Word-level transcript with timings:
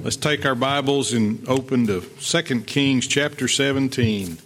Let's 0.00 0.14
take 0.14 0.46
our 0.46 0.54
Bibles 0.54 1.12
and 1.12 1.46
open 1.48 1.88
to 1.88 2.00
2 2.02 2.60
Kings 2.62 3.04
chapter 3.08 3.48
17. 3.48 4.38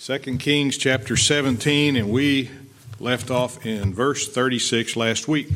2 0.00 0.18
Kings 0.38 0.76
chapter 0.76 1.16
17, 1.16 1.94
and 1.94 2.10
we 2.10 2.50
left 2.98 3.30
off 3.30 3.64
in 3.64 3.94
verse 3.94 4.26
36 4.26 4.96
last 4.96 5.28
week. 5.28 5.50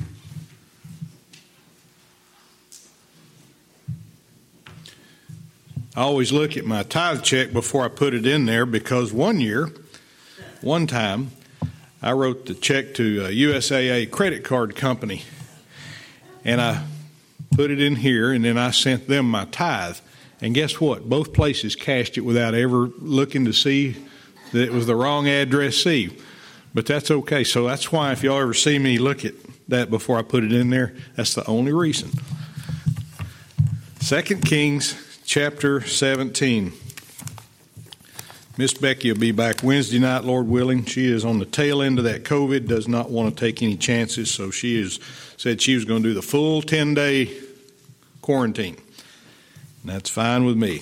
I 5.96 6.02
always 6.02 6.30
look 6.30 6.56
at 6.56 6.64
my 6.64 6.84
tithe 6.84 7.24
check 7.24 7.52
before 7.52 7.84
I 7.84 7.88
put 7.88 8.14
it 8.14 8.24
in 8.24 8.46
there 8.46 8.64
because 8.64 9.12
one 9.12 9.40
year, 9.40 9.70
one 10.60 10.86
time, 10.86 11.32
I 12.00 12.12
wrote 12.12 12.46
the 12.46 12.54
check 12.54 12.94
to 12.94 13.24
uh, 13.24 13.28
a 13.28 13.32
USAA 13.32 14.08
credit 14.12 14.44
card 14.44 14.76
company, 14.76 15.24
and 16.44 16.60
I 16.60 16.84
put 17.54 17.70
it 17.70 17.80
in 17.80 17.96
here, 17.96 18.32
and 18.32 18.44
then 18.44 18.58
I 18.58 18.70
sent 18.70 19.08
them 19.08 19.30
my 19.30 19.44
tithe. 19.46 19.98
And 20.40 20.54
guess 20.54 20.80
what? 20.80 21.08
Both 21.08 21.32
places 21.32 21.76
cashed 21.76 22.18
it 22.18 22.22
without 22.22 22.54
ever 22.54 22.90
looking 22.98 23.44
to 23.46 23.52
see 23.52 23.96
that 24.52 24.62
it 24.62 24.72
was 24.72 24.86
the 24.86 24.96
wrong 24.96 25.28
address 25.28 25.76
C. 25.76 26.16
But 26.74 26.86
that's 26.86 27.10
okay. 27.10 27.44
So 27.44 27.66
that's 27.66 27.92
why 27.92 28.12
if 28.12 28.22
y'all 28.22 28.40
ever 28.40 28.54
see 28.54 28.78
me 28.78 28.98
look 28.98 29.24
at 29.24 29.34
that 29.68 29.90
before 29.90 30.18
I 30.18 30.22
put 30.22 30.44
it 30.44 30.52
in 30.52 30.70
there, 30.70 30.94
that's 31.14 31.34
the 31.34 31.46
only 31.46 31.72
reason. 31.72 32.10
Second 34.00 34.44
Kings 34.44 35.20
chapter 35.24 35.80
17. 35.80 36.72
Miss 38.56 38.74
Becky 38.74 39.10
will 39.10 39.18
be 39.18 39.32
back 39.32 39.62
Wednesday 39.62 39.98
night, 39.98 40.22
Lord 40.22 40.46
willing. 40.46 40.84
She 40.84 41.06
is 41.10 41.24
on 41.24 41.40
the 41.40 41.44
tail 41.44 41.82
end 41.82 41.98
of 41.98 42.04
that 42.04 42.22
COVID, 42.22 42.68
does 42.68 42.86
not 42.86 43.10
want 43.10 43.36
to 43.36 43.40
take 43.40 43.62
any 43.62 43.76
chances, 43.76 44.30
so 44.30 44.50
she 44.50 44.80
has 44.80 45.00
said 45.36 45.60
she 45.60 45.74
was 45.74 45.84
going 45.84 46.02
to 46.04 46.10
do 46.10 46.14
the 46.14 46.22
full 46.22 46.62
10 46.62 46.94
day 46.94 47.36
quarantine. 48.24 48.74
And 49.82 49.92
that's 49.92 50.08
fine 50.08 50.46
with 50.46 50.56
me. 50.56 50.80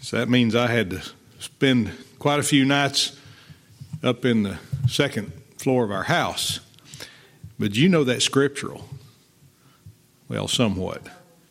So 0.00 0.16
that 0.16 0.28
means 0.28 0.56
I 0.56 0.66
had 0.66 0.90
to 0.90 1.02
spend 1.38 1.92
quite 2.18 2.40
a 2.40 2.42
few 2.42 2.64
nights 2.64 3.16
up 4.02 4.24
in 4.24 4.42
the 4.42 4.58
second 4.88 5.30
floor 5.56 5.84
of 5.84 5.92
our 5.92 6.02
house. 6.02 6.58
But 7.60 7.76
you 7.76 7.88
know 7.88 8.02
that 8.02 8.22
scriptural? 8.22 8.88
Well, 10.28 10.48
somewhat. 10.48 11.02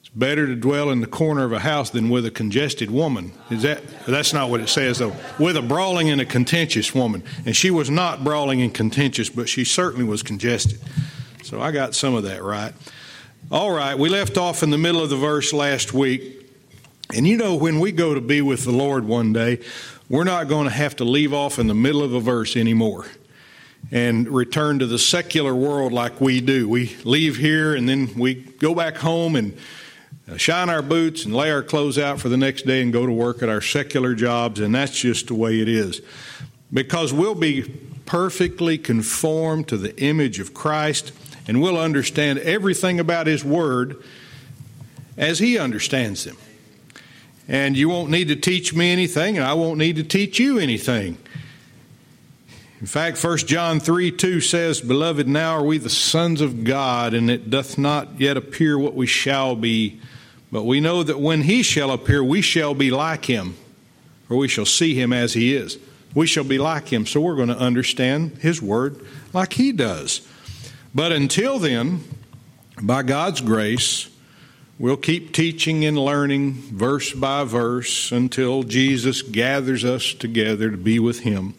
It's 0.01 0.09
better 0.09 0.45
to 0.45 0.57
dwell 0.57 0.89
in 0.89 0.99
the 0.99 1.07
corner 1.07 1.45
of 1.45 1.53
a 1.53 1.59
house 1.59 1.89
than 1.89 2.09
with 2.09 2.25
a 2.25 2.31
congested 2.31 2.91
woman. 2.91 3.31
Is 3.49 3.61
that 3.61 3.81
that's 4.05 4.33
not 4.33 4.49
what 4.49 4.59
it 4.59 4.67
says 4.67 4.97
though. 4.97 5.15
With 5.39 5.55
a 5.55 5.61
brawling 5.61 6.09
and 6.09 6.19
a 6.19 6.25
contentious 6.25 6.93
woman. 6.93 7.23
And 7.45 7.55
she 7.55 7.71
was 7.71 7.89
not 7.89 8.25
brawling 8.25 8.61
and 8.61 8.73
contentious, 8.73 9.29
but 9.29 9.47
she 9.47 9.63
certainly 9.63 10.03
was 10.03 10.21
congested. 10.21 10.81
So 11.43 11.61
I 11.61 11.71
got 11.71 11.95
some 11.95 12.13
of 12.13 12.23
that 12.23 12.43
right. 12.43 12.73
All 13.51 13.69
right, 13.69 13.95
we 13.95 14.09
left 14.09 14.39
off 14.39 14.63
in 14.63 14.71
the 14.71 14.77
middle 14.79 15.03
of 15.03 15.11
the 15.11 15.17
verse 15.17 15.53
last 15.53 15.93
week. 15.93 16.49
And 17.15 17.27
you 17.27 17.37
know, 17.37 17.53
when 17.53 17.79
we 17.79 17.91
go 17.91 18.15
to 18.15 18.21
be 18.21 18.41
with 18.41 18.63
the 18.63 18.71
Lord 18.71 19.05
one 19.05 19.33
day, 19.33 19.59
we're 20.09 20.23
not 20.23 20.47
going 20.47 20.67
to 20.67 20.73
have 20.73 20.95
to 20.95 21.03
leave 21.03 21.31
off 21.31 21.59
in 21.59 21.67
the 21.67 21.75
middle 21.75 22.01
of 22.01 22.15
a 22.15 22.19
verse 22.19 22.57
anymore 22.57 23.05
and 23.91 24.27
return 24.27 24.79
to 24.79 24.87
the 24.87 24.97
secular 24.97 25.53
world 25.53 25.93
like 25.93 26.19
we 26.19 26.41
do. 26.41 26.67
We 26.67 26.95
leave 27.03 27.37
here 27.37 27.75
and 27.75 27.87
then 27.87 28.15
we 28.17 28.33
go 28.33 28.73
back 28.73 28.97
home 28.97 29.35
and 29.35 29.55
uh, 30.27 30.37
shine 30.37 30.71
our 30.71 30.81
boots 30.81 31.23
and 31.23 31.35
lay 31.35 31.51
our 31.51 31.61
clothes 31.61 31.99
out 31.99 32.19
for 32.19 32.29
the 32.29 32.37
next 32.37 32.63
day 32.65 32.81
and 32.81 32.91
go 32.91 33.05
to 33.05 33.11
work 33.11 33.43
at 33.43 33.49
our 33.49 33.61
secular 33.61 34.15
jobs, 34.15 34.59
and 34.59 34.73
that's 34.73 34.99
just 34.99 35.27
the 35.27 35.35
way 35.35 35.59
it 35.61 35.69
is. 35.69 36.01
Because 36.73 37.13
we'll 37.13 37.35
be 37.35 37.61
perfectly 38.07 38.79
conformed 38.79 39.67
to 39.67 39.77
the 39.77 39.95
image 40.01 40.39
of 40.39 40.55
Christ 40.55 41.11
and 41.47 41.61
we'll 41.61 41.77
understand 41.77 42.39
everything 42.39 42.99
about 42.99 43.27
His 43.27 43.43
Word 43.43 44.03
as 45.17 45.39
He 45.39 45.57
understands 45.57 46.23
them. 46.23 46.37
And 47.47 47.77
you 47.77 47.89
won't 47.89 48.09
need 48.09 48.29
to 48.29 48.35
teach 48.35 48.73
me 48.73 48.91
anything, 48.91 49.37
and 49.37 49.45
I 49.45 49.53
won't 49.53 49.77
need 49.77 49.97
to 49.97 50.03
teach 50.03 50.39
you 50.39 50.57
anything. 50.57 51.17
In 52.81 52.87
fact, 52.87 53.23
1 53.23 53.37
John 53.39 53.79
3 53.79 54.11
2 54.11 54.41
says, 54.41 54.81
Beloved, 54.81 55.27
now 55.27 55.55
are 55.55 55.63
we 55.63 55.77
the 55.77 55.89
sons 55.89 56.41
of 56.41 56.63
God, 56.63 57.13
and 57.13 57.29
it 57.29 57.49
doth 57.49 57.77
not 57.77 58.19
yet 58.19 58.37
appear 58.37 58.77
what 58.77 58.95
we 58.95 59.07
shall 59.07 59.55
be. 59.55 59.99
But 60.51 60.65
we 60.65 60.79
know 60.79 61.03
that 61.03 61.19
when 61.19 61.43
he 61.43 61.63
shall 61.63 61.91
appear, 61.91 62.23
we 62.23 62.41
shall 62.41 62.73
be 62.73 62.91
like 62.91 63.25
him, 63.25 63.55
or 64.29 64.37
we 64.37 64.47
shall 64.47 64.65
see 64.65 64.93
him 64.93 65.13
as 65.13 65.33
he 65.33 65.55
is. 65.55 65.77
We 66.13 66.27
shall 66.27 66.43
be 66.43 66.57
like 66.57 66.91
him, 66.91 67.05
so 67.05 67.21
we're 67.21 67.35
going 67.35 67.49
to 67.49 67.57
understand 67.57 68.37
his 68.37 68.61
word 68.61 69.05
like 69.33 69.53
he 69.53 69.71
does. 69.71 70.21
But 70.95 71.11
until 71.11 71.59
then, 71.59 72.03
by 72.81 73.03
God's 73.03 73.41
grace, 73.41 74.09
We'll 74.77 74.97
keep 74.97 75.31
teaching 75.31 75.85
and 75.85 75.97
learning 75.97 76.51
verse 76.51 77.13
by 77.13 77.45
verse 77.45 78.11
until 78.11 78.63
Jesus 78.63 79.21
gathers 79.21 79.85
us 79.85 80.13
together 80.13 80.69
to 80.69 80.75
be 80.75 80.99
with 80.99 81.21
Him. 81.21 81.53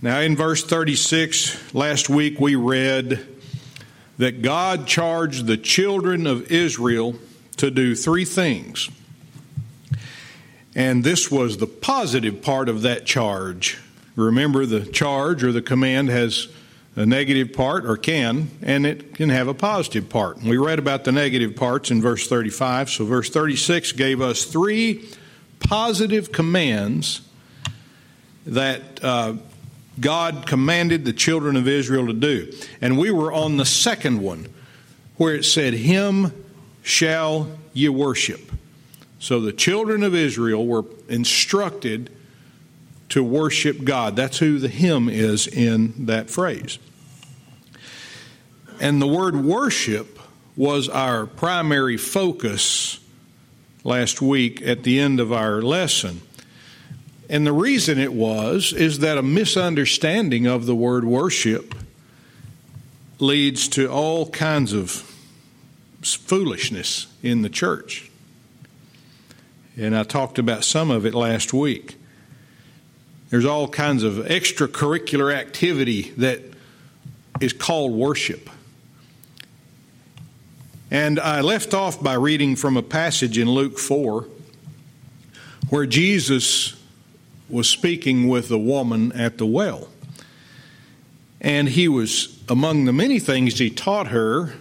Now, 0.00 0.20
in 0.20 0.34
verse 0.34 0.64
36, 0.64 1.74
last 1.74 2.08
week 2.08 2.40
we 2.40 2.56
read 2.56 3.26
that 4.16 4.40
God 4.40 4.86
charged 4.86 5.44
the 5.44 5.58
children 5.58 6.26
of 6.26 6.50
Israel 6.50 7.16
to 7.58 7.70
do 7.70 7.94
three 7.94 8.24
things. 8.24 8.88
And 10.74 11.04
this 11.04 11.30
was 11.30 11.58
the 11.58 11.66
positive 11.66 12.40
part 12.40 12.70
of 12.70 12.80
that 12.80 13.04
charge. 13.04 13.76
Remember, 14.14 14.64
the 14.64 14.86
charge 14.86 15.44
or 15.44 15.52
the 15.52 15.60
command 15.60 16.08
has 16.08 16.48
a 16.96 17.04
negative 17.04 17.52
part, 17.52 17.84
or 17.84 17.98
can, 17.98 18.50
and 18.62 18.86
it 18.86 19.14
can 19.14 19.28
have 19.28 19.48
a 19.48 19.54
positive 19.54 20.08
part. 20.08 20.42
We 20.42 20.56
read 20.56 20.78
about 20.78 21.04
the 21.04 21.12
negative 21.12 21.54
parts 21.54 21.90
in 21.90 22.00
verse 22.00 22.26
35. 22.26 22.90
So, 22.90 23.04
verse 23.04 23.28
36 23.28 23.92
gave 23.92 24.22
us 24.22 24.44
three 24.44 25.06
positive 25.60 26.32
commands 26.32 27.20
that 28.46 29.04
uh, 29.04 29.34
God 30.00 30.46
commanded 30.46 31.04
the 31.04 31.12
children 31.12 31.56
of 31.56 31.68
Israel 31.68 32.06
to 32.06 32.14
do. 32.14 32.50
And 32.80 32.98
we 32.98 33.10
were 33.10 33.32
on 33.32 33.58
the 33.58 33.66
second 33.66 34.22
one, 34.22 34.46
where 35.16 35.34
it 35.34 35.44
said, 35.44 35.74
Him 35.74 36.32
shall 36.82 37.50
ye 37.74 37.90
worship. 37.90 38.52
So 39.18 39.40
the 39.40 39.52
children 39.52 40.02
of 40.02 40.14
Israel 40.14 40.66
were 40.66 40.84
instructed 41.08 42.10
to 43.10 43.22
worship 43.22 43.84
God. 43.84 44.16
That's 44.16 44.38
who 44.38 44.58
the 44.58 44.68
Him 44.68 45.08
is 45.08 45.46
in 45.46 46.06
that 46.06 46.30
phrase. 46.30 46.78
And 48.80 49.00
the 49.00 49.06
word 49.06 49.36
worship 49.36 50.18
was 50.56 50.88
our 50.88 51.26
primary 51.26 51.96
focus 51.96 52.98
last 53.84 54.20
week 54.20 54.60
at 54.62 54.82
the 54.82 54.98
end 54.98 55.20
of 55.20 55.32
our 55.32 55.62
lesson. 55.62 56.20
And 57.28 57.46
the 57.46 57.52
reason 57.52 57.98
it 57.98 58.12
was 58.12 58.72
is 58.72 59.00
that 59.00 59.18
a 59.18 59.22
misunderstanding 59.22 60.46
of 60.46 60.66
the 60.66 60.74
word 60.74 61.04
worship 61.04 61.74
leads 63.18 63.68
to 63.68 63.90
all 63.90 64.28
kinds 64.30 64.72
of 64.72 64.90
foolishness 66.02 67.06
in 67.22 67.42
the 67.42 67.48
church. 67.48 68.10
And 69.76 69.96
I 69.96 70.04
talked 70.04 70.38
about 70.38 70.64
some 70.64 70.90
of 70.90 71.04
it 71.04 71.14
last 71.14 71.52
week. 71.52 71.96
There's 73.30 73.44
all 73.44 73.68
kinds 73.68 74.02
of 74.02 74.14
extracurricular 74.14 75.34
activity 75.34 76.12
that 76.16 76.40
is 77.40 77.52
called 77.52 77.92
worship. 77.92 78.48
And 80.90 81.18
I 81.18 81.40
left 81.40 81.74
off 81.74 82.02
by 82.02 82.14
reading 82.14 82.54
from 82.54 82.76
a 82.76 82.82
passage 82.82 83.38
in 83.38 83.50
Luke 83.50 83.78
4 83.78 84.26
where 85.68 85.86
Jesus 85.86 86.80
was 87.48 87.68
speaking 87.68 88.28
with 88.28 88.50
a 88.50 88.58
woman 88.58 89.12
at 89.12 89.38
the 89.38 89.46
well. 89.46 89.88
And 91.40 91.68
he 91.68 91.88
was, 91.88 92.40
among 92.48 92.84
the 92.84 92.92
many 92.92 93.18
things 93.18 93.58
he 93.58 93.70
taught 93.70 94.08
her, 94.08 94.54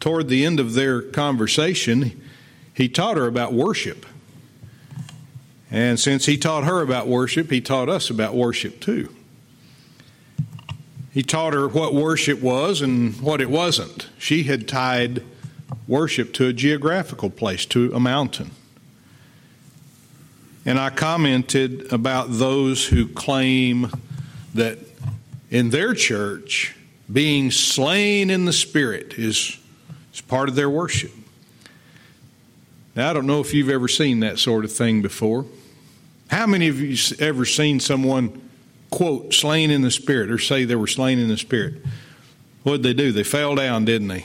toward 0.00 0.28
the 0.28 0.44
end 0.44 0.60
of 0.60 0.74
their 0.74 1.00
conversation, 1.00 2.20
he 2.74 2.88
taught 2.88 3.16
her 3.16 3.26
about 3.26 3.52
worship. 3.52 4.04
And 5.72 5.98
since 5.98 6.26
he 6.26 6.36
taught 6.36 6.64
her 6.64 6.82
about 6.82 7.08
worship, 7.08 7.50
he 7.50 7.62
taught 7.62 7.88
us 7.88 8.10
about 8.10 8.34
worship 8.34 8.78
too. 8.78 9.08
He 11.10 11.22
taught 11.22 11.54
her 11.54 11.66
what 11.66 11.94
worship 11.94 12.42
was 12.42 12.82
and 12.82 13.18
what 13.22 13.40
it 13.40 13.48
wasn't. 13.48 14.08
She 14.18 14.42
had 14.42 14.68
tied 14.68 15.22
worship 15.88 16.34
to 16.34 16.46
a 16.46 16.52
geographical 16.52 17.30
place, 17.30 17.64
to 17.66 17.90
a 17.94 18.00
mountain. 18.00 18.50
And 20.66 20.78
I 20.78 20.90
commented 20.90 21.90
about 21.90 22.26
those 22.28 22.86
who 22.86 23.08
claim 23.08 23.90
that 24.54 24.78
in 25.50 25.70
their 25.70 25.94
church, 25.94 26.76
being 27.10 27.50
slain 27.50 28.28
in 28.28 28.44
the 28.44 28.52
Spirit 28.52 29.14
is, 29.18 29.58
is 30.12 30.20
part 30.20 30.50
of 30.50 30.54
their 30.54 30.70
worship. 30.70 31.12
Now, 32.94 33.08
I 33.08 33.12
don't 33.14 33.26
know 33.26 33.40
if 33.40 33.54
you've 33.54 33.70
ever 33.70 33.88
seen 33.88 34.20
that 34.20 34.38
sort 34.38 34.66
of 34.66 34.72
thing 34.72 35.00
before. 35.00 35.46
How 36.32 36.46
many 36.46 36.68
of 36.68 36.80
you 36.80 36.96
ever 37.18 37.44
seen 37.44 37.78
someone 37.78 38.48
quote 38.88 39.34
slain 39.34 39.70
in 39.70 39.82
the 39.82 39.90
Spirit 39.90 40.30
or 40.30 40.38
say 40.38 40.64
they 40.64 40.74
were 40.74 40.86
slain 40.86 41.18
in 41.18 41.28
the 41.28 41.36
Spirit? 41.36 41.74
What 42.62 42.80
did 42.80 42.84
they 42.84 42.94
do? 42.94 43.12
They 43.12 43.22
fell 43.22 43.54
down, 43.54 43.84
didn't 43.84 44.08
they? 44.08 44.24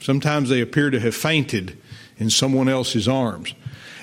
Sometimes 0.00 0.48
they 0.48 0.62
appear 0.62 0.88
to 0.88 0.98
have 0.98 1.14
fainted 1.14 1.76
in 2.16 2.30
someone 2.30 2.70
else's 2.70 3.06
arms. 3.06 3.52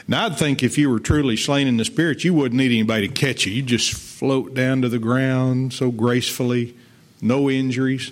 Now, 0.08 0.28
I'd 0.28 0.38
think 0.38 0.62
if 0.62 0.78
you 0.78 0.92
were 0.92 1.00
truly 1.00 1.36
slain 1.36 1.68
in 1.68 1.78
the 1.78 1.86
Spirit, 1.86 2.24
you 2.24 2.36
wouldn't 2.36 2.60
need 2.60 2.72
anybody 2.72 3.08
to 3.08 3.14
catch 3.16 3.48
you. 3.48 3.52
You'd 3.52 3.66
just 3.66 3.94
float 3.94 4.54
down 4.54 4.84
to 4.84 4.90
the 4.90 5.00
ground 5.00 5.74
so 5.74 5.90
gracefully, 5.90 6.78
no 7.20 7.50
injuries. 7.50 8.12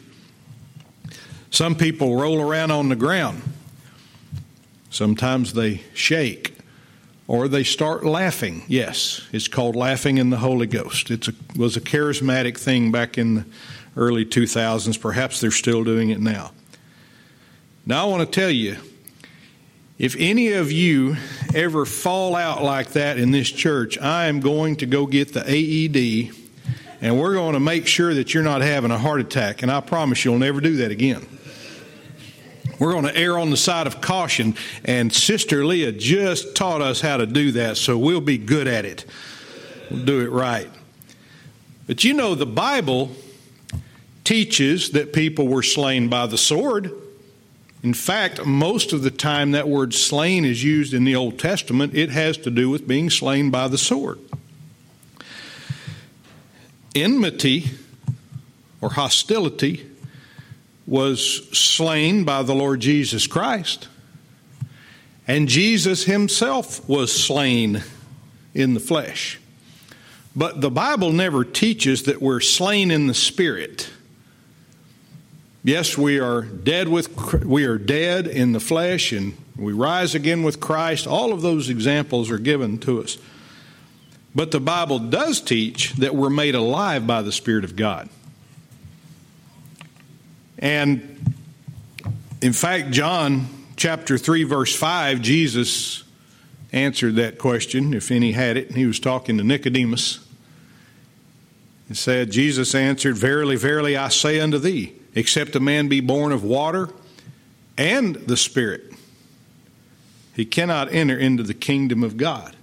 Some 1.51 1.75
people 1.75 2.19
roll 2.19 2.41
around 2.41 2.71
on 2.71 2.89
the 2.89 2.95
ground. 2.95 3.43
Sometimes 4.89 5.53
they 5.53 5.81
shake 5.93 6.56
or 7.27 7.47
they 7.47 7.63
start 7.63 8.05
laughing. 8.05 8.63
Yes, 8.67 9.27
it's 9.31 9.47
called 9.47 9.75
laughing 9.75 10.17
in 10.17 10.29
the 10.29 10.37
Holy 10.37 10.67
Ghost. 10.67 11.11
It 11.11 11.27
was 11.57 11.75
a 11.75 11.81
charismatic 11.81 12.57
thing 12.57 12.91
back 12.91 13.17
in 13.17 13.35
the 13.35 13.45
early 13.97 14.25
2000s. 14.25 14.99
Perhaps 14.99 15.41
they're 15.41 15.51
still 15.51 15.83
doing 15.83 16.09
it 16.09 16.19
now. 16.19 16.51
Now, 17.85 18.05
I 18.05 18.09
want 18.09 18.31
to 18.31 18.39
tell 18.39 18.49
you 18.49 18.77
if 19.97 20.15
any 20.19 20.53
of 20.53 20.71
you 20.71 21.17
ever 21.55 21.85
fall 21.85 22.35
out 22.35 22.63
like 22.63 22.89
that 22.91 23.17
in 23.17 23.31
this 23.31 23.49
church, 23.49 23.97
I 23.97 24.27
am 24.27 24.39
going 24.39 24.77
to 24.77 24.85
go 24.85 25.05
get 25.05 25.33
the 25.33 25.41
AED 25.41 26.33
and 27.01 27.19
we're 27.19 27.33
going 27.33 27.53
to 27.53 27.59
make 27.59 27.87
sure 27.87 28.13
that 28.13 28.33
you're 28.33 28.43
not 28.43 28.61
having 28.61 28.91
a 28.91 28.97
heart 28.97 29.21
attack. 29.21 29.61
And 29.61 29.71
I 29.71 29.81
promise 29.81 30.23
you'll 30.25 30.39
never 30.39 30.61
do 30.61 30.77
that 30.77 30.91
again. 30.91 31.25
We're 32.79 32.91
going 32.91 33.05
to 33.05 33.17
err 33.17 33.37
on 33.39 33.49
the 33.49 33.57
side 33.57 33.87
of 33.87 34.01
caution, 34.01 34.55
and 34.85 35.11
Sister 35.11 35.65
Leah 35.65 35.91
just 35.91 36.55
taught 36.55 36.81
us 36.81 37.01
how 37.01 37.17
to 37.17 37.25
do 37.25 37.51
that, 37.53 37.77
so 37.77 37.97
we'll 37.97 38.21
be 38.21 38.37
good 38.37 38.67
at 38.67 38.85
it. 38.85 39.05
We'll 39.89 40.05
do 40.05 40.21
it 40.21 40.29
right. 40.29 40.69
But 41.87 42.03
you 42.03 42.13
know, 42.13 42.35
the 42.35 42.45
Bible 42.45 43.11
teaches 44.23 44.91
that 44.91 45.13
people 45.13 45.47
were 45.47 45.63
slain 45.63 46.09
by 46.09 46.27
the 46.27 46.37
sword. 46.37 46.91
In 47.81 47.93
fact, 47.93 48.45
most 48.45 48.91
of 48.91 49.01
the 49.01 49.11
time 49.11 49.51
that 49.51 49.69
word 49.69 49.93
slain 49.93 50.43
is 50.43 50.63
used 50.63 50.93
in 50.93 51.03
the 51.03 51.15
Old 51.15 51.39
Testament, 51.39 51.95
it 51.95 52.09
has 52.09 52.37
to 52.39 52.51
do 52.51 52.69
with 52.69 52.87
being 52.87 53.09
slain 53.09 53.49
by 53.49 53.67
the 53.67 53.77
sword. 53.77 54.19
Enmity 56.93 57.69
or 58.81 58.91
hostility 58.91 59.89
was 60.87 61.47
slain 61.49 62.23
by 62.23 62.41
the 62.41 62.55
Lord 62.55 62.79
Jesus 62.79 63.27
Christ. 63.27 63.89
And 65.27 65.49
Jesus 65.49 66.05
himself 66.05 66.87
was 66.87 67.13
slain 67.13 67.83
in 68.53 68.73
the 68.73 68.79
flesh. 68.79 69.39
But 70.35 70.61
the 70.61 70.71
Bible 70.71 71.11
never 71.11 71.43
teaches 71.43 72.03
that 72.03 72.21
we're 72.21 72.39
slain 72.39 72.89
in 72.89 73.07
the 73.07 73.13
spirit. 73.13 73.89
Yes, 75.63 75.97
we 75.97 76.19
are 76.19 76.43
dead 76.43 76.87
with 76.87 77.43
we 77.43 77.65
are 77.65 77.77
dead 77.77 78.25
in 78.25 78.53
the 78.53 78.59
flesh 78.59 79.11
and 79.11 79.35
we 79.57 79.73
rise 79.73 80.15
again 80.15 80.43
with 80.43 80.61
Christ. 80.61 81.07
All 81.07 81.33
of 81.33 81.41
those 81.41 81.69
examples 81.69 82.29
are 82.29 82.37
given 82.37 82.77
to 82.79 83.01
us. 83.01 83.17
But 84.33 84.51
the 84.51 84.59
Bible 84.61 84.99
does 84.99 85.41
teach 85.41 85.93
that 85.95 86.15
we're 86.15 86.29
made 86.29 86.55
alive 86.55 87.05
by 87.05 87.21
the 87.21 87.31
Spirit 87.31 87.65
of 87.65 87.75
God. 87.75 88.07
And 90.59 91.35
in 92.41 92.53
fact, 92.53 92.91
John 92.91 93.47
chapter 93.75 94.17
3, 94.17 94.43
verse 94.43 94.75
5, 94.75 95.21
Jesus 95.21 96.03
answered 96.71 97.15
that 97.15 97.37
question, 97.37 97.93
if 97.93 98.11
any 98.11 98.31
had 98.33 98.57
it. 98.57 98.71
He 98.71 98.85
was 98.85 98.99
talking 98.99 99.37
to 99.37 99.43
Nicodemus. 99.43 100.19
He 101.87 101.93
said, 101.93 102.31
Jesus 102.31 102.75
answered, 102.75 103.15
Verily, 103.15 103.55
verily, 103.55 103.95
I 103.95 104.09
say 104.09 104.39
unto 104.39 104.57
thee, 104.57 104.93
except 105.15 105.55
a 105.55 105.59
man 105.59 105.87
be 105.87 106.01
born 106.01 106.31
of 106.31 106.43
water 106.43 106.89
and 107.77 108.15
the 108.15 108.37
Spirit, 108.37 108.93
he 110.35 110.45
cannot 110.45 110.91
enter 110.91 111.17
into 111.17 111.43
the 111.43 111.53
kingdom 111.53 112.03
of 112.03 112.17
God. 112.17 112.55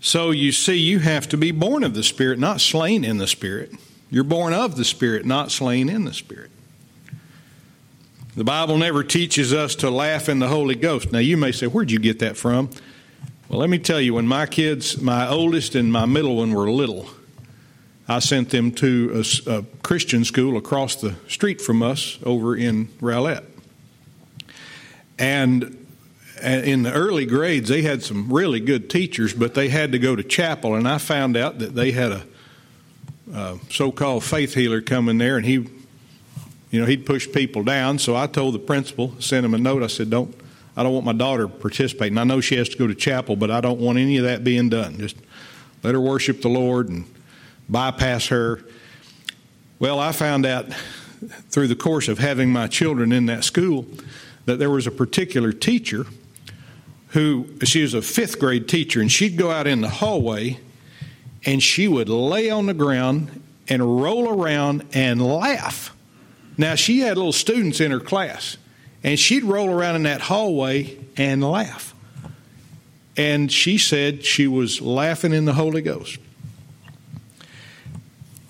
So 0.00 0.30
you 0.30 0.52
see, 0.52 0.76
you 0.76 1.00
have 1.00 1.28
to 1.28 1.36
be 1.36 1.50
born 1.50 1.84
of 1.84 1.94
the 1.94 2.02
Spirit, 2.02 2.38
not 2.38 2.60
slain 2.60 3.04
in 3.04 3.18
the 3.18 3.26
Spirit. 3.26 3.72
You're 4.10 4.24
born 4.24 4.52
of 4.52 4.76
the 4.76 4.84
Spirit, 4.84 5.26
not 5.26 5.50
slain 5.50 5.88
in 5.88 6.04
the 6.04 6.14
Spirit. 6.14 6.50
The 8.38 8.44
Bible 8.44 8.78
never 8.78 9.02
teaches 9.02 9.52
us 9.52 9.74
to 9.74 9.90
laugh 9.90 10.28
in 10.28 10.38
the 10.38 10.46
Holy 10.46 10.76
Ghost. 10.76 11.10
Now, 11.10 11.18
you 11.18 11.36
may 11.36 11.50
say, 11.50 11.66
Where'd 11.66 11.90
you 11.90 11.98
get 11.98 12.20
that 12.20 12.36
from? 12.36 12.70
Well, 13.48 13.58
let 13.58 13.68
me 13.68 13.80
tell 13.80 14.00
you, 14.00 14.14
when 14.14 14.28
my 14.28 14.46
kids, 14.46 15.02
my 15.02 15.28
oldest 15.28 15.74
and 15.74 15.92
my 15.92 16.06
middle 16.06 16.36
one, 16.36 16.52
were 16.52 16.70
little, 16.70 17.10
I 18.06 18.20
sent 18.20 18.50
them 18.50 18.70
to 18.74 19.24
a, 19.48 19.50
a 19.50 19.64
Christian 19.82 20.24
school 20.24 20.56
across 20.56 20.94
the 20.94 21.16
street 21.26 21.60
from 21.60 21.82
us 21.82 22.20
over 22.22 22.54
in 22.54 22.90
Rowlett. 23.00 23.42
And 25.18 25.84
in 26.40 26.84
the 26.84 26.92
early 26.92 27.26
grades, 27.26 27.68
they 27.68 27.82
had 27.82 28.04
some 28.04 28.32
really 28.32 28.60
good 28.60 28.88
teachers, 28.88 29.34
but 29.34 29.54
they 29.54 29.68
had 29.68 29.90
to 29.90 29.98
go 29.98 30.14
to 30.14 30.22
chapel. 30.22 30.76
And 30.76 30.86
I 30.86 30.98
found 30.98 31.36
out 31.36 31.58
that 31.58 31.74
they 31.74 31.90
had 31.90 32.12
a, 33.32 33.58
so 33.68 33.90
called 33.90 34.22
faith 34.22 34.54
healer 34.54 34.80
come 34.80 35.08
in 35.08 35.18
there, 35.18 35.36
and 35.36 35.44
he 35.44 35.66
you 36.70 36.80
know, 36.80 36.86
he'd 36.86 37.06
push 37.06 37.30
people 37.30 37.62
down. 37.62 37.98
So 37.98 38.14
I 38.16 38.26
told 38.26 38.54
the 38.54 38.58
principal, 38.58 39.14
sent 39.20 39.44
him 39.44 39.54
a 39.54 39.58
note. 39.58 39.82
I 39.82 39.86
said, 39.86 40.10
"Don't, 40.10 40.34
I 40.76 40.82
don't 40.82 40.92
want 40.92 41.06
my 41.06 41.12
daughter 41.12 41.48
participating. 41.48 42.18
I 42.18 42.24
know 42.24 42.40
she 42.40 42.56
has 42.56 42.68
to 42.70 42.76
go 42.76 42.86
to 42.86 42.94
chapel, 42.94 43.36
but 43.36 43.50
I 43.50 43.60
don't 43.60 43.80
want 43.80 43.98
any 43.98 44.18
of 44.18 44.24
that 44.24 44.44
being 44.44 44.68
done. 44.68 44.98
Just 44.98 45.16
let 45.82 45.94
her 45.94 46.00
worship 46.00 46.42
the 46.42 46.48
Lord 46.48 46.88
and 46.88 47.04
bypass 47.68 48.26
her." 48.28 48.62
Well, 49.78 50.00
I 50.00 50.12
found 50.12 50.44
out 50.44 50.66
through 51.50 51.68
the 51.68 51.76
course 51.76 52.08
of 52.08 52.18
having 52.18 52.52
my 52.52 52.66
children 52.66 53.12
in 53.12 53.26
that 53.26 53.44
school 53.44 53.86
that 54.44 54.58
there 54.58 54.70
was 54.70 54.86
a 54.86 54.90
particular 54.90 55.52
teacher 55.52 56.06
who 57.08 57.46
she 57.64 57.82
was 57.82 57.94
a 57.94 58.02
fifth 58.02 58.38
grade 58.38 58.68
teacher, 58.68 59.00
and 59.00 59.10
she'd 59.10 59.36
go 59.36 59.50
out 59.50 59.66
in 59.66 59.80
the 59.80 59.88
hallway 59.88 60.58
and 61.44 61.62
she 61.62 61.88
would 61.88 62.08
lay 62.08 62.50
on 62.50 62.66
the 62.66 62.74
ground 62.74 63.42
and 63.68 64.02
roll 64.02 64.28
around 64.28 64.84
and 64.92 65.24
laugh 65.24 65.94
now, 66.58 66.74
she 66.74 66.98
had 66.98 67.16
little 67.16 67.32
students 67.32 67.80
in 67.80 67.92
her 67.92 68.00
class, 68.00 68.56
and 69.04 69.18
she'd 69.18 69.44
roll 69.44 69.70
around 69.70 69.94
in 69.94 70.02
that 70.02 70.20
hallway 70.20 70.98
and 71.16 71.42
laugh. 71.42 71.94
And 73.16 73.50
she 73.50 73.78
said 73.78 74.24
she 74.24 74.48
was 74.48 74.80
laughing 74.80 75.32
in 75.32 75.44
the 75.44 75.52
Holy 75.52 75.82
Ghost. 75.82 76.18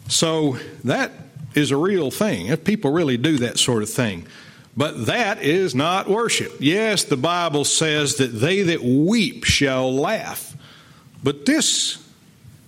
So 0.09 0.59
that 0.85 1.13
is 1.55 1.71
a 1.71 1.77
real 1.77 2.11
thing. 2.11 2.47
If 2.47 2.65
people 2.65 2.91
really 2.91 3.19
do 3.19 3.37
that 3.39 3.59
sort 3.59 3.83
of 3.83 3.91
thing. 3.91 4.27
But 4.75 5.07
that 5.07 5.43
is 5.43 5.75
not 5.75 6.09
worship. 6.09 6.53
Yes, 6.61 7.05
the 7.05 7.17
Bible 7.17 7.65
says 7.65 8.17
that 8.17 8.29
they 8.29 8.63
that 8.63 8.83
weep 8.83 9.45
shall 9.45 9.93
laugh. 9.93 10.57
But 11.23 11.45
this 11.47 12.07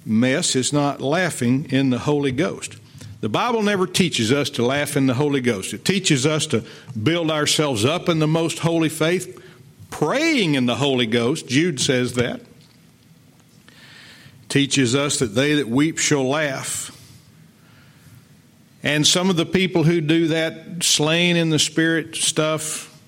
mess 0.05 0.57
is 0.57 0.73
not 0.73 1.01
laughing 1.01 1.67
in 1.71 1.91
the 1.91 2.01
Holy 2.01 2.33
Ghost. 2.33 2.80
The 3.21 3.29
Bible 3.29 3.63
never 3.63 3.87
teaches 3.87 4.33
us 4.33 4.49
to 4.51 4.65
laugh 4.65 4.97
in 4.97 5.07
the 5.07 5.15
Holy 5.15 5.43
Ghost. 5.43 5.75
It 5.75 5.85
teaches 5.85 6.25
us 6.25 6.47
to 6.49 6.65
build 7.01 7.31
ourselves 7.31 7.85
up 7.85 8.09
in 8.09 8.19
the 8.19 8.27
most 8.27 8.61
holy 8.61 8.89
faith, 8.89 9.43
praying 9.91 10.55
in 10.55 10.65
the 10.65 10.77
Holy 10.77 11.07
Ghost. 11.07 11.47
Jude 11.47 11.81
says 11.81 12.15
that. 12.15 12.41
Teaches 14.49 14.95
us 14.95 15.19
that 15.19 15.35
they 15.35 15.55
that 15.55 15.69
weep 15.69 15.99
shall 15.99 16.27
laugh. 16.27 16.97
And 18.83 19.07
some 19.07 19.29
of 19.29 19.37
the 19.37 19.45
people 19.45 19.85
who 19.85 20.01
do 20.01 20.29
that 20.29 20.83
slain 20.83 21.37
in 21.37 21.51
the 21.51 21.59
spirit 21.59 22.17
stuff, 22.17 22.99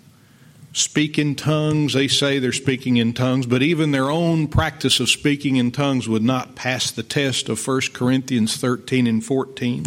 speak 0.74 1.18
in 1.18 1.34
tongues, 1.34 1.94
they 1.94 2.06
say 2.06 2.38
they're 2.38 2.52
speaking 2.52 2.98
in 2.98 3.14
tongues, 3.14 3.46
but 3.46 3.62
even 3.62 3.90
their 3.90 4.10
own 4.10 4.46
practice 4.46 5.00
of 5.00 5.08
speaking 5.08 5.56
in 5.56 5.72
tongues 5.72 6.06
would 6.06 6.22
not 6.22 6.54
pass 6.54 6.90
the 6.90 7.02
test 7.02 7.48
of 7.48 7.66
1 7.66 7.80
Corinthians 7.94 8.58
13 8.58 9.06
and 9.06 9.24
14 9.24 9.86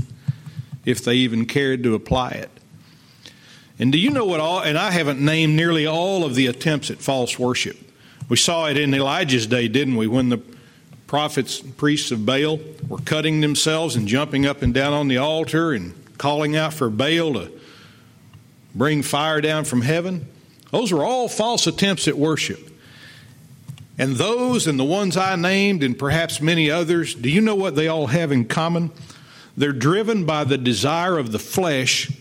if 0.86 1.04
they 1.04 1.16
even 1.16 1.46
cared 1.46 1.84
to 1.84 1.96
apply 1.96 2.32
it. 2.32 2.50
And 3.78 3.92
do 3.92 3.98
you 3.98 4.10
know 4.10 4.26
what 4.26 4.40
all, 4.40 4.62
and 4.62 4.78
I 4.78 4.92
haven't 4.92 5.20
named 5.20 5.56
nearly 5.56 5.86
all 5.86 6.24
of 6.24 6.36
the 6.36 6.48
attempts 6.48 6.90
at 6.90 7.00
false 7.00 7.38
worship. 7.38 7.78
We 8.30 8.38
saw 8.38 8.68
it 8.68 8.78
in 8.78 8.94
Elijah's 8.94 9.48
day, 9.48 9.68
didn't 9.68 9.98
we, 9.98 10.08
when 10.08 10.30
the 10.30 10.42
prophets 11.08 11.62
and 11.62 11.76
priests 11.76 12.12
of 12.12 12.26
Baal 12.26 12.60
were 12.88 13.00
cutting 13.00 13.42
themselves 13.42 13.96
and 13.96 14.08
jumping 14.08 14.46
up 14.46 14.62
and 14.62 14.74
down 14.74 14.94
on 14.94 15.08
the 15.08 15.18
altar 15.18 15.74
and 15.74 15.94
calling 16.18 16.56
out 16.56 16.74
for 16.74 16.90
Baal 16.90 17.34
to 17.34 17.52
bring 18.74 19.02
fire 19.02 19.42
down 19.42 19.66
from 19.66 19.82
heaven. 19.82 20.28
Those 20.72 20.92
were 20.92 21.04
all 21.04 21.28
false 21.28 21.68
attempts 21.68 22.08
at 22.08 22.18
worship. 22.18 22.72
And 23.98 24.16
those 24.16 24.68
and 24.68 24.78
the 24.78 24.84
ones 24.84 25.16
I 25.16 25.36
named, 25.36 25.84
and 25.84 25.98
perhaps 25.98 26.42
many 26.42 26.70
others, 26.70 27.16
do 27.16 27.30
you 27.30 27.40
know 27.40 27.56
what 27.56 27.76
they 27.76 27.88
all 27.88 28.08
have 28.08 28.32
in 28.32 28.46
common? 28.46 28.92
They're 29.58 29.72
driven 29.72 30.26
by 30.26 30.44
the 30.44 30.58
desire 30.58 31.18
of 31.18 31.32
the 31.32 31.40
flesh 31.40 32.12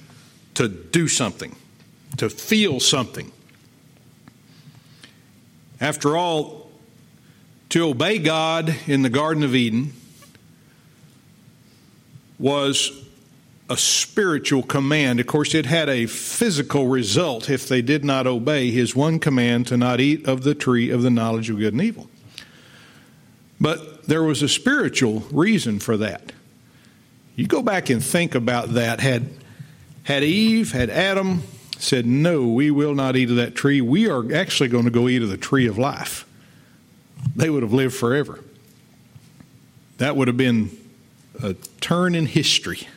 to 0.54 0.68
do 0.68 1.08
something, 1.08 1.56
to 2.16 2.30
feel 2.30 2.80
something. 2.80 3.32
After 5.80 6.16
all, 6.16 6.70
to 7.70 7.88
obey 7.88 8.18
God 8.18 8.74
in 8.86 9.02
the 9.02 9.10
Garden 9.10 9.42
of 9.42 9.54
Eden 9.54 9.92
was 12.38 13.04
a 13.68 13.76
spiritual 13.76 14.62
command. 14.62 15.18
Of 15.18 15.26
course, 15.26 15.54
it 15.54 15.66
had 15.66 15.88
a 15.88 16.06
physical 16.06 16.86
result 16.86 17.50
if 17.50 17.66
they 17.66 17.82
did 17.82 18.04
not 18.04 18.26
obey 18.26 18.70
his 18.70 18.94
one 18.94 19.18
command 19.18 19.66
to 19.68 19.76
not 19.76 20.00
eat 20.00 20.28
of 20.28 20.44
the 20.44 20.54
tree 20.54 20.90
of 20.90 21.02
the 21.02 21.10
knowledge 21.10 21.50
of 21.50 21.58
good 21.58 21.72
and 21.72 21.82
evil. 21.82 22.08
But 23.60 24.06
there 24.06 24.22
was 24.22 24.42
a 24.42 24.48
spiritual 24.48 25.20
reason 25.32 25.80
for 25.80 25.96
that. 25.96 26.32
You 27.36 27.46
go 27.46 27.62
back 27.62 27.90
and 27.90 28.02
think 28.02 28.34
about 28.34 28.74
that. 28.74 29.00
Had, 29.00 29.28
had 30.04 30.22
Eve, 30.22 30.72
had 30.72 30.88
Adam 30.90 31.42
said, 31.78 32.06
No, 32.06 32.46
we 32.46 32.70
will 32.70 32.94
not 32.94 33.16
eat 33.16 33.30
of 33.30 33.36
that 33.36 33.54
tree, 33.54 33.80
we 33.80 34.08
are 34.08 34.34
actually 34.34 34.68
going 34.68 34.84
to 34.84 34.90
go 34.90 35.08
eat 35.08 35.22
of 35.22 35.28
the 35.28 35.36
tree 35.36 35.66
of 35.66 35.78
life, 35.78 36.26
they 37.34 37.50
would 37.50 37.62
have 37.62 37.72
lived 37.72 37.94
forever. 37.94 38.40
That 39.98 40.16
would 40.16 40.28
have 40.28 40.36
been 40.36 40.70
a 41.42 41.54
turn 41.80 42.14
in 42.14 42.26
history. 42.26 42.88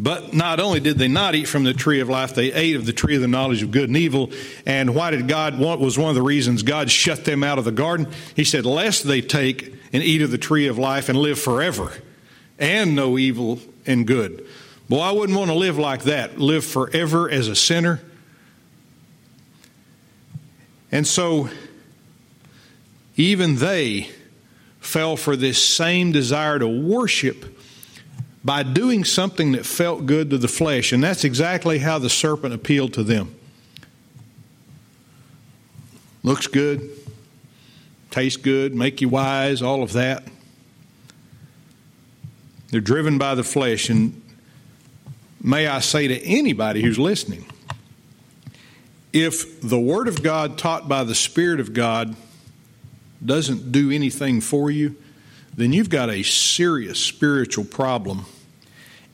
But 0.00 0.32
not 0.32 0.60
only 0.60 0.78
did 0.78 0.96
they 0.96 1.08
not 1.08 1.34
eat 1.34 1.46
from 1.46 1.64
the 1.64 1.72
tree 1.72 1.98
of 1.98 2.08
life, 2.08 2.32
they 2.34 2.52
ate 2.52 2.76
of 2.76 2.86
the 2.86 2.92
tree 2.92 3.16
of 3.16 3.20
the 3.20 3.26
knowledge 3.26 3.64
of 3.64 3.72
good 3.72 3.88
and 3.88 3.96
evil. 3.96 4.30
And 4.64 4.94
why 4.94 5.10
did 5.10 5.26
God 5.26 5.58
want 5.58 5.80
was 5.80 5.98
one 5.98 6.08
of 6.08 6.14
the 6.14 6.22
reasons 6.22 6.62
God 6.62 6.88
shut 6.88 7.24
them 7.24 7.42
out 7.42 7.58
of 7.58 7.64
the 7.64 7.72
garden? 7.72 8.08
He 8.36 8.44
said, 8.44 8.64
Lest 8.64 9.04
they 9.04 9.20
take 9.20 9.74
and 9.92 10.02
eat 10.02 10.22
of 10.22 10.30
the 10.30 10.38
tree 10.38 10.68
of 10.68 10.78
life 10.78 11.08
and 11.08 11.18
live 11.18 11.38
forever 11.40 11.92
and 12.58 12.94
know 12.94 13.18
evil 13.18 13.60
and 13.86 14.06
good. 14.06 14.46
Boy, 14.88 15.00
I 15.00 15.12
wouldn't 15.12 15.38
want 15.38 15.50
to 15.50 15.56
live 15.56 15.78
like 15.78 16.04
that, 16.04 16.38
live 16.38 16.64
forever 16.64 17.30
as 17.30 17.48
a 17.48 17.56
sinner. 17.56 18.00
And 20.90 21.06
so, 21.06 21.50
even 23.16 23.56
they 23.56 24.08
fell 24.80 25.16
for 25.16 25.36
this 25.36 25.62
same 25.62 26.12
desire 26.12 26.58
to 26.58 26.66
worship 26.66 27.58
by 28.42 28.62
doing 28.62 29.04
something 29.04 29.52
that 29.52 29.66
felt 29.66 30.06
good 30.06 30.30
to 30.30 30.38
the 30.38 30.48
flesh. 30.48 30.92
And 30.92 31.04
that's 31.04 31.24
exactly 31.24 31.78
how 31.78 31.98
the 31.98 32.08
serpent 32.08 32.54
appealed 32.54 32.94
to 32.94 33.02
them. 33.02 33.34
Looks 36.22 36.46
good, 36.46 36.88
tastes 38.10 38.40
good, 38.40 38.74
make 38.74 39.00
you 39.02 39.10
wise, 39.10 39.60
all 39.60 39.82
of 39.82 39.92
that. 39.92 40.24
They're 42.70 42.80
driven 42.80 43.18
by 43.18 43.34
the 43.34 43.44
flesh. 43.44 43.88
And 43.88 44.20
may 45.42 45.66
I 45.66 45.80
say 45.80 46.08
to 46.08 46.22
anybody 46.22 46.82
who's 46.82 46.98
listening, 46.98 47.46
if 49.12 49.60
the 49.60 49.78
Word 49.78 50.08
of 50.08 50.22
God 50.22 50.58
taught 50.58 50.88
by 50.88 51.04
the 51.04 51.14
Spirit 51.14 51.60
of 51.60 51.72
God 51.72 52.14
doesn't 53.24 53.72
do 53.72 53.90
anything 53.90 54.40
for 54.40 54.70
you, 54.70 54.96
then 55.56 55.72
you've 55.72 55.90
got 55.90 56.10
a 56.10 56.22
serious 56.22 57.00
spiritual 57.00 57.64
problem 57.64 58.26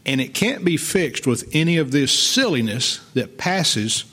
and 0.07 0.21
it 0.21 0.35
can't 0.35 0.65
be 0.65 0.77
fixed 0.77 1.27
with 1.27 1.49
any 1.53 1.79
of 1.79 1.91
this 1.91 2.13
silliness 2.13 2.99
that 3.15 3.39
passes 3.39 4.05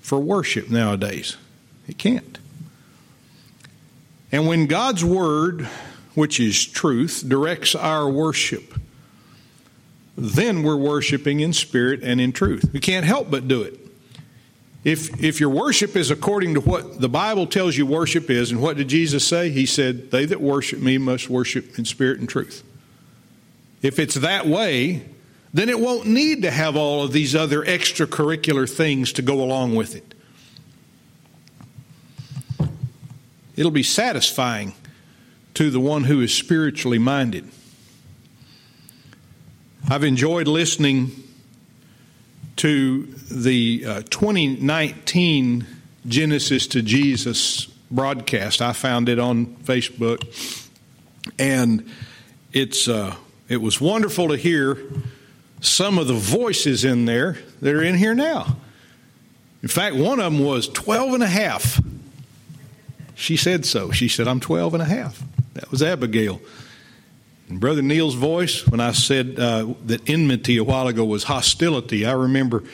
for 0.00 0.18
worship 0.20 0.70
nowadays. 0.70 1.36
It 1.88 1.98
can't. 1.98 2.38
And 4.30 4.46
when 4.46 4.66
God's 4.66 5.04
Word, 5.04 5.68
which 6.14 6.38
is 6.40 6.64
truth, 6.64 7.24
directs 7.26 7.74
our 7.74 8.08
worship, 8.08 8.74
then 10.16 10.62
we're 10.62 10.76
worshiping 10.76 11.40
in 11.40 11.52
spirit 11.52 12.02
and 12.02 12.20
in 12.20 12.32
truth. 12.32 12.70
We 12.72 12.80
can't 12.80 13.04
help 13.04 13.30
but 13.30 13.48
do 13.48 13.62
it. 13.62 13.80
If, 14.84 15.22
if 15.22 15.40
your 15.40 15.48
worship 15.48 15.96
is 15.96 16.10
according 16.10 16.54
to 16.54 16.60
what 16.60 17.00
the 17.00 17.08
Bible 17.08 17.46
tells 17.46 17.76
you 17.76 17.86
worship 17.86 18.28
is, 18.28 18.52
and 18.52 18.60
what 18.60 18.76
did 18.76 18.88
Jesus 18.88 19.26
say? 19.26 19.48
He 19.50 19.64
said, 19.64 20.10
They 20.10 20.26
that 20.26 20.40
worship 20.40 20.78
me 20.78 20.98
must 20.98 21.30
worship 21.30 21.78
in 21.78 21.86
spirit 21.86 22.20
and 22.20 22.28
truth. 22.28 22.62
If 23.80 23.98
it's 23.98 24.14
that 24.16 24.46
way, 24.46 25.06
then 25.54 25.68
it 25.68 25.80
won't 25.80 26.06
need 26.06 26.42
to 26.42 26.50
have 26.50 26.76
all 26.76 27.02
of 27.02 27.12
these 27.12 27.34
other 27.34 27.62
extracurricular 27.62 28.70
things 28.70 29.12
to 29.14 29.22
go 29.22 29.42
along 29.42 29.74
with 29.74 29.96
it. 29.96 30.14
It'll 33.56 33.70
be 33.70 33.82
satisfying 33.82 34.74
to 35.54 35.70
the 35.70 35.80
one 35.80 36.04
who 36.04 36.20
is 36.20 36.34
spiritually 36.34 36.98
minded. 36.98 37.48
I've 39.88 40.04
enjoyed 40.04 40.48
listening 40.48 41.12
to 42.56 43.06
the 43.30 43.84
uh, 43.86 44.02
2019 44.10 45.66
Genesis 46.06 46.66
to 46.68 46.82
Jesus 46.82 47.66
broadcast. 47.90 48.62
I 48.62 48.72
found 48.72 49.08
it 49.08 49.18
on 49.18 49.46
Facebook, 49.64 50.22
and 51.38 51.88
it's 52.52 52.88
uh, 52.88 53.14
it 53.48 53.58
was 53.58 53.80
wonderful 53.80 54.28
to 54.28 54.36
hear 54.36 54.78
some 55.60 55.98
of 55.98 56.06
the 56.06 56.14
voices 56.14 56.84
in 56.84 57.04
there 57.04 57.38
that 57.60 57.74
are 57.74 57.82
in 57.82 57.96
here 57.96 58.14
now. 58.14 58.56
In 59.62 59.68
fact, 59.68 59.96
one 59.96 60.18
of 60.20 60.32
them 60.32 60.44
was 60.44 60.68
12 60.68 61.14
and 61.14 61.22
a 61.22 61.28
half. 61.28 61.80
She 63.14 63.36
said 63.36 63.64
so. 63.64 63.90
She 63.90 64.08
said, 64.08 64.28
I'm 64.28 64.40
12 64.40 64.74
and 64.74 64.82
a 64.82 64.86
half. 64.86 65.22
That 65.64 65.70
was 65.70 65.82
Abigail. 65.82 66.42
And 67.48 67.58
Brother 67.58 67.80
Neil's 67.80 68.16
voice, 68.16 68.66
when 68.66 68.80
I 68.80 68.92
said 68.92 69.38
uh, 69.40 69.72
that 69.86 70.06
enmity 70.10 70.58
a 70.58 70.64
while 70.64 70.88
ago 70.88 71.06
was 71.06 71.24
hostility, 71.24 72.04
I 72.04 72.12
remember 72.12 72.64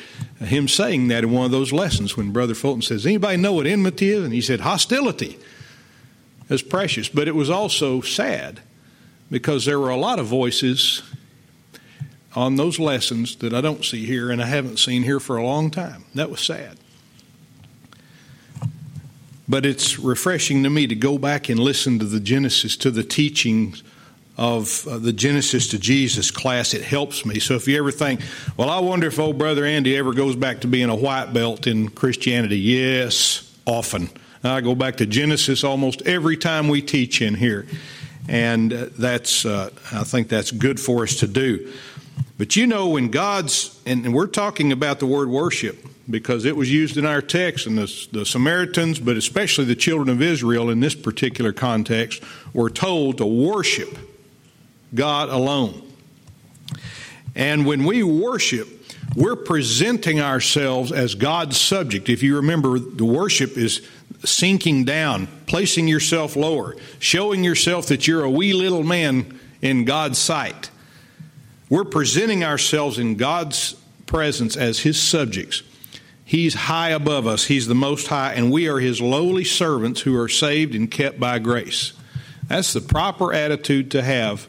him 0.40 0.66
saying 0.66 1.06
that 1.06 1.22
in 1.22 1.30
one 1.30 1.44
of 1.44 1.52
those 1.52 1.72
lessons 1.72 2.16
when 2.16 2.32
Brother 2.32 2.54
Fulton 2.54 2.82
says, 2.82 3.06
Anybody 3.06 3.36
know 3.36 3.52
what 3.52 3.68
enmity 3.68 4.10
is? 4.10 4.24
And 4.24 4.32
he 4.32 4.40
said, 4.40 4.58
Hostility. 4.58 5.38
It's 6.48 6.62
precious. 6.62 7.08
But 7.08 7.28
it 7.28 7.36
was 7.36 7.48
also 7.48 8.00
sad 8.00 8.58
because 9.30 9.66
there 9.66 9.78
were 9.78 9.90
a 9.90 9.96
lot 9.96 10.18
of 10.18 10.26
voices 10.26 11.04
on 12.34 12.56
those 12.56 12.80
lessons 12.80 13.36
that 13.36 13.54
I 13.54 13.60
don't 13.60 13.84
see 13.84 14.04
here 14.04 14.32
and 14.32 14.42
I 14.42 14.46
haven't 14.46 14.80
seen 14.80 15.04
here 15.04 15.20
for 15.20 15.36
a 15.36 15.44
long 15.44 15.70
time. 15.70 16.06
That 16.16 16.28
was 16.28 16.40
sad. 16.40 16.76
But 19.50 19.66
it's 19.66 19.98
refreshing 19.98 20.62
to 20.62 20.70
me 20.70 20.86
to 20.86 20.94
go 20.94 21.18
back 21.18 21.48
and 21.48 21.58
listen 21.58 21.98
to 21.98 22.04
the 22.04 22.20
Genesis, 22.20 22.76
to 22.78 22.90
the 22.92 23.02
teachings 23.02 23.82
of 24.36 24.86
uh, 24.86 24.98
the 24.98 25.12
Genesis 25.12 25.68
to 25.70 25.78
Jesus 25.78 26.30
class. 26.30 26.72
It 26.72 26.82
helps 26.82 27.26
me. 27.26 27.40
So 27.40 27.56
if 27.56 27.66
you 27.66 27.76
ever 27.76 27.90
think, 27.90 28.20
well, 28.56 28.70
I 28.70 28.78
wonder 28.78 29.08
if 29.08 29.18
old 29.18 29.38
brother 29.38 29.64
Andy 29.64 29.96
ever 29.96 30.14
goes 30.14 30.36
back 30.36 30.60
to 30.60 30.68
being 30.68 30.88
a 30.88 30.94
white 30.94 31.32
belt 31.32 31.66
in 31.66 31.88
Christianity. 31.88 32.60
Yes, 32.60 33.52
often. 33.66 34.08
I 34.44 34.60
go 34.60 34.76
back 34.76 34.98
to 34.98 35.06
Genesis 35.06 35.64
almost 35.64 36.00
every 36.02 36.36
time 36.36 36.68
we 36.68 36.80
teach 36.80 37.20
in 37.20 37.34
here. 37.34 37.66
And 38.28 38.72
uh, 38.72 38.86
that's, 38.96 39.44
uh, 39.44 39.70
I 39.90 40.04
think 40.04 40.28
that's 40.28 40.52
good 40.52 40.78
for 40.78 41.02
us 41.02 41.16
to 41.16 41.26
do. 41.26 41.72
But 42.38 42.54
you 42.54 42.68
know, 42.68 42.90
when 42.90 43.10
God's, 43.10 43.78
and 43.84 44.14
we're 44.14 44.28
talking 44.28 44.70
about 44.70 45.00
the 45.00 45.06
word 45.06 45.28
worship 45.28 45.84
because 46.10 46.44
it 46.44 46.56
was 46.56 46.70
used 46.70 46.96
in 46.96 47.06
our 47.06 47.22
text, 47.22 47.66
and 47.66 47.78
the, 47.78 48.08
the, 48.12 48.26
Samaritans, 48.26 48.98
but 48.98 49.16
especially 49.16 49.64
the 49.64 49.74
children 49.74 50.08
of 50.08 50.20
Israel 50.22 50.70
in 50.70 50.80
this 50.80 50.94
particular 50.94 51.52
context, 51.52 52.22
were 52.52 52.70
told 52.70 53.18
to 53.18 53.26
worship 53.26 53.96
God 54.94 55.28
alone. 55.28 55.82
And 57.34 57.64
when 57.64 57.84
we 57.84 58.02
worship, 58.02 58.68
we're 59.14 59.36
presenting 59.36 60.20
ourselves 60.20 60.92
as 60.92 61.14
God's 61.14 61.56
subject. 61.56 62.08
If 62.08 62.22
you 62.22 62.36
remember, 62.36 62.78
the 62.78 63.04
worship 63.04 63.56
is 63.56 63.86
sinking 64.24 64.84
down, 64.84 65.28
placing 65.46 65.88
yourself 65.88 66.36
lower, 66.36 66.76
showing 66.98 67.42
yourself 67.42 67.86
that 67.86 68.06
you're 68.06 68.24
a 68.24 68.30
wee 68.30 68.52
little 68.52 68.84
man 68.84 69.38
in 69.62 69.84
God's 69.84 70.18
sight. 70.18 70.70
We're 71.68 71.84
presenting 71.84 72.44
ourselves 72.44 72.98
in 72.98 73.16
God's 73.16 73.74
presence 74.06 74.56
as 74.56 74.80
His 74.80 75.00
subjects. 75.00 75.62
He's 76.30 76.54
high 76.54 76.90
above 76.90 77.26
us, 77.26 77.46
He's 77.46 77.66
the 77.66 77.74
Most 77.74 78.06
High, 78.06 78.34
and 78.34 78.52
we 78.52 78.68
are 78.68 78.78
His 78.78 79.00
lowly 79.00 79.42
servants 79.42 80.02
who 80.02 80.16
are 80.16 80.28
saved 80.28 80.76
and 80.76 80.88
kept 80.88 81.18
by 81.18 81.40
grace. 81.40 81.92
That's 82.46 82.72
the 82.72 82.80
proper 82.80 83.32
attitude 83.32 83.90
to 83.90 84.02
have 84.02 84.46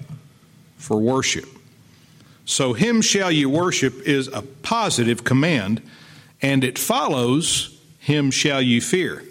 for 0.78 0.98
worship. 0.98 1.50
So, 2.46 2.74
Him 2.74 3.02
shall 3.02 3.32
you 3.32 3.50
worship 3.50 4.00
is 4.08 4.28
a 4.28 4.44
positive 4.44 5.24
command, 5.24 5.82
and 6.40 6.64
it 6.64 6.78
follows, 6.78 7.76
Him 7.98 8.30
shall 8.30 8.62
you 8.62 8.80
fear. 8.80 9.24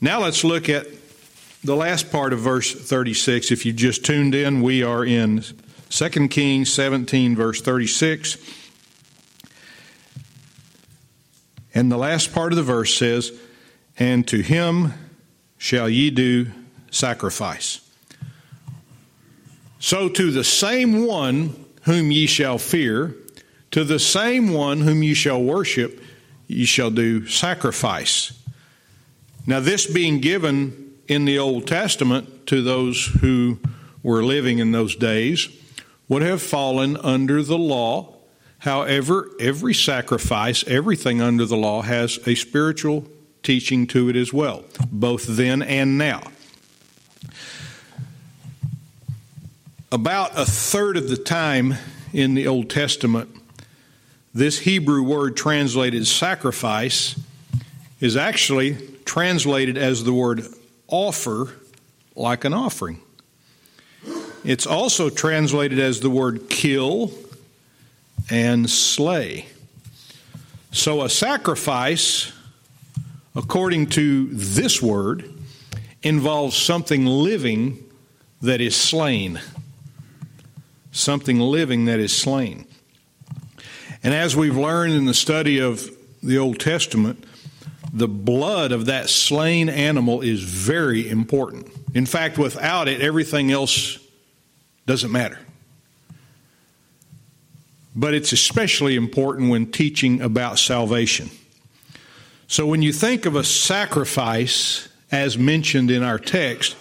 Now, 0.00 0.22
let's 0.22 0.42
look 0.42 0.68
at 0.68 0.88
the 1.62 1.76
last 1.76 2.10
part 2.10 2.32
of 2.32 2.40
verse 2.40 2.74
36. 2.74 3.52
If 3.52 3.64
you 3.64 3.72
just 3.72 4.04
tuned 4.04 4.34
in, 4.34 4.60
we 4.60 4.82
are 4.82 5.04
in 5.04 5.44
2 5.90 6.08
Kings 6.30 6.72
17, 6.72 7.36
verse 7.36 7.60
36. 7.60 8.38
And 11.76 11.92
the 11.92 11.98
last 11.98 12.32
part 12.32 12.54
of 12.54 12.56
the 12.56 12.62
verse 12.62 12.96
says, 12.96 13.38
And 13.98 14.26
to 14.28 14.40
him 14.40 14.94
shall 15.58 15.90
ye 15.90 16.08
do 16.08 16.50
sacrifice. 16.90 17.82
So 19.78 20.08
to 20.08 20.30
the 20.30 20.42
same 20.42 21.04
one 21.06 21.66
whom 21.82 22.10
ye 22.10 22.26
shall 22.26 22.56
fear, 22.56 23.14
to 23.72 23.84
the 23.84 23.98
same 23.98 24.54
one 24.54 24.80
whom 24.80 25.02
ye 25.02 25.12
shall 25.12 25.42
worship, 25.42 26.02
ye 26.48 26.64
shall 26.64 26.90
do 26.90 27.26
sacrifice. 27.26 28.32
Now, 29.46 29.60
this 29.60 29.84
being 29.84 30.20
given 30.20 30.94
in 31.06 31.26
the 31.26 31.38
Old 31.38 31.66
Testament 31.66 32.46
to 32.46 32.62
those 32.62 33.04
who 33.20 33.58
were 34.02 34.24
living 34.24 34.60
in 34.60 34.72
those 34.72 34.96
days, 34.96 35.50
would 36.08 36.22
have 36.22 36.40
fallen 36.40 36.96
under 36.96 37.42
the 37.42 37.58
law. 37.58 38.15
However, 38.66 39.30
every 39.38 39.74
sacrifice, 39.74 40.64
everything 40.66 41.22
under 41.22 41.46
the 41.46 41.56
law, 41.56 41.82
has 41.82 42.18
a 42.26 42.34
spiritual 42.34 43.06
teaching 43.44 43.86
to 43.86 44.08
it 44.08 44.16
as 44.16 44.32
well, 44.32 44.64
both 44.90 45.24
then 45.24 45.62
and 45.62 45.96
now. 45.96 46.20
About 49.92 50.32
a 50.36 50.44
third 50.44 50.96
of 50.96 51.08
the 51.08 51.16
time 51.16 51.76
in 52.12 52.34
the 52.34 52.48
Old 52.48 52.68
Testament, 52.68 53.30
this 54.34 54.58
Hebrew 54.58 55.04
word 55.04 55.36
translated 55.36 56.04
sacrifice 56.04 57.14
is 58.00 58.16
actually 58.16 58.78
translated 59.04 59.78
as 59.78 60.02
the 60.02 60.12
word 60.12 60.44
offer, 60.88 61.52
like 62.16 62.44
an 62.44 62.52
offering. 62.52 63.00
It's 64.42 64.66
also 64.66 65.08
translated 65.08 65.78
as 65.78 66.00
the 66.00 66.10
word 66.10 66.50
kill 66.50 67.12
and 68.30 68.68
slay. 68.68 69.46
So 70.72 71.02
a 71.02 71.08
sacrifice, 71.08 72.32
according 73.34 73.88
to 73.90 74.28
this 74.28 74.82
word, 74.82 75.32
involves 76.02 76.56
something 76.56 77.06
living 77.06 77.82
that 78.42 78.60
is 78.60 78.76
slain. 78.76 79.40
Something 80.92 81.40
living 81.40 81.86
that 81.86 81.98
is 81.98 82.14
slain. 82.14 82.66
And 84.02 84.14
as 84.14 84.36
we've 84.36 84.56
learned 84.56 84.92
in 84.92 85.04
the 85.04 85.14
study 85.14 85.58
of 85.58 85.90
the 86.22 86.38
Old 86.38 86.60
Testament, 86.60 87.24
the 87.92 88.08
blood 88.08 88.72
of 88.72 88.86
that 88.86 89.08
slain 89.08 89.68
animal 89.68 90.20
is 90.20 90.42
very 90.42 91.08
important. 91.08 91.68
In 91.94 92.04
fact, 92.06 92.36
without 92.36 92.88
it, 92.88 93.00
everything 93.00 93.50
else 93.50 93.98
doesn't 94.84 95.10
matter. 95.10 95.38
But 97.96 98.12
it's 98.12 98.32
especially 98.32 98.94
important 98.94 99.50
when 99.50 99.72
teaching 99.72 100.20
about 100.20 100.58
salvation. 100.58 101.30
So 102.46 102.66
when 102.66 102.82
you 102.82 102.92
think 102.92 103.24
of 103.24 103.34
a 103.34 103.42
sacrifice, 103.42 104.88
as 105.10 105.38
mentioned 105.38 105.90
in 105.90 106.02
our 106.02 106.18
text, 106.18 106.76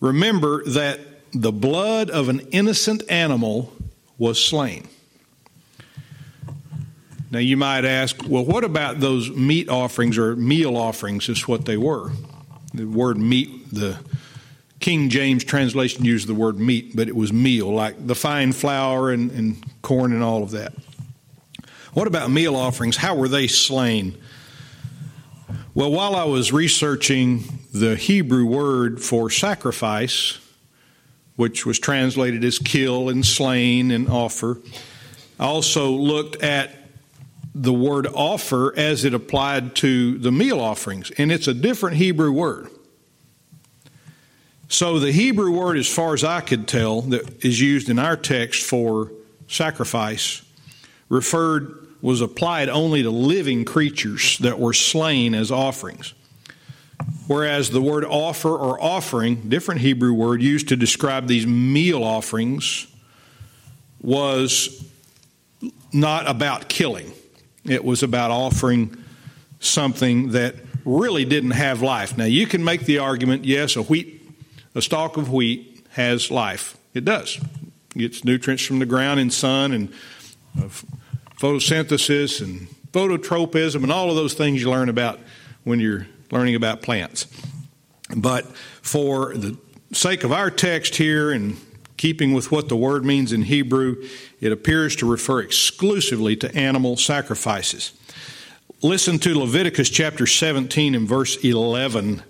remember 0.00 0.62
that 0.64 1.00
the 1.32 1.50
blood 1.50 2.10
of 2.10 2.28
an 2.28 2.40
innocent 2.50 3.02
animal 3.08 3.72
was 4.18 4.42
slain. 4.44 4.86
Now 7.30 7.40
you 7.40 7.56
might 7.56 7.84
ask, 7.84 8.16
well, 8.26 8.44
what 8.44 8.64
about 8.64 9.00
those 9.00 9.30
meat 9.30 9.68
offerings 9.68 10.16
or 10.16 10.36
meal 10.36 10.76
offerings? 10.76 11.28
Is 11.28 11.46
what 11.46 11.64
they 11.64 11.76
were. 11.76 12.10
The 12.72 12.84
word 12.84 13.18
meat, 13.18 13.70
the 13.72 13.98
King 14.80 15.08
James 15.08 15.42
translation 15.44 16.04
used 16.04 16.28
the 16.28 16.34
word 16.34 16.58
meat, 16.58 16.94
but 16.94 17.08
it 17.08 17.16
was 17.16 17.32
meal, 17.32 17.72
like 17.72 18.06
the 18.06 18.14
fine 18.14 18.52
flour 18.52 19.10
and, 19.10 19.30
and 19.32 19.64
corn 19.82 20.12
and 20.12 20.22
all 20.22 20.42
of 20.42 20.52
that. 20.52 20.72
What 21.94 22.06
about 22.06 22.30
meal 22.30 22.54
offerings? 22.54 22.96
How 22.96 23.16
were 23.16 23.28
they 23.28 23.48
slain? 23.48 24.16
Well, 25.74 25.90
while 25.90 26.14
I 26.14 26.24
was 26.24 26.52
researching 26.52 27.44
the 27.72 27.96
Hebrew 27.96 28.44
word 28.44 29.02
for 29.02 29.30
sacrifice, 29.30 30.38
which 31.36 31.66
was 31.66 31.78
translated 31.78 32.44
as 32.44 32.58
kill 32.58 33.08
and 33.08 33.24
slain 33.24 33.90
and 33.90 34.08
offer, 34.08 34.58
I 35.40 35.46
also 35.46 35.90
looked 35.90 36.42
at 36.42 36.70
the 37.54 37.72
word 37.72 38.06
offer 38.06 38.76
as 38.76 39.04
it 39.04 39.14
applied 39.14 39.74
to 39.76 40.18
the 40.18 40.30
meal 40.30 40.60
offerings, 40.60 41.10
and 41.12 41.32
it's 41.32 41.48
a 41.48 41.54
different 41.54 41.96
Hebrew 41.96 42.30
word. 42.30 42.70
So 44.68 44.98
the 44.98 45.12
Hebrew 45.12 45.50
word, 45.50 45.78
as 45.78 45.88
far 45.88 46.12
as 46.12 46.22
I 46.22 46.40
could 46.40 46.68
tell, 46.68 47.00
that 47.02 47.44
is 47.44 47.60
used 47.60 47.88
in 47.88 47.98
our 47.98 48.16
text 48.16 48.62
for 48.62 49.10
sacrifice, 49.48 50.42
referred 51.08 51.86
was 52.02 52.20
applied 52.20 52.68
only 52.68 53.02
to 53.02 53.10
living 53.10 53.64
creatures 53.64 54.38
that 54.38 54.60
were 54.60 54.74
slain 54.74 55.34
as 55.34 55.50
offerings. 55.50 56.14
Whereas 57.26 57.70
the 57.70 57.80
word 57.80 58.04
offer 58.04 58.50
or 58.50 58.80
offering, 58.80 59.48
different 59.48 59.80
Hebrew 59.80 60.12
word 60.12 60.42
used 60.42 60.68
to 60.68 60.76
describe 60.76 61.26
these 61.26 61.46
meal 61.46 62.04
offerings, 62.04 62.86
was 64.00 64.86
not 65.92 66.28
about 66.28 66.68
killing. 66.68 67.12
It 67.64 67.84
was 67.84 68.02
about 68.02 68.30
offering 68.30 68.96
something 69.60 70.32
that 70.32 70.54
really 70.84 71.24
didn't 71.24 71.52
have 71.52 71.82
life. 71.82 72.16
Now, 72.16 72.24
you 72.24 72.46
can 72.46 72.62
make 72.62 72.82
the 72.82 72.98
argument 72.98 73.44
yes, 73.44 73.76
a 73.76 73.82
wheat, 73.82 74.17
a 74.78 74.82
stalk 74.82 75.16
of 75.16 75.32
wheat 75.32 75.84
has 75.90 76.30
life. 76.30 76.78
It 76.94 77.04
does. 77.04 77.36
It 77.96 77.98
gets 77.98 78.24
nutrients 78.24 78.64
from 78.64 78.78
the 78.78 78.86
ground 78.86 79.18
and 79.18 79.32
sun 79.32 79.72
and 79.72 79.88
uh, 80.56 80.68
photosynthesis 81.36 82.40
and 82.40 82.68
phototropism 82.92 83.82
and 83.82 83.90
all 83.90 84.08
of 84.08 84.14
those 84.14 84.34
things 84.34 84.62
you 84.62 84.70
learn 84.70 84.88
about 84.88 85.18
when 85.64 85.80
you're 85.80 86.06
learning 86.30 86.54
about 86.54 86.80
plants. 86.80 87.26
But 88.16 88.46
for 88.80 89.34
the 89.34 89.58
sake 89.92 90.22
of 90.22 90.30
our 90.30 90.48
text 90.48 90.94
here 90.94 91.32
and 91.32 91.56
keeping 91.96 92.32
with 92.32 92.52
what 92.52 92.68
the 92.68 92.76
word 92.76 93.04
means 93.04 93.32
in 93.32 93.42
Hebrew, 93.42 93.96
it 94.40 94.52
appears 94.52 94.94
to 94.96 95.10
refer 95.10 95.40
exclusively 95.40 96.36
to 96.36 96.54
animal 96.54 96.96
sacrifices. 96.96 97.92
Listen 98.80 99.18
to 99.18 99.36
Leviticus 99.36 99.90
chapter 99.90 100.24
17 100.24 100.94
and 100.94 101.08
verse 101.08 101.36
11. 101.42 102.22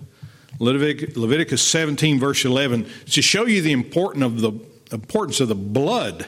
Leviticus 0.59 1.63
17, 1.63 2.19
verse 2.19 2.45
11, 2.45 2.87
to 3.11 3.23
show 3.23 3.47
you 3.47 3.63
the 3.63 3.73
importance 3.73 4.25
of 4.25 4.41
the 4.41 4.53
importance 4.91 5.41
of 5.41 5.49
the 5.49 5.55
blood 5.55 6.27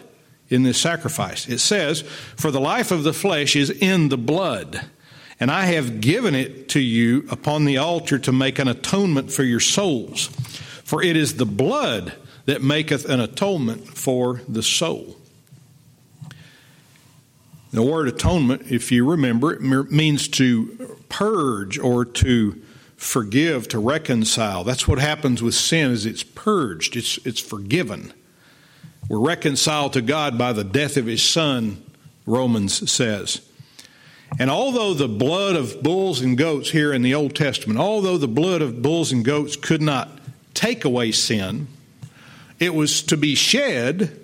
in 0.48 0.62
this 0.62 0.78
sacrifice. 0.78 1.48
It 1.48 1.58
says, 1.58 2.02
For 2.02 2.50
the 2.50 2.60
life 2.60 2.90
of 2.90 3.04
the 3.04 3.12
flesh 3.12 3.56
is 3.56 3.70
in 3.70 4.08
the 4.08 4.18
blood, 4.18 4.80
and 5.38 5.50
I 5.50 5.64
have 5.66 6.00
given 6.00 6.34
it 6.34 6.68
to 6.70 6.80
you 6.80 7.26
upon 7.30 7.64
the 7.64 7.78
altar 7.78 8.18
to 8.18 8.32
make 8.32 8.58
an 8.58 8.68
atonement 8.68 9.32
for 9.32 9.42
your 9.42 9.60
souls. 9.60 10.26
For 10.84 11.02
it 11.02 11.16
is 11.16 11.36
the 11.36 11.46
blood 11.46 12.12
that 12.46 12.62
maketh 12.62 13.08
an 13.08 13.20
atonement 13.20 13.86
for 13.96 14.42
the 14.48 14.62
soul. 14.62 15.16
The 17.72 17.82
word 17.82 18.08
atonement, 18.08 18.70
if 18.70 18.90
you 18.90 19.08
remember, 19.08 19.52
it 19.52 19.62
means 19.62 20.26
to 20.28 20.98
purge 21.08 21.78
or 21.78 22.04
to 22.04 22.60
forgive, 23.00 23.66
to 23.66 23.78
reconcile. 23.78 24.62
That's 24.62 24.86
what 24.86 24.98
happens 24.98 25.42
with 25.42 25.54
sin 25.54 25.90
is 25.90 26.04
it's 26.04 26.22
purged, 26.22 26.96
it's, 26.96 27.18
it's 27.24 27.40
forgiven. 27.40 28.12
We're 29.08 29.26
reconciled 29.26 29.94
to 29.94 30.02
God 30.02 30.36
by 30.36 30.52
the 30.52 30.64
death 30.64 30.98
of 30.98 31.06
his 31.06 31.22
son, 31.22 31.82
Romans 32.26 32.90
says. 32.90 33.40
And 34.38 34.50
although 34.50 34.92
the 34.92 35.08
blood 35.08 35.56
of 35.56 35.82
bulls 35.82 36.20
and 36.20 36.36
goats 36.36 36.70
here 36.70 36.92
in 36.92 37.00
the 37.00 37.14
Old 37.14 37.34
Testament, 37.34 37.80
although 37.80 38.18
the 38.18 38.28
blood 38.28 38.60
of 38.60 38.82
bulls 38.82 39.12
and 39.12 39.24
goats 39.24 39.56
could 39.56 39.80
not 39.80 40.10
take 40.52 40.84
away 40.84 41.10
sin, 41.10 41.68
it 42.58 42.74
was 42.74 43.02
to 43.04 43.16
be 43.16 43.34
shed 43.34 44.20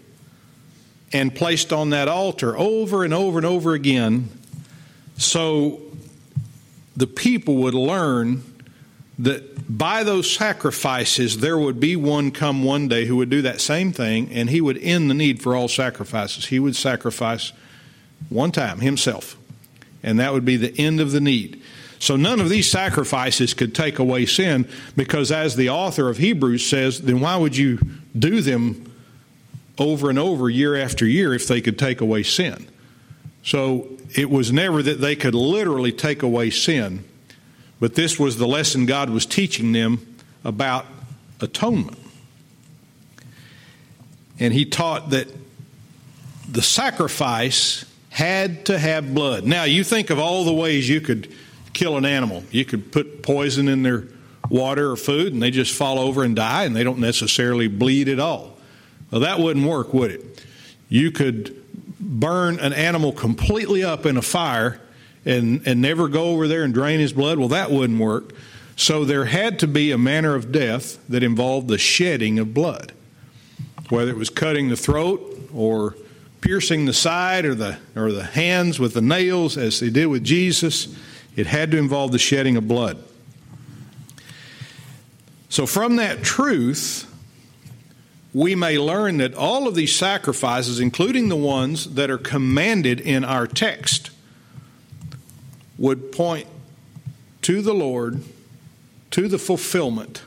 and 1.15 1.35
placed 1.35 1.73
on 1.73 1.91
that 1.91 2.09
altar 2.09 2.57
over 2.59 3.05
and 3.05 3.15
over 3.15 3.39
and 3.39 3.47
over 3.47 3.73
again 3.73 4.29
so 5.17 5.81
the 6.95 7.07
people 7.07 7.57
would 7.57 7.75
learn 7.75 8.43
that 9.19 9.79
by 9.79 10.05
those 10.05 10.31
sacrifices, 10.31 11.39
there 11.39 11.59
would 11.59 11.81
be 11.81 11.97
one 11.97 12.31
come 12.31 12.63
one 12.63 12.87
day 12.87 13.07
who 13.07 13.17
would 13.17 13.31
do 13.31 13.43
that 13.43 13.61
same 13.61 13.93
thing, 13.93 14.31
and 14.31 14.51
he 14.51 14.61
would 14.61 14.79
end 14.79 15.09
the 15.09 15.15
need 15.15 15.41
for 15.41 15.57
all 15.57 15.69
sacrifices. 15.69 16.47
He 16.47 16.59
would 16.59 16.77
sacrifice 16.77 17.53
one 18.29 18.53
time 18.53 18.81
himself, 18.81 19.37
and 20.03 20.21
that 20.21 20.33
would 20.33 20.45
be 20.45 20.57
the 20.57 20.79
end 20.79 21.01
of 21.01 21.13
the 21.13 21.21
need. 21.21 21.63
So 21.99 22.17
none 22.17 22.41
of 22.41 22.51
these 22.51 22.71
sacrifices 22.71 23.55
could 23.55 23.75
take 23.75 23.99
away 23.99 24.27
sin, 24.27 24.69
because 24.97 25.33
as 25.33 25.57
the 25.57 25.71
author 25.71 26.11
of 26.11 26.19
Hebrews 26.19 26.67
says, 26.67 27.01
then 27.01 27.21
why 27.21 27.37
would 27.37 27.57
you 27.57 27.79
do 28.19 28.43
them 28.43 28.93
over 29.79 30.11
and 30.11 30.19
over, 30.19 30.51
year 30.51 30.77
after 30.77 31.07
year, 31.07 31.33
if 31.33 31.49
they 31.49 31.63
could 31.63 31.79
take 31.79 32.03
away 32.03 32.23
sin? 32.23 32.69
So 33.43 33.89
it 34.15 34.29
was 34.29 34.53
never 34.53 34.83
that 34.83 35.01
they 35.01 35.17
could 35.17 35.35
literally 35.35 35.93
take 35.93 36.23
away 36.23 36.51
sin 36.51 37.05
but 37.81 37.95
this 37.95 38.19
was 38.19 38.37
the 38.37 38.47
lesson 38.47 38.87
God 38.87 39.11
was 39.11 39.27
teaching 39.27 39.73
them 39.73 40.17
about 40.45 40.87
atonement. 41.41 41.99
And 44.39 44.53
he 44.53 44.65
taught 44.65 45.11
that 45.11 45.29
the 46.49 46.63
sacrifice 46.63 47.85
had 48.11 48.67
to 48.67 48.79
have 48.79 49.15
blood. 49.15 49.45
Now, 49.45 49.65
you 49.65 49.85
think 49.85 50.11
of 50.11 50.19
all 50.19 50.45
the 50.45 50.53
ways 50.53 50.89
you 50.89 51.01
could 51.01 51.33
kill 51.73 51.97
an 51.97 52.05
animal. 52.05 52.43
You 52.51 52.65
could 52.65 52.91
put 52.93 53.23
poison 53.23 53.69
in 53.69 53.83
their 53.83 54.05
water 54.49 54.91
or 54.91 54.97
food 54.97 55.33
and 55.33 55.43
they 55.43 55.51
just 55.51 55.75
fall 55.75 55.99
over 55.99 56.23
and 56.23 56.35
die 56.35 56.65
and 56.65 56.75
they 56.75 56.85
don't 56.85 56.99
necessarily 56.99 57.69
bleed 57.69 58.09
at 58.09 58.19
all. 58.19 58.57
Well, 59.11 59.21
that 59.21 59.39
wouldn't 59.39 59.67
work, 59.67 59.93
would 59.93 60.11
it? 60.13 60.45
You 60.89 61.11
could 61.11 61.63
burn 62.01 62.59
an 62.61 62.73
animal 62.73 63.13
completely 63.13 63.85
up 63.85 64.07
in 64.07 64.17
a 64.17 64.23
fire 64.23 64.81
and, 65.27 65.67
and 65.67 65.83
never 65.83 66.09
go 66.09 66.31
over 66.31 66.49
there 66.49 66.63
and 66.63 66.73
drain 66.73 67.01
his 67.01 67.13
blood? 67.13 67.39
Well, 67.39 67.49
that 67.49 67.71
wouldn't 67.71 67.99
work. 67.99 68.33
So 68.77 69.05
there 69.05 69.25
had 69.25 69.59
to 69.61 69.67
be 69.67 69.91
a 69.91 69.99
manner 69.99 70.35
of 70.35 70.53
death 70.53 70.99
that 71.09 71.23
involved 71.23 71.69
the 71.69 71.79
shedding 71.79 72.39
of 72.39 72.55
blood, 72.55 72.93
whether 73.89 74.11
it 74.11 74.17
was 74.17 74.31
cutting 74.31 74.69
the 74.69 74.77
throat 74.77 75.51
or 75.53 75.97
piercing 76.43 76.85
the 76.85 76.93
side 76.93 77.45
or 77.45 77.55
the, 77.55 77.79
or 77.97 78.13
the 78.13 78.25
hands 78.25 78.79
with 78.79 78.95
the 78.95 79.01
nails 79.01 79.59
as 79.59 79.81
they 79.81 79.91
did 79.91 80.07
with 80.07 80.23
Jesus. 80.23 80.95
It 81.35 81.47
had 81.47 81.71
to 81.73 81.79
involve 81.79 82.13
the 82.13 82.19
shedding 82.19 82.57
of 82.57 82.69
blood. 82.69 83.03
So, 85.49 85.67
from 85.67 85.97
that 85.97 86.23
truth, 86.23 87.11
we 88.35 88.55
may 88.55 88.79
learn 88.79 89.17
that 89.19 89.35
all 89.35 89.67
of 89.67 89.75
these 89.75 89.95
sacrifices, 89.95 90.81
including 90.81 91.31
the 91.31 91.37
ones 91.37 91.95
that 91.95 92.11
are 92.11 92.19
commanded 92.19 93.01
in 93.01 93.25
our 93.25 93.47
text, 93.47 94.11
would 95.79 96.13
point 96.13 96.47
to 97.43 97.63
the 97.63 97.75
Lord, 97.75 98.23
to 99.11 99.29
the 99.29 99.39
fulfillment 99.39 100.23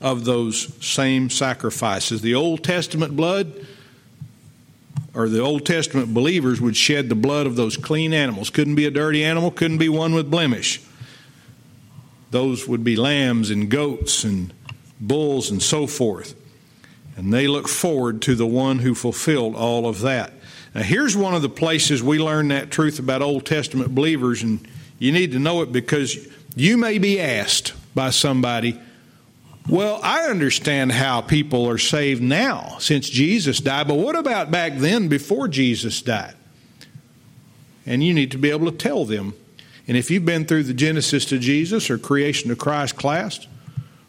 of 0.00 0.24
those 0.24 0.74
same 0.84 1.30
sacrifices. 1.30 2.20
The 2.20 2.34
Old 2.34 2.64
Testament 2.64 3.16
blood, 3.16 3.66
or 5.14 5.28
the 5.28 5.40
Old 5.40 5.64
Testament 5.64 6.12
believers, 6.12 6.60
would 6.60 6.76
shed 6.76 7.08
the 7.08 7.14
blood 7.14 7.46
of 7.46 7.56
those 7.56 7.76
clean 7.76 8.12
animals. 8.12 8.50
Couldn't 8.50 8.74
be 8.74 8.86
a 8.86 8.90
dirty 8.90 9.24
animal, 9.24 9.50
couldn't 9.50 9.78
be 9.78 9.88
one 9.88 10.12
with 10.14 10.30
blemish. 10.30 10.82
Those 12.30 12.66
would 12.66 12.82
be 12.82 12.96
lambs 12.96 13.50
and 13.50 13.70
goats 13.70 14.24
and 14.24 14.52
bulls 15.00 15.50
and 15.50 15.62
so 15.62 15.86
forth. 15.86 16.34
And 17.16 17.32
they 17.32 17.46
look 17.46 17.68
forward 17.68 18.22
to 18.22 18.34
the 18.34 18.46
one 18.46 18.78
who 18.78 18.94
fulfilled 18.94 19.54
all 19.54 19.86
of 19.86 20.00
that. 20.00 20.32
Now, 20.74 20.82
here's 20.82 21.16
one 21.16 21.34
of 21.34 21.42
the 21.42 21.48
places 21.48 22.02
we 22.02 22.18
learn 22.18 22.48
that 22.48 22.70
truth 22.70 22.98
about 22.98 23.22
Old 23.22 23.44
Testament 23.44 23.94
believers, 23.94 24.42
and 24.42 24.66
you 24.98 25.12
need 25.12 25.32
to 25.32 25.38
know 25.38 25.62
it 25.62 25.70
because 25.72 26.28
you 26.56 26.76
may 26.76 26.98
be 26.98 27.20
asked 27.20 27.74
by 27.94 28.10
somebody, 28.10 28.78
Well, 29.68 30.00
I 30.02 30.22
understand 30.22 30.92
how 30.92 31.20
people 31.20 31.68
are 31.68 31.78
saved 31.78 32.22
now 32.22 32.76
since 32.78 33.08
Jesus 33.08 33.60
died, 33.60 33.86
but 33.86 33.96
what 33.96 34.16
about 34.16 34.50
back 34.50 34.76
then 34.76 35.08
before 35.08 35.46
Jesus 35.48 36.00
died? 36.00 36.34
And 37.84 38.02
you 38.02 38.14
need 38.14 38.30
to 38.30 38.38
be 38.38 38.50
able 38.50 38.70
to 38.70 38.76
tell 38.76 39.04
them. 39.04 39.34
And 39.88 39.96
if 39.96 40.10
you've 40.10 40.24
been 40.24 40.46
through 40.46 40.62
the 40.62 40.74
Genesis 40.74 41.24
to 41.26 41.38
Jesus 41.38 41.90
or 41.90 41.98
Creation 41.98 42.48
to 42.50 42.56
Christ 42.56 42.96
class, 42.96 43.46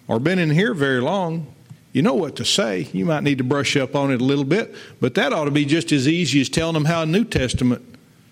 or 0.08 0.20
been 0.20 0.40
in 0.40 0.52
here 0.52 0.74
very 0.74 1.02
long, 1.02 1.54
you 1.94 2.02
know 2.02 2.16
what 2.16 2.36
to 2.38 2.46
say. 2.46 2.90
You 2.92 3.06
might 3.06 3.24
need 3.24 3.38
to 3.38 3.44
brush 3.44 3.78
up 3.78 3.96
on 3.96 4.12
it 4.12 4.20
a 4.20 4.24
little 4.24 4.44
bit, 4.44 4.76
but 5.00 5.14
that 5.14 5.32
ought 5.32 5.46
to 5.46 5.52
be 5.52 5.64
just 5.64 5.92
as 5.92 6.08
easy 6.08 6.42
as 6.42 6.50
telling 6.50 6.74
them 6.74 6.86
how 6.86 7.04
a 7.04 7.06
New 7.06 7.24
Testament 7.24 7.84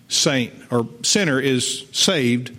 saint 0.08 0.52
or 0.70 0.88
sinner 1.02 1.40
is 1.40 1.86
saved. 1.92 2.54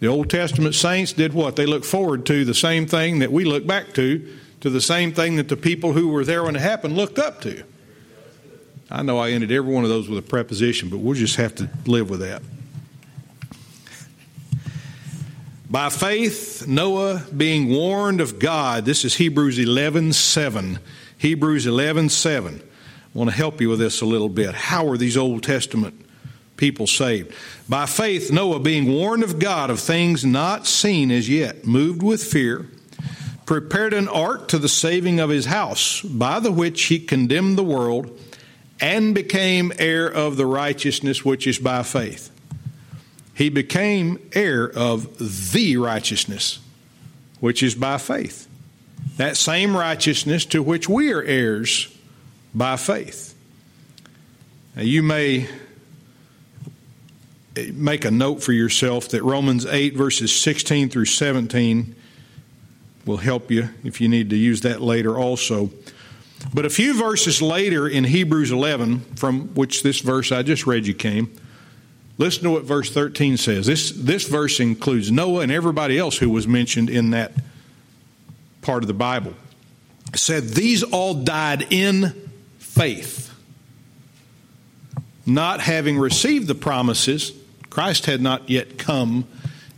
The 0.00 0.08
Old 0.08 0.28
Testament 0.28 0.74
saints 0.74 1.12
did 1.12 1.32
what? 1.32 1.56
They 1.56 1.66
looked 1.66 1.86
forward 1.86 2.26
to 2.26 2.44
the 2.44 2.54
same 2.54 2.86
thing 2.86 3.20
that 3.20 3.30
we 3.30 3.44
look 3.44 3.66
back 3.66 3.94
to, 3.94 4.36
to 4.62 4.68
the 4.68 4.80
same 4.80 5.12
thing 5.12 5.36
that 5.36 5.48
the 5.48 5.56
people 5.56 5.92
who 5.92 6.08
were 6.08 6.24
there 6.24 6.42
when 6.42 6.56
it 6.56 6.60
happened 6.60 6.96
looked 6.96 7.18
up 7.18 7.40
to. 7.42 7.62
I 8.90 9.02
know 9.02 9.18
I 9.18 9.30
ended 9.30 9.52
every 9.52 9.72
one 9.72 9.84
of 9.84 9.90
those 9.90 10.08
with 10.08 10.18
a 10.18 10.28
preposition, 10.28 10.88
but 10.88 10.98
we'll 10.98 11.14
just 11.14 11.36
have 11.36 11.54
to 11.56 11.70
live 11.86 12.10
with 12.10 12.20
that. 12.20 12.42
By 15.70 15.88
faith, 15.88 16.66
Noah 16.66 17.22
being 17.36 17.68
warned 17.68 18.20
of 18.20 18.40
God, 18.40 18.84
this 18.84 19.04
is 19.04 19.14
Hebrews 19.14 19.56
11 19.56 20.14
7. 20.14 20.80
Hebrews 21.16 21.64
11 21.64 22.08
7. 22.08 22.60
I 22.60 23.18
want 23.18 23.30
to 23.30 23.36
help 23.36 23.60
you 23.60 23.68
with 23.68 23.78
this 23.78 24.00
a 24.00 24.06
little 24.06 24.28
bit. 24.28 24.52
How 24.52 24.88
are 24.88 24.96
these 24.96 25.16
Old 25.16 25.44
Testament 25.44 25.94
people 26.56 26.88
saved? 26.88 27.32
By 27.68 27.86
faith, 27.86 28.32
Noah 28.32 28.58
being 28.58 28.92
warned 28.92 29.22
of 29.22 29.38
God 29.38 29.70
of 29.70 29.78
things 29.78 30.24
not 30.24 30.66
seen 30.66 31.12
as 31.12 31.28
yet, 31.28 31.64
moved 31.64 32.02
with 32.02 32.20
fear, 32.20 32.66
prepared 33.46 33.94
an 33.94 34.08
ark 34.08 34.48
to 34.48 34.58
the 34.58 34.68
saving 34.68 35.20
of 35.20 35.30
his 35.30 35.46
house, 35.46 36.02
by 36.02 36.40
the 36.40 36.50
which 36.50 36.82
he 36.86 36.98
condemned 36.98 37.56
the 37.56 37.62
world 37.62 38.18
and 38.80 39.14
became 39.14 39.72
heir 39.78 40.08
of 40.08 40.36
the 40.36 40.46
righteousness 40.46 41.24
which 41.24 41.46
is 41.46 41.60
by 41.60 41.84
faith 41.84 42.32
he 43.40 43.48
became 43.48 44.18
heir 44.34 44.70
of 44.70 45.16
the 45.52 45.78
righteousness, 45.78 46.58
which 47.40 47.62
is 47.62 47.74
by 47.74 47.96
faith. 47.96 48.46
That 49.16 49.34
same 49.34 49.74
righteousness 49.74 50.44
to 50.44 50.62
which 50.62 50.90
we 50.90 51.10
are 51.10 51.22
heirs 51.22 51.88
by 52.54 52.76
faith. 52.76 53.34
Now, 54.76 54.82
you 54.82 55.02
may 55.02 55.48
make 57.72 58.04
a 58.04 58.10
note 58.10 58.42
for 58.42 58.52
yourself 58.52 59.08
that 59.08 59.22
Romans 59.22 59.64
8, 59.64 59.94
verses 59.96 60.38
16 60.38 60.90
through 60.90 61.06
17 61.06 61.96
will 63.06 63.16
help 63.16 63.50
you 63.50 63.70
if 63.82 64.02
you 64.02 64.10
need 64.10 64.28
to 64.28 64.36
use 64.36 64.60
that 64.60 64.82
later 64.82 65.18
also. 65.18 65.70
But 66.52 66.66
a 66.66 66.70
few 66.70 66.92
verses 66.92 67.40
later 67.40 67.88
in 67.88 68.04
Hebrews 68.04 68.50
11, 68.52 69.00
from 69.16 69.54
which 69.54 69.82
this 69.82 70.00
verse 70.00 70.30
I 70.30 70.42
just 70.42 70.66
read 70.66 70.86
you 70.86 70.92
came, 70.92 71.34
Listen 72.20 72.42
to 72.42 72.50
what 72.50 72.64
verse 72.64 72.90
13 72.90 73.38
says. 73.38 73.64
This, 73.64 73.92
this 73.92 74.28
verse 74.28 74.60
includes 74.60 75.10
Noah 75.10 75.40
and 75.40 75.50
everybody 75.50 75.98
else 75.98 76.18
who 76.18 76.28
was 76.28 76.46
mentioned 76.46 76.90
in 76.90 77.12
that 77.12 77.32
part 78.60 78.82
of 78.82 78.88
the 78.88 78.92
Bible. 78.94 79.32
It 80.12 80.18
said, 80.18 80.42
These 80.50 80.82
all 80.82 81.14
died 81.14 81.68
in 81.70 82.30
faith, 82.58 83.34
not 85.24 85.60
having 85.60 85.98
received 85.98 86.46
the 86.46 86.54
promises. 86.54 87.32
Christ 87.70 88.04
had 88.04 88.20
not 88.20 88.50
yet 88.50 88.76
come 88.76 89.26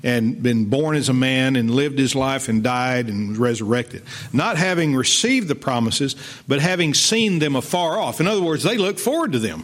and 0.02 0.42
been 0.42 0.64
born 0.64 0.96
as 0.96 1.08
a 1.08 1.14
man 1.14 1.54
and 1.54 1.70
lived 1.70 1.96
his 1.96 2.16
life 2.16 2.48
and 2.48 2.64
died 2.64 3.06
and 3.06 3.28
was 3.28 3.38
resurrected. 3.38 4.02
Not 4.32 4.56
having 4.56 4.96
received 4.96 5.46
the 5.46 5.54
promises, 5.54 6.16
but 6.48 6.58
having 6.58 6.92
seen 6.92 7.38
them 7.38 7.54
afar 7.54 8.00
off. 8.00 8.20
In 8.20 8.26
other 8.26 8.42
words, 8.42 8.64
they 8.64 8.78
looked 8.78 8.98
forward 8.98 9.30
to 9.30 9.38
them 9.38 9.62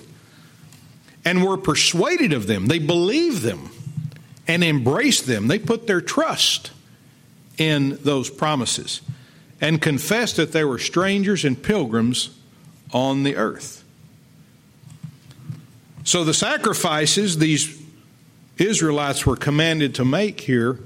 and 1.29 1.45
were 1.45 1.59
persuaded 1.59 2.33
of 2.33 2.47
them. 2.47 2.69
They 2.69 2.79
believed 2.79 3.43
them 3.43 3.69
and 4.47 4.65
embraced 4.65 5.27
them. 5.27 5.47
They 5.47 5.59
put 5.59 5.87
their 5.87 6.01
trust 6.01 6.71
in 7.59 7.99
those 8.03 8.31
promises 8.31 9.03
and 9.61 9.83
confessed 9.83 10.37
that 10.37 10.53
they 10.53 10.65
were 10.65 10.79
strangers 10.79 11.45
and 11.45 11.63
pilgrims 11.63 12.31
on 12.95 13.25
the 13.25 13.37
earth. 13.37 13.85
So 16.03 16.25
the 16.25 16.33
sacrifices 16.33 17.37
these 17.37 17.79
Israelites 18.57 19.27
were 19.27 19.37
commanded 19.37 19.97
to 19.97 20.07
make 20.07 20.41
here 20.41 20.81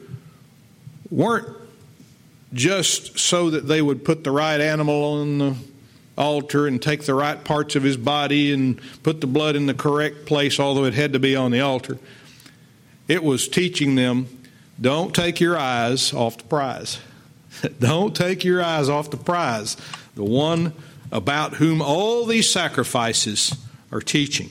weren't 1.09 1.47
just 2.53 3.17
so 3.17 3.49
that 3.51 3.69
they 3.69 3.81
would 3.81 4.05
put 4.05 4.25
the 4.25 4.33
right 4.33 4.61
animal 4.61 5.21
on 5.21 5.39
the 5.39 5.57
altar 6.17 6.67
and 6.67 6.81
take 6.81 7.05
the 7.05 7.15
right 7.15 7.43
parts 7.43 7.77
of 7.77 7.83
his 7.83 7.97
body 7.97 8.53
and 8.53 8.81
put 9.03 9.21
the 9.21 9.27
blood 9.27 9.57
in 9.57 9.67
the 9.67 9.75
correct 9.75 10.27
place, 10.27 10.61
although 10.61 10.85
it 10.85 10.95
had 10.95 11.13
to 11.13 11.19
be 11.19 11.35
on 11.35 11.51
the 11.51 11.61
altar. 11.61 11.99
It 13.09 13.23
was 13.23 13.49
teaching 13.49 13.95
them 13.95 14.29
don't 14.81 15.15
take 15.15 15.41
your 15.41 15.57
eyes 15.57 16.13
off 16.13 16.39
the 16.39 16.45
prize. 16.45 16.99
don't 17.79 18.17
take 18.17 18.45
your 18.45 18.63
eyes 18.63 18.89
off 18.89 19.11
the 19.11 19.17
prize, 19.17 19.77
the 20.15 20.25
one 20.25 20.73
about 21.11 21.55
whom 21.55 21.83
all 21.83 22.25
these 22.27 22.51
sacrifices 22.51 23.55
are 23.93 24.01
teaching. 24.01 24.51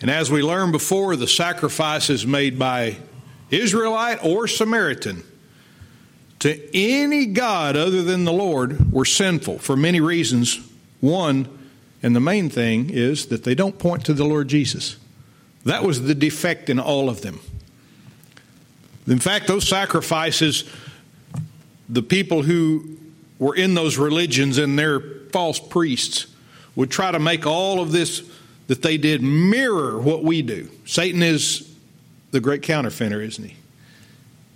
And 0.00 0.10
as 0.10 0.30
we 0.30 0.42
learned 0.42 0.72
before, 0.72 1.14
the 1.16 1.28
sacrifices 1.28 2.26
made 2.26 2.58
by 2.58 2.96
Israelite 3.50 4.24
or 4.24 4.48
Samaritan 4.48 5.22
to 6.40 6.76
any 6.76 7.26
God 7.26 7.76
other 7.76 8.02
than 8.02 8.24
the 8.24 8.32
Lord 8.32 8.92
were 8.92 9.04
sinful 9.04 9.58
for 9.58 9.76
many 9.76 10.00
reasons. 10.00 10.60
One, 11.00 11.48
and 12.02 12.16
the 12.16 12.20
main 12.20 12.50
thing, 12.50 12.90
is 12.90 13.26
that 13.26 13.44
they 13.44 13.54
don't 13.54 13.78
point 13.78 14.04
to 14.06 14.14
the 14.14 14.24
Lord 14.24 14.48
Jesus. 14.48 14.96
That 15.64 15.84
was 15.84 16.02
the 16.02 16.14
defect 16.14 16.70
in 16.70 16.80
all 16.80 17.08
of 17.08 17.20
them. 17.20 17.40
In 19.06 19.18
fact, 19.18 19.46
those 19.46 19.68
sacrifices, 19.68 20.64
the 21.88 22.02
people 22.02 22.42
who 22.42 22.96
were 23.38 23.54
in 23.54 23.74
those 23.74 23.98
religions 23.98 24.58
and 24.58 24.78
their 24.78 25.00
false 25.32 25.58
priests 25.58 26.26
would 26.76 26.90
try 26.90 27.10
to 27.10 27.18
make 27.18 27.46
all 27.46 27.80
of 27.80 27.92
this 27.92 28.22
that 28.68 28.82
they 28.82 28.96
did 28.96 29.22
mirror 29.22 29.98
what 29.98 30.22
we 30.22 30.42
do. 30.42 30.70
Satan 30.86 31.22
is 31.22 31.74
the 32.30 32.40
great 32.40 32.62
counterfeiter, 32.62 33.20
isn't 33.20 33.44
he? 33.44 33.56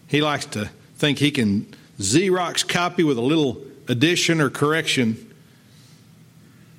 He 0.06 0.22
likes 0.22 0.46
to 0.46 0.70
think 0.96 1.18
he 1.18 1.30
can 1.30 1.66
Xerox 1.98 2.66
copy 2.66 3.04
with 3.04 3.18
a 3.18 3.22
little 3.22 3.62
addition 3.88 4.40
or 4.40 4.50
correction 4.50 5.32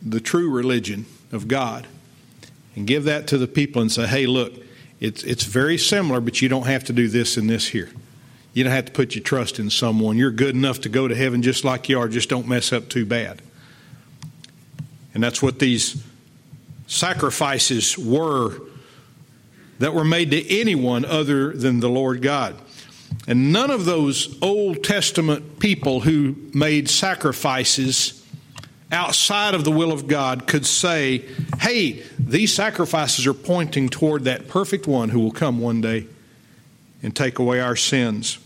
the 0.01 0.19
true 0.19 0.49
religion 0.51 1.05
of 1.31 1.47
God 1.47 1.87
and 2.75 2.85
give 2.85 3.05
that 3.05 3.27
to 3.27 3.37
the 3.37 3.47
people 3.47 3.81
and 3.81 3.91
say, 3.91 4.05
hey, 4.05 4.27
look, 4.27 4.53
it's, 4.99 5.23
it's 5.23 5.43
very 5.43 5.77
similar, 5.77 6.21
but 6.21 6.41
you 6.41 6.49
don't 6.49 6.67
have 6.67 6.83
to 6.85 6.93
do 6.93 7.07
this 7.07 7.37
and 7.37 7.49
this 7.49 7.67
here. 7.67 7.89
You 8.53 8.63
don't 8.63 8.73
have 8.73 8.85
to 8.85 8.91
put 8.91 9.15
your 9.15 9.23
trust 9.23 9.59
in 9.59 9.69
someone. 9.69 10.17
You're 10.17 10.31
good 10.31 10.55
enough 10.55 10.81
to 10.81 10.89
go 10.89 11.07
to 11.07 11.15
heaven 11.15 11.41
just 11.41 11.63
like 11.63 11.89
you 11.89 11.99
are, 11.99 12.07
just 12.07 12.29
don't 12.29 12.47
mess 12.47 12.71
up 12.71 12.87
too 12.87 13.05
bad. 13.05 13.41
And 15.13 15.23
that's 15.23 15.41
what 15.41 15.59
these 15.59 16.03
sacrifices 16.87 17.97
were 17.97 18.61
that 19.79 19.93
were 19.93 20.05
made 20.05 20.31
to 20.31 20.59
anyone 20.59 21.03
other 21.03 21.51
than 21.51 21.79
the 21.79 21.89
Lord 21.89 22.21
God. 22.21 22.55
And 23.27 23.51
none 23.51 23.71
of 23.71 23.85
those 23.85 24.37
Old 24.41 24.83
Testament 24.83 25.59
people 25.59 26.01
who 26.01 26.35
made 26.53 26.89
sacrifices 26.89 28.23
outside 28.91 29.55
of 29.55 29.63
the 29.63 29.71
will 29.71 29.91
of 29.91 30.07
God 30.07 30.47
could 30.47 30.65
say, 30.65 31.25
hey, 31.59 32.03
these 32.19 32.53
sacrifices 32.53 33.25
are 33.25 33.33
pointing 33.33 33.89
toward 33.89 34.25
that 34.25 34.47
perfect 34.47 34.87
one 34.87 35.09
who 35.09 35.19
will 35.19 35.31
come 35.31 35.59
one 35.59 35.81
day 35.81 36.07
and 37.01 37.15
take 37.15 37.39
away 37.39 37.59
our 37.59 37.75
sins. 37.75 38.37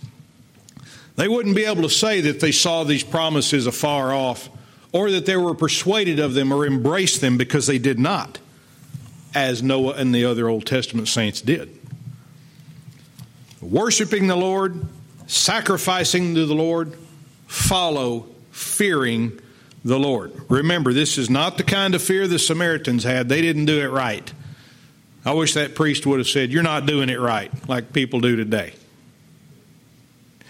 They 1.18 1.28
wouldn't 1.28 1.56
be 1.56 1.65
able 1.65 1.82
to 1.84 1.89
say 1.89 2.22
that 2.22 2.39
they 2.39 2.54
saw 2.54 2.86
these 2.86 3.04
promises 3.04 3.68
afar 3.68 4.13
off 4.13 4.50
or 4.94 5.12
that 5.12 5.26
they 5.26 5.36
were 5.36 5.54
persuaded 5.54 6.20
of 6.20 6.34
them 6.34 6.54
or 6.54 6.65
embraced 6.65 7.20
them 7.20 7.38
because 7.38 7.68
they 7.68 7.78
did 7.78 8.00
not, 8.00 8.39
as 9.36 9.62
Noah 9.62 9.96
and 9.96 10.15
the 10.15 10.26
other 10.26 10.48
Old 10.48 10.65
Testament 10.65 11.10
saints 11.10 11.42
did. 11.42 11.79
Worshiping 13.62 14.28
the 14.28 14.36
Lord, 14.36 14.86
sacrificing 15.28 16.36
to 16.36 16.45
the 16.45 16.56
Lord, 16.56 16.95
follow 17.48 18.28
fearing 18.52 19.39
the 19.84 20.00
Lord. 20.00 20.34
Remember, 20.50 20.93
this 20.93 21.17
is 21.17 21.30
not 21.30 21.58
the 21.58 21.63
kind 21.63 21.95
of 21.95 22.02
fear 22.02 22.28
the 22.28 22.39
Samaritans 22.39 23.04
had. 23.04 23.30
They 23.30 23.41
didn't 23.41 23.65
do 23.65 23.82
it 23.82 23.88
right. 23.88 24.32
I 25.26 25.34
wish 25.34 25.54
that 25.54 25.76
priest 25.76 26.06
would 26.06 26.19
have 26.19 26.28
said, 26.28 26.52
You're 26.52 26.63
not 26.63 26.86
doing 26.86 27.10
it 27.10 27.19
right, 27.19 27.52
like 27.67 27.93
people 27.93 28.22
do 28.22 28.36
today. 28.36 28.74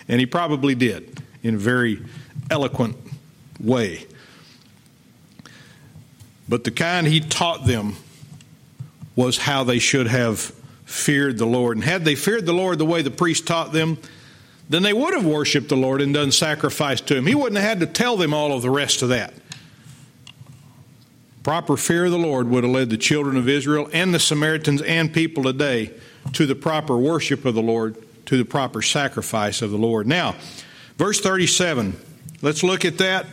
And 0.08 0.20
he 0.20 0.26
probably 0.26 0.76
did 0.76 1.22
in 1.44 1.56
a 1.56 1.58
very 1.58 2.00
eloquent 2.50 2.98
way. 3.60 4.06
But 6.48 6.64
the 6.64 6.72
kind 6.72 7.08
he 7.08 7.20
taught 7.20 7.66
them 7.66 7.96
was 9.16 9.38
how 9.38 9.64
they 9.64 9.80
should 9.80 10.08
have 10.08 10.52
feared 10.90 11.38
the 11.38 11.46
Lord. 11.46 11.78
And 11.78 11.84
had 11.84 12.04
they 12.04 12.16
feared 12.16 12.48
the 12.48 12.54
Lord 12.54 12.80
the 12.80 12.86
way 12.86 13.04
the 13.04 13.12
priest 13.12 13.46
taught 13.46 13.72
them, 13.72 14.00
then 14.68 14.82
they 14.82 14.94
would 14.94 15.14
have 15.14 15.26
worshiped 15.26 15.70
the 15.70 15.78
Lord 15.78 16.02
and 16.02 16.14
done 16.14 16.32
sacrifice 16.32 17.00
to 17.02 17.16
Him. 17.16 17.28
He 17.28 17.36
wouldn't 17.36 17.62
have 17.62 17.70
had 17.70 17.80
to 17.82 17.86
tell 17.86 18.18
them 18.18 18.34
all 18.34 18.54
of 18.54 18.64
the 18.64 18.72
rest 18.72 19.04
of 19.04 19.10
that. 19.10 19.34
Proper 21.44 21.78
fear 21.78 22.06
of 22.06 22.12
the 22.12 22.18
Lord 22.18 22.50
would 22.50 22.64
have 22.64 22.74
led 22.74 22.90
the 22.90 22.98
children 22.98 23.38
of 23.38 23.48
Israel 23.48 23.88
and 23.94 24.14
the 24.14 24.20
Samaritans 24.20 24.82
and 24.82 25.14
people 25.14 25.44
today 25.44 25.92
to 26.34 26.46
the 26.46 26.56
proper 26.56 26.98
worship 26.98 27.46
of 27.46 27.54
the 27.54 27.62
Lord, 27.62 27.96
to 28.26 28.38
the 28.38 28.46
proper 28.46 28.82
sacrifice 28.82 29.62
of 29.62 29.72
the 29.72 29.78
Lord. 29.78 30.08
Now, 30.08 30.36
verse 30.98 31.20
37, 31.22 31.96
let's 32.42 32.64
look 32.64 32.84
at 32.84 32.98
that. 32.98 33.28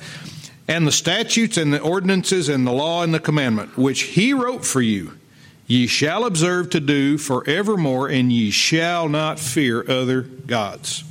And 0.69 0.87
the 0.87 0.93
statutes 0.93 1.57
and 1.57 1.73
the 1.73 1.81
ordinances 1.81 2.49
and 2.49 2.67
the 2.67 2.73
law 2.73 3.03
and 3.03 3.15
the 3.15 3.21
commandment, 3.21 3.79
which 3.79 4.03
He 4.03 4.35
wrote 4.35 4.65
for 4.65 4.83
you, 4.83 5.19
ye 5.67 5.87
shall 5.87 6.25
observe 6.25 6.71
to 6.71 6.81
do 6.81 7.19
forevermore, 7.19 8.09
and 8.09 8.33
ye 8.33 8.51
shall 8.51 9.09
not 9.09 9.39
fear 9.39 9.89
other 9.91 10.23
gods. 10.23 11.05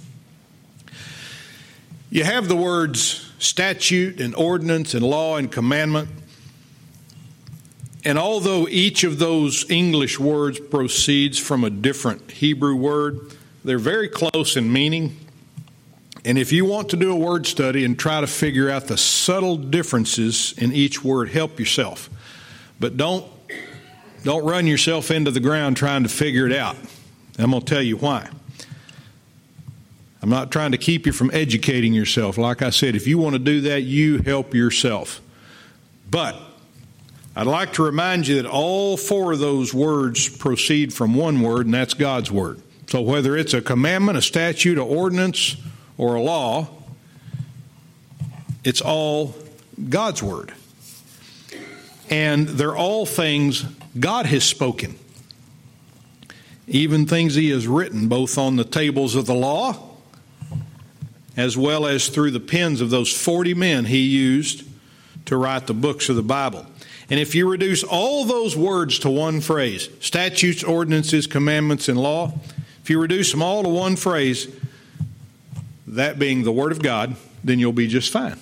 You 2.09 2.23
have 2.23 2.47
the 2.47 2.55
words 2.55 3.31
statute 3.39 4.19
and 4.21 4.33
ordinance 4.35 4.93
and 4.93 5.03
law 5.03 5.37
and 5.37 5.51
commandment. 5.51 6.09
And 8.03 8.17
although 8.17 8.67
each 8.67 9.03
of 9.03 9.19
those 9.19 9.69
English 9.69 10.19
words 10.19 10.59
proceeds 10.59 11.39
from 11.39 11.63
a 11.63 11.69
different 11.69 12.31
Hebrew 12.31 12.75
word, 12.75 13.35
they're 13.63 13.79
very 13.79 14.07
close 14.07 14.55
in 14.55 14.71
meaning. 14.71 15.17
And 16.23 16.37
if 16.37 16.51
you 16.51 16.65
want 16.65 16.89
to 16.89 16.97
do 16.97 17.11
a 17.11 17.15
word 17.15 17.45
study 17.47 17.83
and 17.83 17.97
try 17.97 18.21
to 18.21 18.27
figure 18.27 18.69
out 18.69 18.85
the 18.85 18.97
subtle 18.97 19.57
differences 19.57 20.53
in 20.57 20.71
each 20.71 21.03
word, 21.03 21.29
help 21.29 21.59
yourself. 21.59 22.09
But 22.79 22.97
don't 22.97 23.25
don't 24.25 24.43
run 24.43 24.65
yourself 24.65 25.11
into 25.11 25.29
the 25.29 25.39
ground 25.39 25.77
trying 25.77 26.01
to 26.01 26.09
figure 26.09 26.47
it 26.47 26.51
out. 26.51 26.75
I'm 27.37 27.51
going 27.51 27.63
to 27.63 27.73
tell 27.73 27.81
you 27.81 27.95
why. 27.95 28.27
I'm 30.23 30.29
not 30.29 30.51
trying 30.51 30.71
to 30.71 30.79
keep 30.79 31.05
you 31.05 31.11
from 31.11 31.29
educating 31.31 31.93
yourself. 31.93 32.39
Like 32.39 32.63
I 32.63 32.71
said, 32.71 32.95
if 32.95 33.05
you 33.05 33.19
want 33.19 33.33
to 33.33 33.39
do 33.39 33.61
that, 33.61 33.83
you 33.83 34.17
help 34.17 34.55
yourself. 34.55 35.21
But 36.09 36.35
I'd 37.35 37.45
like 37.45 37.73
to 37.73 37.83
remind 37.83 38.27
you 38.27 38.41
that 38.41 38.47
all 38.47 38.97
four 38.97 39.33
of 39.33 39.37
those 39.37 39.75
words 39.75 40.27
proceed 40.27 40.91
from 40.91 41.13
one 41.13 41.41
word, 41.41 41.67
and 41.67 41.75
that's 41.75 41.93
God's 41.93 42.31
word. 42.31 42.59
So 42.87 43.01
whether 43.01 43.37
it's 43.37 43.53
a 43.53 43.61
commandment, 43.61 44.17
a 44.17 44.23
statute, 44.23 44.79
an 44.79 44.85
ordinance, 44.85 45.55
or 45.99 46.15
a 46.15 46.21
law, 46.21 46.67
it's 48.63 48.81
all 48.81 49.35
God's 49.87 50.23
word. 50.23 50.51
And 52.09 52.47
they're 52.47 52.75
all 52.75 53.05
things 53.05 53.65
God 53.99 54.25
has 54.25 54.43
spoken. 54.43 54.97
Even 56.67 57.05
things 57.05 57.35
He 57.35 57.49
has 57.51 57.67
written, 57.67 58.07
both 58.07 58.37
on 58.37 58.55
the 58.55 58.63
tables 58.63 59.15
of 59.15 59.25
the 59.25 59.35
law 59.35 59.91
as 61.37 61.57
well 61.57 61.85
as 61.85 62.07
through 62.07 62.31
the 62.31 62.39
pens 62.39 62.79
of 62.79 62.89
those 62.89 63.11
40 63.13 63.53
men 63.55 63.83
he 63.83 63.99
used 63.99 64.63
to 65.25 65.35
write 65.35 65.67
the 65.67 65.73
books 65.73 66.07
of 66.07 66.15
the 66.15 66.23
Bible. 66.23 66.65
And 67.09 67.19
if 67.19 67.35
you 67.35 67.49
reduce 67.49 67.83
all 67.83 68.23
those 68.23 68.55
words 68.55 68.99
to 68.99 69.09
one 69.09 69.41
phrase 69.41 69.89
statutes, 69.99 70.63
ordinances, 70.63 71.27
commandments, 71.27 71.89
and 71.89 71.99
law 71.99 72.39
if 72.85 72.91
you 72.91 73.01
reduce 73.01 73.31
them 73.31 73.41
all 73.41 73.63
to 73.63 73.69
one 73.69 73.95
phrase, 73.95 74.47
that 75.87 76.19
being 76.19 76.43
the 76.43 76.51
Word 76.51 76.71
of 76.71 76.83
God, 76.83 77.15
then 77.43 77.57
you'll 77.57 77.71
be 77.71 77.87
just 77.87 78.11
fine. 78.11 78.37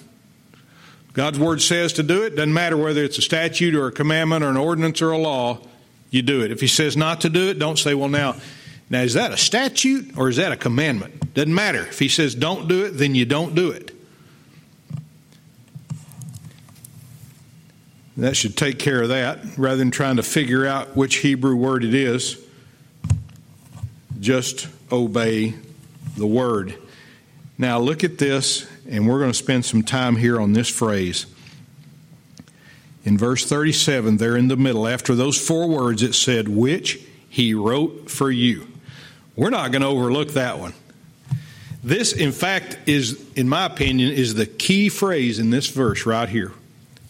God's 1.13 1.39
Word 1.39 1.62
says 1.62 1.93
to 1.93 2.04
do 2.04 2.23
it, 2.23 2.36
doesn't 2.36 2.54
matter 2.54 2.76
whether 2.76 3.04
it's 3.04 3.17
a 3.17 3.21
statute 3.21 3.76
or 3.76 3.88
a 3.88 3.91
commandment 3.91 4.43
or 4.43 4.49
an 4.49 4.58
ordinance 4.58 5.02
or 5.02 5.12
a 5.12 5.17
law, 5.17 5.60
you 6.10 6.21
do 6.21 6.41
it. 6.41 6.52
If 6.52 6.60
He 6.60 6.67
says 6.67 6.97
not 6.97 7.21
to 7.21 7.30
do 7.30 7.49
it, 7.49 7.60
don't 7.60 7.78
say, 7.78 7.93
well, 7.93 8.10
now, 8.10 8.36
now, 8.89 9.02
is 9.02 9.13
that 9.15 9.32
a 9.32 9.38
statute 9.38 10.17
or 10.17 10.30
is 10.30 10.38
that 10.38 10.52
a 10.52 10.56
commandment? 10.56 11.34
Doesn't 11.34 11.54
matter. 11.54 11.82
If 11.88 11.97
he 11.97 12.10
says 12.10 12.36
don't 12.36 12.67
do 12.67 12.86
it, 12.86 12.91
then 12.91 13.15
you 13.15 13.26
don't 13.26 13.56
do 13.56 13.71
it. 13.71 13.91
That 18.17 18.38
should 18.38 18.56
take 18.56 18.78
care 18.78 19.02
of 19.02 19.10
that 19.10 19.39
rather 19.58 19.78
than 19.78 19.89
trying 19.89 20.17
to 20.17 20.23
figure 20.23 20.67
out 20.67 20.95
which 20.95 21.15
Hebrew 21.17 21.56
word 21.56 21.84
it 21.84 21.95
is. 21.95 22.39
Just 24.19 24.67
obey 24.91 25.56
the 26.15 26.28
word. 26.28 26.76
Now, 27.58 27.80
look 27.80 28.04
at 28.04 28.19
this, 28.19 28.67
and 28.89 29.08
we're 29.08 29.19
going 29.19 29.32
to 29.32 29.38
spend 29.38 29.65
some 29.65 29.84
time 29.84 30.15
here 30.17 30.39
on 30.39 30.54
this 30.54 30.69
phrase. 30.69 31.26
In 33.06 33.17
verse 33.17 33.46
37, 33.46 34.17
there 34.17 34.38
in 34.38 34.48
the 34.48 34.56
middle, 34.56 34.88
after 34.88 35.15
those 35.15 35.38
four 35.38 35.67
words, 35.67 36.02
it 36.02 36.13
said, 36.13 36.48
Which 36.48 37.02
he 37.30 37.54
wrote 37.54 38.10
for 38.10 38.32
you. 38.32 38.67
We're 39.36 39.50
not 39.50 39.72
going 39.72 39.82
to 39.82 39.88
overlook 39.88 40.30
that 40.32 40.60
one. 40.60 40.74
This, 41.84 42.13
in 42.13 42.32
fact, 42.32 42.78
is, 42.86 43.22
in 43.36 43.50
my 43.50 43.65
opinion, 43.65 44.12
is 44.13 44.36
the 44.36 44.46
key 44.46 44.88
phrase 44.88 45.38
in 45.38 45.50
this 45.50 45.67
verse 45.67 46.06
right 46.06 46.30
here, 46.30 46.54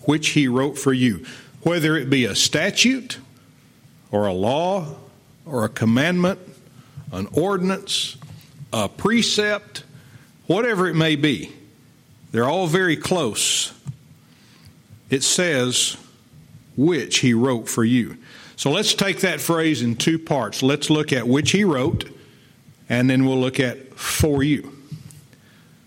which 0.01 0.29
he 0.29 0.47
wrote 0.47 0.79
for 0.79 0.93
you. 0.93 1.25
Whether 1.61 1.95
it 1.95 2.09
be 2.09 2.25
a 2.25 2.35
statute 2.35 3.19
or 4.11 4.25
a 4.25 4.33
law 4.33 4.95
or 5.45 5.63
a 5.63 5.69
commandment, 5.69 6.39
an 7.11 7.27
ordinance, 7.33 8.17
a 8.71 8.89
precept, 8.89 9.83
whatever 10.47 10.87
it 10.87 10.95
may 10.95 11.15
be, 11.15 11.51
they're 12.33 12.49
all 12.49 12.65
very 12.65 12.97
close. 12.97 13.71
It 15.11 15.23
says, 15.23 15.95
which 16.75 17.19
he 17.19 17.35
wrote 17.35 17.69
for 17.69 17.85
you. 17.85 18.17
So 18.55 18.71
let's 18.71 18.95
take 18.95 19.19
that 19.19 19.39
phrase 19.39 19.83
in 19.83 19.95
two 19.95 20.17
parts. 20.17 20.63
Let's 20.63 20.89
look 20.89 21.13
at 21.13 21.27
which 21.27 21.51
he 21.51 21.63
wrote, 21.63 22.09
and 22.89 23.07
then 23.07 23.25
we'll 23.25 23.39
look 23.39 23.59
at 23.59 23.93
for 23.93 24.41
you. 24.41 24.75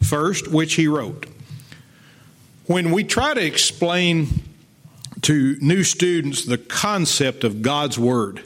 First, 0.03 0.47
which 0.47 0.75
he 0.75 0.87
wrote. 0.87 1.27
When 2.67 2.93
we 2.93 3.03
try 3.03 3.35
to 3.35 3.45
explain 3.45 4.29
to 5.23 5.57
new 5.61 5.83
students 5.83 6.45
the 6.45 6.59
concept 6.59 7.43
of 7.43 7.61
God's 7.61 7.99
Word, 7.99 8.43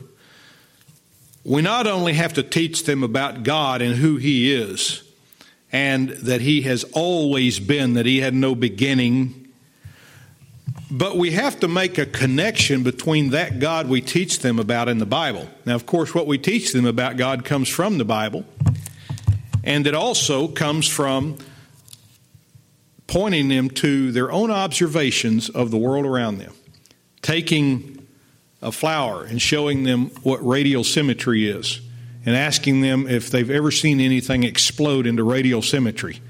we 1.45 1.61
not 1.61 1.87
only 1.87 2.15
have 2.15 2.33
to 2.35 2.43
teach 2.43 2.85
them 2.85 3.03
about 3.03 3.43
God 3.43 3.83
and 3.83 3.97
who 3.97 4.17
He 4.17 4.55
is, 4.55 5.03
and 5.73 6.11
that 6.11 6.41
He 6.41 6.63
has 6.63 6.85
always 6.93 7.61
been, 7.61 7.95
that 7.95 8.07
He 8.07 8.21
had 8.21 8.35
no 8.35 8.55
beginning. 8.55 9.53
But 10.91 11.17
we 11.17 11.33
have 11.33 11.61
to 11.61 11.69
make 11.69 11.99
a 11.99 12.07
connection 12.07 12.83
between 12.83 13.31
that 13.31 13.61
God 13.61 13.89
we 13.89 14.01
teach 14.01 14.41
them 14.41 14.59
about 14.59 14.89
in 14.89 14.99
the 14.99 15.07
Bible. 15.07 15.49
Now, 15.65 15.77
of 15.77 15.87
course, 15.87 16.15
what 16.15 16.27
we 16.27 16.39
teach 16.39 16.73
them 16.73 16.87
about 16.87 17.17
God 17.17 17.45
comes 17.45 17.69
from 17.69 17.99
the 17.99 18.05
Bible, 18.05 18.45
and 19.63 19.87
it 19.87 19.95
also 19.95 20.49
comes 20.49 20.89
from 20.89 21.39
pointing 23.07 23.49
them 23.49 23.69
to 23.69 24.13
their 24.13 24.31
own 24.31 24.51
observations 24.51 25.49
of 25.49 25.71
the 25.71 25.77
world 25.77 26.07
around 26.07 26.39
them, 26.39 26.53
taking 27.23 28.07
a 28.63 28.71
flower 28.71 29.25
and 29.25 29.41
showing 29.41 29.83
them 29.85 30.07
what 30.23 30.45
radial 30.47 30.85
symmetry 30.85 31.49
is, 31.49 31.81
and 32.27 32.37
asking 32.37 32.81
them 32.81 33.09
if 33.09 33.31
they've 33.31 33.51
ever 33.51 33.71
seen 33.71 34.01
anything 34.01 34.45
explode 34.45 35.07
into 35.07 35.25
radial 35.25 35.63
symmetry. 35.63 36.21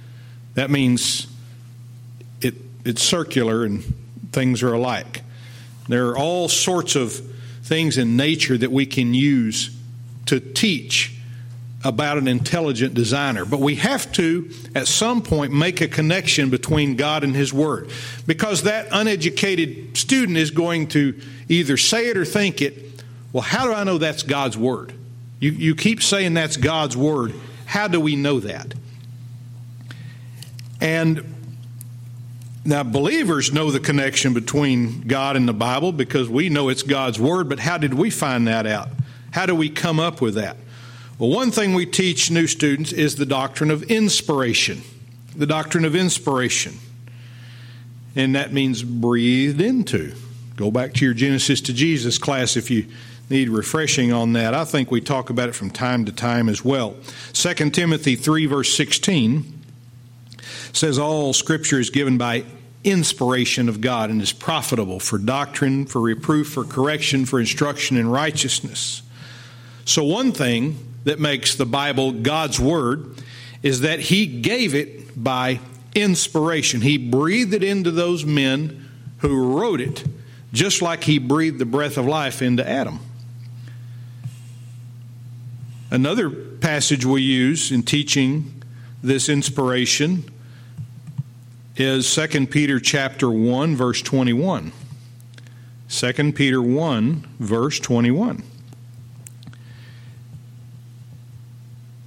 That 0.55 0.71
means 0.71 1.27
it, 2.41 2.55
it's 2.85 3.03
circular 3.03 3.65
and 3.65 3.83
things 4.33 4.63
are 4.63 4.73
alike. 4.73 5.23
There 5.89 6.09
are 6.11 6.19
all 6.19 6.49
sorts 6.49 6.95
of 6.95 7.13
things 7.63 7.99
in 7.99 8.17
nature 8.17 8.57
that 8.57 8.71
we 8.71 8.87
can 8.87 9.15
use 9.15 9.77
to 10.27 10.39
teach 10.39 11.17
about 11.83 12.19
an 12.19 12.29
intelligent 12.29 12.95
designer. 12.95 13.45
But 13.45 13.61
we 13.61 13.77
have 13.77 14.13
to, 14.13 14.51
at 14.75 14.87
some 14.87 15.23
point, 15.23 15.53
make 15.53 15.81
a 15.81 15.89
connection 15.89 16.51
between 16.51 16.97
God 16.97 17.25
and 17.25 17.35
His 17.35 17.53
Word. 17.53 17.91
Because 18.27 18.65
that 18.65 18.89
uneducated 18.93 19.97
student 19.97 20.37
is 20.37 20.51
going 20.51 20.89
to 20.89 21.19
either 21.49 21.77
say 21.77 22.09
it 22.09 22.17
or 22.17 22.25
think 22.25 22.61
it. 22.61 23.03
Well, 23.33 23.43
how 23.43 23.67
do 23.67 23.73
I 23.73 23.85
know 23.85 23.99
that's 23.99 24.23
God's 24.23 24.59
Word? 24.59 24.93
You, 25.41 25.51
you 25.51 25.75
keep 25.75 26.03
saying 26.03 26.35
that's 26.35 26.57
God's 26.57 26.97
Word. 26.97 27.35
How 27.67 27.89
do 27.89 27.99
we 27.99 28.15
know 28.15 28.41
that? 28.41 28.75
And 30.81 31.35
now, 32.65 32.83
believers 32.83 33.53
know 33.53 33.71
the 33.71 33.81
connection 33.81 34.35
between 34.35 35.03
God 35.03 35.37
and 35.37 35.49
the 35.49 35.55
Bible 35.55 35.93
because 35.93 36.29
we 36.29 36.51
know 36.51 36.69
it's 36.69 36.83
God's 36.83 37.19
Word, 37.19 37.49
but 37.49 37.59
how 37.59 37.79
did 37.79 37.95
we 37.95 38.11
find 38.11 38.47
that 38.49 38.67
out? 38.67 38.91
How 39.31 39.47
do 39.47 39.55
we 39.55 39.71
come 39.71 39.99
up 39.99 40.21
with 40.21 40.35
that? 40.35 40.57
Well, 41.19 41.31
one 41.31 41.51
thing 41.51 41.75
we 41.75 41.87
teach 41.87 42.31
new 42.31 42.47
students 42.47 42.93
is 42.93 43.17
the 43.17 43.27
doctrine 43.27 43.71
of 43.71 43.83
inspiration. 43.85 44.83
The 45.35 45.47
doctrine 45.47 45.85
of 45.85 45.97
inspiration. 45.97 46.75
And 48.15 48.35
that 48.35 48.53
means 48.53 48.83
breathed 48.83 49.61
into. 49.61 50.15
Go 50.57 50.71
back 50.71 50.93
to 50.95 51.05
your 51.05 51.15
Genesis 51.15 51.61
to 51.63 51.73
Jesus 51.73 52.19
class 52.19 52.57
if 52.57 52.71
you 52.71 52.87
need 53.31 53.49
refreshing 53.49 54.13
on 54.13 54.33
that. 54.33 54.55
I 54.55 54.65
think 54.65 54.91
we 54.91 55.01
talk 55.01 55.31
about 55.31 55.49
it 55.49 55.55
from 55.55 55.71
time 55.71 56.05
to 56.07 56.13
time 56.13 56.49
as 56.49 56.65
well. 56.65 56.97
2 57.33 57.71
Timothy 57.71 58.17
3, 58.17 58.47
verse 58.47 58.77
16 58.77 59.63
says, 60.73 60.99
All 60.99 61.33
scripture 61.33 61.79
is 61.79 61.91
given 61.91 62.19
by 62.19 62.45
inspiration 62.83 63.69
of 63.69 63.81
God 63.81 64.11
and 64.11 64.21
is 64.21 64.33
profitable 64.33 64.99
for 64.99 65.17
doctrine, 65.17 65.87
for 65.87 66.01
reproof, 66.01 66.49
for 66.49 66.65
correction, 66.65 67.25
for 67.25 67.39
instruction 67.39 67.97
in 67.97 68.09
righteousness. 68.09 69.03
So, 69.85 70.05
one 70.05 70.33
thing 70.33 70.79
that 71.05 71.21
makes 71.21 71.55
the 71.55 71.67
Bible 71.67 72.13
God's 72.13 72.59
Word 72.59 73.15
is 73.63 73.83
that 73.83 74.01
He 74.01 74.27
gave 74.27 74.75
it 74.75 75.23
by 75.23 75.61
inspiration. 75.95 76.81
He 76.81 76.99
breathed 76.99 77.55
it 77.55 77.63
into 77.63 77.91
those 77.91 78.25
men 78.25 78.89
who 79.19 79.59
wrote 79.59 79.81
it, 79.81 80.05
just 80.53 80.83
like 80.83 81.05
He 81.05 81.19
breathed 81.19 81.59
the 81.59 81.65
breath 81.65 81.97
of 81.97 82.07
life 82.07 82.43
into 82.43 82.69
Adam. 82.69 83.01
Another 85.91 86.31
passage 86.31 87.05
we 87.05 87.23
use 87.23 87.73
in 87.73 87.83
teaching 87.83 88.63
this 89.03 89.29
inspiration 89.29 90.25
is 91.77 92.15
2 92.15 92.47
Peter 92.47 92.79
chapter 92.79 93.29
1 93.29 93.75
verse 93.75 94.01
21. 94.01 94.73
2 95.89 96.33
Peter 96.33 96.63
1 96.63 97.27
verse 97.41 97.81
21. 97.81 98.45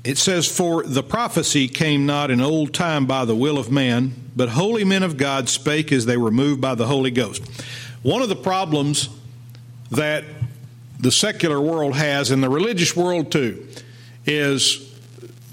It 0.06 0.18
says, 0.18 0.48
For 0.48 0.84
the 0.84 1.04
prophecy 1.04 1.68
came 1.68 2.06
not 2.06 2.32
in 2.32 2.40
old 2.40 2.74
time 2.74 3.06
by 3.06 3.26
the 3.26 3.36
will 3.36 3.58
of 3.58 3.72
man, 3.72 4.14
but 4.36 4.50
holy 4.50 4.84
men 4.86 5.04
of 5.04 5.18
God 5.18 5.50
spake 5.50 5.92
as 5.92 6.06
they 6.06 6.18
were 6.18 6.32
moved 6.32 6.62
by 6.62 6.76
the 6.76 6.88
Holy 6.88 7.12
Ghost. 7.12 7.44
One 8.02 8.22
of 8.22 8.30
the 8.30 8.36
problems 8.36 9.10
that 9.92 10.24
the 11.04 11.12
secular 11.12 11.60
world 11.60 11.96
has, 11.96 12.32
and 12.32 12.42
the 12.42 12.50
religious 12.50 12.96
world 12.96 13.30
too, 13.30 13.68
is 14.26 14.90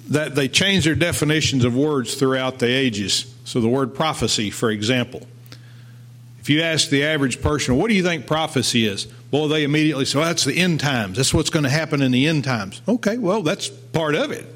that 0.09 0.37
they 0.37 0.47
change 0.47 0.85
their 0.85 0.95
definitions 0.95 1.65
of 1.65 1.77
words 1.77 2.15
throughout 2.15 2.61
the 2.61 2.69
ages. 2.69 3.35
So, 3.45 3.61
the 3.61 3.69
word 3.69 3.93
prophecy, 3.95 4.51
for 4.51 4.71
example. 4.71 5.27
If 6.39 6.49
you 6.49 6.63
ask 6.63 6.89
the 6.89 7.05
average 7.05 7.43
person, 7.43 7.77
what 7.77 7.89
do 7.89 7.95
you 7.95 8.03
think 8.03 8.27
prophecy 8.27 8.87
is? 8.87 9.09
Well, 9.33 9.49
they 9.49 9.65
immediately 9.65 10.05
say, 10.05 10.19
well, 10.19 10.29
that's 10.29 10.45
the 10.45 10.57
end 10.57 10.81
times. 10.81 11.17
That's 11.17 11.35
what's 11.35 11.51
going 11.51 11.65
to 11.65 11.71
happen 11.71 12.01
in 12.01 12.13
the 12.13 12.29
end 12.29 12.45
times. 12.45 12.81
Okay, 12.89 13.19
well, 13.19 13.43
that's 13.43 13.69
part 13.69 14.15
of 14.15 14.31
it. 14.31 14.47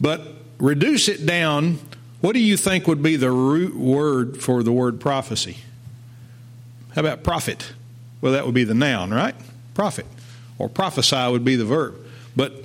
But 0.00 0.26
reduce 0.58 1.08
it 1.08 1.26
down. 1.26 1.78
What 2.22 2.32
do 2.32 2.40
you 2.40 2.56
think 2.56 2.88
would 2.88 3.02
be 3.02 3.16
the 3.16 3.30
root 3.30 3.76
word 3.76 4.42
for 4.42 4.62
the 4.62 4.72
word 4.72 4.98
prophecy? 4.98 5.58
How 6.94 7.02
about 7.02 7.22
prophet? 7.22 7.72
Well, 8.26 8.32
that 8.32 8.44
would 8.44 8.56
be 8.56 8.64
the 8.64 8.74
noun, 8.74 9.12
right? 9.14 9.36
Prophet. 9.72 10.04
Or 10.58 10.68
prophesy 10.68 11.30
would 11.30 11.44
be 11.44 11.54
the 11.54 11.64
verb. 11.64 11.94
But 12.34 12.64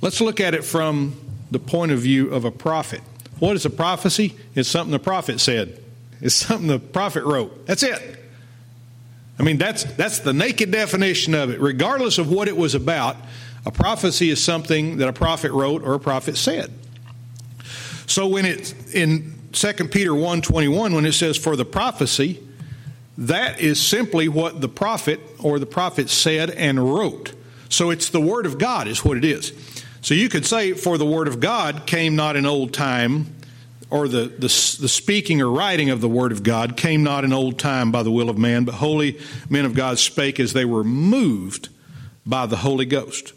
let's 0.00 0.22
look 0.22 0.40
at 0.40 0.54
it 0.54 0.64
from 0.64 1.14
the 1.50 1.58
point 1.58 1.92
of 1.92 1.98
view 1.98 2.30
of 2.32 2.46
a 2.46 2.50
prophet. 2.50 3.02
What 3.38 3.54
is 3.54 3.66
a 3.66 3.70
prophecy? 3.70 4.34
It's 4.54 4.70
something 4.70 4.90
the 4.90 4.98
prophet 4.98 5.38
said. 5.38 5.84
It's 6.22 6.34
something 6.34 6.66
the 6.66 6.78
prophet 6.78 7.24
wrote. 7.24 7.66
That's 7.66 7.82
it. 7.82 8.24
I 9.38 9.42
mean, 9.42 9.58
that's, 9.58 9.84
that's 9.84 10.20
the 10.20 10.32
naked 10.32 10.70
definition 10.70 11.34
of 11.34 11.50
it. 11.50 11.60
Regardless 11.60 12.16
of 12.16 12.30
what 12.30 12.48
it 12.48 12.56
was 12.56 12.74
about, 12.74 13.16
a 13.66 13.70
prophecy 13.70 14.30
is 14.30 14.42
something 14.42 14.96
that 14.96 15.08
a 15.08 15.12
prophet 15.12 15.52
wrote 15.52 15.82
or 15.82 15.92
a 15.92 16.00
prophet 16.00 16.38
said. 16.38 16.72
So 18.06 18.28
when 18.28 18.46
it's 18.46 18.72
in 18.94 19.34
2 19.52 19.72
Peter 19.88 20.12
1.21, 20.12 20.94
when 20.94 21.04
it 21.04 21.12
says, 21.12 21.36
for 21.36 21.54
the 21.54 21.66
prophecy, 21.66 22.42
that 23.18 23.60
is 23.60 23.80
simply 23.80 24.28
what 24.28 24.60
the 24.60 24.68
prophet 24.68 25.20
or 25.38 25.58
the 25.58 25.66
prophet 25.66 26.08
said 26.08 26.50
and 26.50 26.94
wrote. 26.94 27.32
So 27.68 27.90
it's 27.90 28.10
the 28.10 28.20
Word 28.20 28.46
of 28.46 28.58
God, 28.58 28.88
is 28.88 29.04
what 29.04 29.16
it 29.16 29.24
is. 29.24 29.52
So 30.00 30.14
you 30.14 30.28
could 30.28 30.44
say, 30.44 30.72
for 30.72 30.98
the 30.98 31.06
Word 31.06 31.28
of 31.28 31.40
God 31.40 31.86
came 31.86 32.16
not 32.16 32.36
in 32.36 32.46
old 32.46 32.72
time 32.72 33.34
or 33.92 34.08
the, 34.08 34.24
the, 34.24 34.38
the, 34.80 34.88
speaking 34.88 35.42
or 35.42 35.50
writing 35.50 35.90
of 35.90 36.00
the 36.00 36.08
Word 36.08 36.32
of 36.32 36.42
God 36.42 36.78
came 36.78 37.02
not 37.02 37.24
in 37.24 37.32
old 37.32 37.58
time 37.58 37.92
by 37.92 38.02
the 38.02 38.10
will 38.10 38.30
of 38.30 38.38
man, 38.38 38.64
but 38.64 38.76
holy 38.76 39.20
men 39.50 39.66
of 39.66 39.74
God 39.74 39.98
spake 39.98 40.40
as 40.40 40.54
they 40.54 40.64
were 40.64 40.82
moved 40.82 41.68
by 42.24 42.46
the 42.46 42.56
Holy 42.56 42.86
Ghost. 42.86 43.34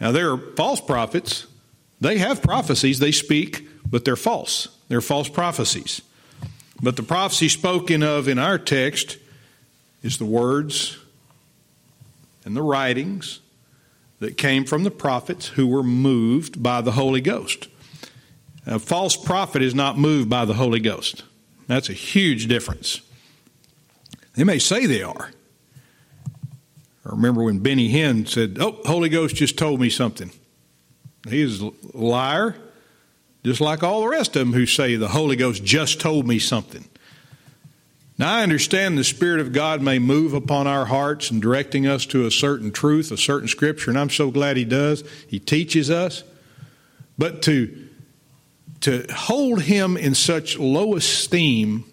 Now, 0.00 0.10
there 0.10 0.32
are 0.32 0.38
false 0.38 0.80
prophets. 0.80 1.46
They 2.00 2.18
have 2.18 2.42
prophecies, 2.42 2.98
they 2.98 3.12
speak, 3.12 3.68
but 3.88 4.04
they're 4.04 4.16
false. 4.16 4.76
They're 4.88 5.00
false 5.00 5.28
prophecies. 5.28 6.02
But 6.82 6.96
the 6.96 7.02
prophecy 7.02 7.48
spoken 7.48 8.02
of 8.02 8.26
in 8.26 8.38
our 8.38 8.58
text 8.58 9.18
is 10.02 10.18
the 10.18 10.24
words 10.24 10.98
and 12.44 12.56
the 12.56 12.62
writings 12.62 13.40
that 14.18 14.36
came 14.36 14.64
from 14.64 14.82
the 14.82 14.90
prophets 14.90 15.48
who 15.48 15.66
were 15.66 15.82
moved 15.82 16.62
by 16.62 16.80
the 16.80 16.92
Holy 16.92 17.20
Ghost. 17.20 17.68
A 18.66 18.78
false 18.78 19.16
prophet 19.16 19.62
is 19.62 19.74
not 19.74 19.98
moved 19.98 20.28
by 20.28 20.44
the 20.44 20.54
Holy 20.54 20.80
Ghost. 20.80 21.22
That's 21.66 21.88
a 21.88 21.94
huge 21.94 22.48
difference. 22.48 23.00
They 24.34 24.44
may 24.44 24.58
say 24.58 24.86
they 24.86 25.02
are. 25.02 25.30
I 27.04 27.10
remember 27.10 27.42
when 27.42 27.58
Benny 27.58 27.92
Hinn 27.92 28.28
said, 28.28 28.58
Oh, 28.60 28.80
Holy 28.84 29.08
Ghost 29.08 29.34
just 29.36 29.58
told 29.58 29.80
me 29.80 29.90
something. 29.90 30.30
He 31.28 31.40
is 31.40 31.60
a 31.60 31.72
liar, 31.94 32.56
just 33.44 33.60
like 33.60 33.82
all 33.82 34.02
the 34.02 34.08
rest 34.08 34.36
of 34.36 34.40
them 34.40 34.52
who 34.52 34.66
say 34.66 34.96
the 34.96 35.08
Holy 35.08 35.36
Ghost 35.36 35.64
just 35.64 36.00
told 36.00 36.26
me 36.26 36.38
something. 36.38 36.84
Now, 38.18 38.34
I 38.36 38.42
understand 38.42 38.96
the 38.96 39.04
Spirit 39.04 39.40
of 39.40 39.52
God 39.52 39.82
may 39.82 39.98
move 39.98 40.34
upon 40.34 40.66
our 40.66 40.84
hearts 40.84 41.30
and 41.30 41.42
directing 41.42 41.86
us 41.86 42.06
to 42.06 42.26
a 42.26 42.30
certain 42.30 42.70
truth, 42.70 43.10
a 43.10 43.16
certain 43.16 43.48
scripture, 43.48 43.90
and 43.90 43.98
I'm 43.98 44.10
so 44.10 44.30
glad 44.30 44.56
He 44.56 44.64
does. 44.64 45.02
He 45.26 45.38
teaches 45.38 45.90
us. 45.90 46.22
But 47.18 47.42
to 47.42 47.88
to 48.82 49.06
hold 49.12 49.62
him 49.62 49.96
in 49.96 50.14
such 50.14 50.58
low 50.58 50.96
esteem 50.96 51.84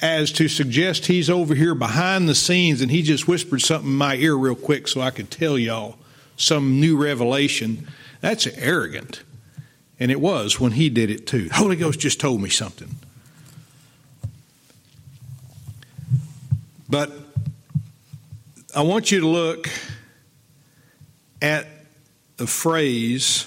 as 0.00 0.30
to 0.30 0.46
suggest 0.48 1.06
he's 1.06 1.28
over 1.28 1.56
here 1.56 1.74
behind 1.74 2.28
the 2.28 2.34
scenes 2.34 2.80
and 2.80 2.90
he 2.90 3.02
just 3.02 3.26
whispered 3.26 3.60
something 3.60 3.90
in 3.90 3.96
my 3.96 4.14
ear 4.14 4.36
real 4.36 4.54
quick 4.54 4.86
so 4.86 5.00
I 5.00 5.10
could 5.10 5.28
tell 5.28 5.58
y'all 5.58 5.98
some 6.36 6.78
new 6.78 6.96
revelation, 6.96 7.88
that's 8.20 8.46
arrogant. 8.46 9.22
And 10.00 10.10
it 10.10 10.20
was 10.20 10.60
when 10.60 10.72
he 10.72 10.90
did 10.90 11.10
it 11.10 11.26
too. 11.26 11.48
The 11.48 11.54
Holy 11.54 11.76
Ghost 11.76 11.98
just 11.98 12.20
told 12.20 12.40
me 12.40 12.48
something. 12.48 12.94
But 16.88 17.12
I 18.74 18.82
want 18.82 19.10
you 19.10 19.20
to 19.20 19.26
look 19.26 19.68
at 21.42 21.66
the 22.36 22.46
phrase 22.46 23.46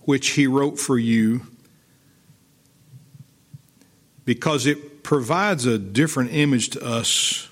which 0.00 0.30
he 0.30 0.46
wrote 0.46 0.78
for 0.78 0.98
you 0.98 1.46
because 4.24 4.66
it 4.66 5.02
provides 5.02 5.66
a 5.66 5.78
different 5.78 6.32
image 6.32 6.70
to 6.70 6.84
us 6.84 7.48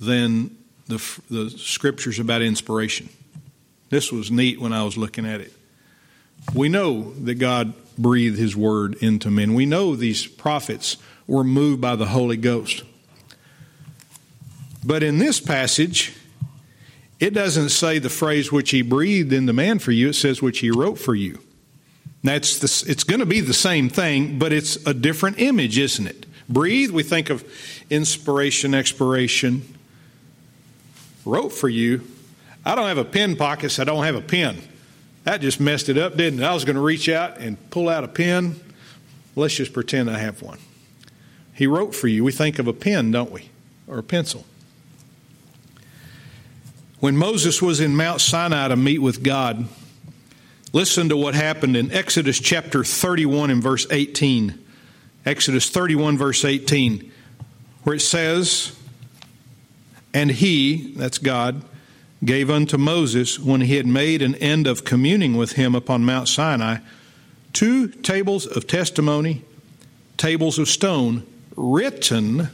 than 0.00 0.56
the, 0.86 0.96
the 1.28 1.50
scriptures 1.50 2.18
about 2.18 2.42
inspiration. 2.42 3.08
This 3.90 4.10
was 4.10 4.30
neat 4.30 4.60
when 4.60 4.72
I 4.72 4.82
was 4.82 4.96
looking 4.96 5.26
at 5.26 5.40
it. 5.40 5.52
We 6.54 6.68
know 6.68 7.12
that 7.14 7.34
God 7.34 7.74
breathed 7.96 8.38
His 8.38 8.56
word 8.56 8.94
into 8.96 9.30
men. 9.30 9.54
We 9.54 9.66
know 9.66 9.94
these 9.94 10.26
prophets 10.26 10.96
were 11.26 11.44
moved 11.44 11.80
by 11.80 11.96
the 11.96 12.06
Holy 12.06 12.36
Ghost. 12.36 12.82
But 14.84 15.02
in 15.02 15.18
this 15.18 15.40
passage, 15.40 16.16
it 17.18 17.34
doesn't 17.34 17.68
say 17.68 17.98
the 17.98 18.08
phrase 18.08 18.50
which 18.50 18.70
He 18.70 18.82
breathed 18.82 19.32
into 19.32 19.52
man 19.52 19.78
for 19.78 19.92
you, 19.92 20.08
it 20.08 20.14
says 20.14 20.40
which 20.40 20.60
He 20.60 20.70
wrote 20.70 20.98
for 20.98 21.14
you. 21.14 21.38
That's 22.22 22.58
the, 22.58 22.90
it's 22.90 23.04
going 23.04 23.20
to 23.20 23.26
be 23.26 23.40
the 23.40 23.54
same 23.54 23.88
thing, 23.88 24.38
but 24.38 24.52
it's 24.52 24.76
a 24.86 24.92
different 24.92 25.38
image, 25.38 25.78
isn't 25.78 26.06
it? 26.06 26.26
Breathe, 26.48 26.90
we 26.90 27.02
think 27.02 27.30
of 27.30 27.44
inspiration, 27.90 28.74
expiration. 28.74 29.62
Wrote 31.24 31.50
for 31.50 31.68
you. 31.68 32.02
I 32.64 32.74
don't 32.74 32.88
have 32.88 32.98
a 32.98 33.04
pen 33.04 33.36
pocket, 33.36 33.70
so 33.70 33.82
I 33.82 33.84
don't 33.84 34.04
have 34.04 34.16
a 34.16 34.20
pen. 34.20 34.60
That 35.24 35.40
just 35.40 35.60
messed 35.60 35.88
it 35.88 35.98
up, 35.98 36.16
didn't 36.16 36.40
it? 36.40 36.44
I 36.44 36.54
was 36.54 36.64
going 36.64 36.76
to 36.76 36.82
reach 36.82 37.08
out 37.08 37.38
and 37.38 37.58
pull 37.70 37.88
out 37.88 38.04
a 38.04 38.08
pen. 38.08 38.58
Let's 39.36 39.54
just 39.54 39.72
pretend 39.72 40.10
I 40.10 40.18
have 40.18 40.42
one. 40.42 40.58
He 41.54 41.66
wrote 41.66 41.94
for 41.94 42.08
you. 42.08 42.24
We 42.24 42.32
think 42.32 42.58
of 42.58 42.66
a 42.66 42.72
pen, 42.72 43.10
don't 43.10 43.30
we? 43.30 43.50
Or 43.86 43.98
a 43.98 44.02
pencil. 44.02 44.46
When 47.00 47.16
Moses 47.16 47.62
was 47.62 47.80
in 47.80 47.96
Mount 47.96 48.20
Sinai 48.20 48.68
to 48.68 48.76
meet 48.76 48.98
with 48.98 49.22
God, 49.22 49.68
listen 50.72 51.08
to 51.10 51.16
what 51.16 51.34
happened 51.34 51.76
in 51.76 51.92
Exodus 51.92 52.38
chapter 52.38 52.84
31 52.84 53.50
and 53.50 53.62
verse 53.62 53.86
18. 53.90 54.58
Exodus 55.26 55.68
31, 55.68 56.16
verse 56.16 56.44
18, 56.44 57.12
where 57.82 57.96
it 57.96 58.00
says, 58.00 58.74
And 60.14 60.30
he, 60.30 60.94
that's 60.94 61.18
God, 61.18 61.62
gave 62.24 62.50
unto 62.50 62.76
Moses, 62.76 63.38
when 63.38 63.62
he 63.62 63.76
had 63.76 63.86
made 63.86 64.20
an 64.22 64.34
end 64.36 64.66
of 64.66 64.84
communing 64.84 65.36
with 65.36 65.52
him 65.52 65.74
upon 65.74 66.04
Mount 66.04 66.28
Sinai, 66.28 66.78
two 67.52 67.88
tables 67.88 68.46
of 68.46 68.66
testimony, 68.66 69.42
tables 70.16 70.58
of 70.58 70.68
stone, 70.68 71.26
written 71.56 72.48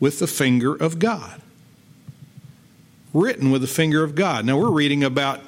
with 0.00 0.18
the 0.18 0.26
finger 0.26 0.74
of 0.74 0.98
God. 0.98 1.40
Written 3.14 3.50
with 3.50 3.62
the 3.62 3.68
finger 3.68 4.02
of 4.02 4.14
God. 4.14 4.44
Now 4.44 4.58
we're 4.58 4.70
reading 4.70 5.04
about 5.04 5.40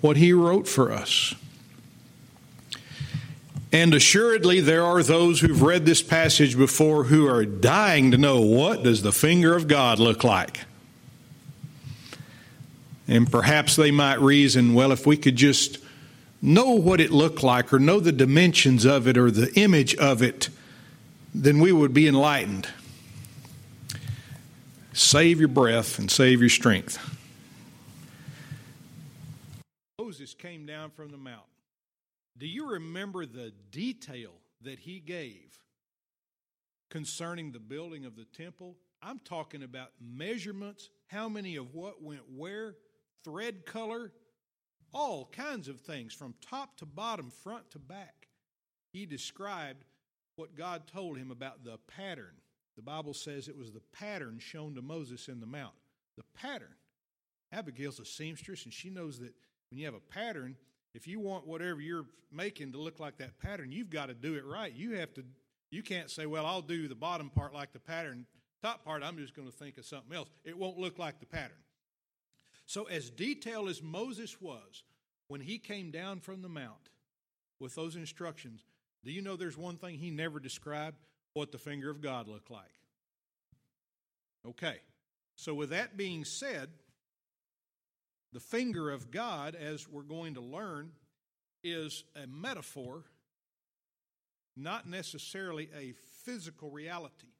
what 0.00 0.16
he 0.16 0.32
wrote 0.32 0.66
for 0.66 0.90
us. 0.90 1.34
And 3.72 3.94
assuredly, 3.94 4.60
there 4.60 4.84
are 4.84 5.02
those 5.02 5.40
who've 5.40 5.62
read 5.62 5.86
this 5.86 6.02
passage 6.02 6.58
before 6.58 7.04
who 7.04 7.26
are 7.26 7.46
dying 7.46 8.10
to 8.10 8.18
know 8.18 8.40
what 8.40 8.82
does 8.82 9.00
the 9.02 9.12
finger 9.12 9.56
of 9.56 9.66
God 9.66 9.98
look 9.98 10.24
like? 10.24 10.60
And 13.12 13.30
perhaps 13.30 13.76
they 13.76 13.90
might 13.90 14.20
reason, 14.20 14.72
well, 14.72 14.90
if 14.90 15.06
we 15.06 15.18
could 15.18 15.36
just 15.36 15.76
know 16.40 16.70
what 16.70 16.98
it 16.98 17.10
looked 17.10 17.42
like 17.42 17.70
or 17.70 17.78
know 17.78 18.00
the 18.00 18.10
dimensions 18.10 18.86
of 18.86 19.06
it 19.06 19.18
or 19.18 19.30
the 19.30 19.52
image 19.52 19.94
of 19.96 20.22
it, 20.22 20.48
then 21.34 21.60
we 21.60 21.72
would 21.72 21.92
be 21.92 22.08
enlightened. 22.08 22.68
Save 24.94 25.40
your 25.40 25.50
breath 25.50 25.98
and 25.98 26.10
save 26.10 26.40
your 26.40 26.48
strength. 26.48 26.98
Moses 29.98 30.32
came 30.32 30.64
down 30.64 30.90
from 30.90 31.10
the 31.10 31.18
mountain. 31.18 31.42
Do 32.38 32.46
you 32.46 32.70
remember 32.70 33.26
the 33.26 33.52
detail 33.70 34.32
that 34.62 34.78
he 34.78 35.00
gave 35.00 35.60
concerning 36.90 37.52
the 37.52 37.60
building 37.60 38.06
of 38.06 38.16
the 38.16 38.24
temple? 38.24 38.78
I'm 39.02 39.18
talking 39.18 39.62
about 39.62 39.90
measurements, 40.00 40.88
how 41.08 41.28
many 41.28 41.56
of 41.56 41.74
what 41.74 42.02
went 42.02 42.22
where, 42.34 42.76
thread 43.24 43.66
color, 43.66 44.12
all 44.92 45.30
kinds 45.32 45.68
of 45.68 45.80
things 45.80 46.12
from 46.12 46.34
top 46.40 46.76
to 46.78 46.86
bottom, 46.86 47.30
front 47.30 47.70
to 47.70 47.78
back. 47.78 48.28
He 48.92 49.06
described 49.06 49.84
what 50.36 50.54
God 50.54 50.86
told 50.86 51.16
him 51.16 51.30
about 51.30 51.64
the 51.64 51.78
pattern. 51.88 52.34
The 52.76 52.82
Bible 52.82 53.14
says 53.14 53.48
it 53.48 53.56
was 53.56 53.72
the 53.72 53.82
pattern 53.92 54.38
shown 54.38 54.74
to 54.74 54.82
Moses 54.82 55.28
in 55.28 55.40
the 55.40 55.46
mount. 55.46 55.74
The 56.16 56.24
pattern. 56.34 56.74
Abigail's 57.52 58.00
a 58.00 58.04
seamstress, 58.04 58.64
and 58.64 58.72
she 58.72 58.90
knows 58.90 59.18
that 59.18 59.34
when 59.70 59.78
you 59.78 59.84
have 59.84 59.94
a 59.94 60.00
pattern, 60.00 60.56
if 60.94 61.06
you 61.06 61.20
want 61.20 61.46
whatever 61.46 61.80
you're 61.80 62.06
making 62.30 62.72
to 62.72 62.78
look 62.78 62.98
like 62.98 63.18
that 63.18 63.38
pattern, 63.38 63.72
you've 63.72 63.90
got 63.90 64.06
to 64.06 64.14
do 64.14 64.34
it 64.34 64.44
right. 64.44 64.74
You 64.74 64.96
have 64.96 65.12
to. 65.14 65.24
You 65.70 65.82
can't 65.82 66.10
say, 66.10 66.26
"Well, 66.26 66.44
I'll 66.44 66.62
do 66.62 66.88
the 66.88 66.94
bottom 66.94 67.30
part 67.30 67.54
like 67.54 67.72
the 67.72 67.78
pattern. 67.78 68.26
Top 68.62 68.84
part, 68.84 69.02
I'm 69.02 69.16
just 69.16 69.34
going 69.34 69.50
to 69.50 69.56
think 69.56 69.78
of 69.78 69.86
something 69.86 70.14
else." 70.14 70.28
It 70.44 70.56
won't 70.56 70.78
look 70.78 70.98
like 70.98 71.20
the 71.20 71.26
pattern. 71.26 71.56
So, 72.66 72.84
as 72.84 73.10
detailed 73.10 73.68
as 73.68 73.82
Moses 73.82 74.40
was 74.40 74.84
when 75.28 75.40
he 75.40 75.58
came 75.58 75.90
down 75.90 76.20
from 76.20 76.42
the 76.42 76.48
mount 76.48 76.90
with 77.60 77.74
those 77.74 77.96
instructions, 77.96 78.64
do 79.04 79.10
you 79.10 79.22
know 79.22 79.36
there's 79.36 79.58
one 79.58 79.76
thing 79.76 79.98
he 79.98 80.10
never 80.10 80.40
described? 80.40 80.96
What 81.34 81.50
the 81.50 81.58
finger 81.58 81.90
of 81.90 82.02
God 82.02 82.28
looked 82.28 82.50
like. 82.50 82.74
Okay. 84.46 84.76
So, 85.36 85.54
with 85.54 85.70
that 85.70 85.96
being 85.96 86.24
said, 86.24 86.68
the 88.32 88.40
finger 88.40 88.90
of 88.90 89.10
God, 89.10 89.54
as 89.54 89.88
we're 89.88 90.02
going 90.02 90.34
to 90.34 90.40
learn, 90.40 90.92
is 91.62 92.04
a 92.16 92.26
metaphor, 92.26 93.04
not 94.56 94.88
necessarily 94.88 95.68
a 95.76 95.92
physical 96.24 96.70
reality. 96.70 97.31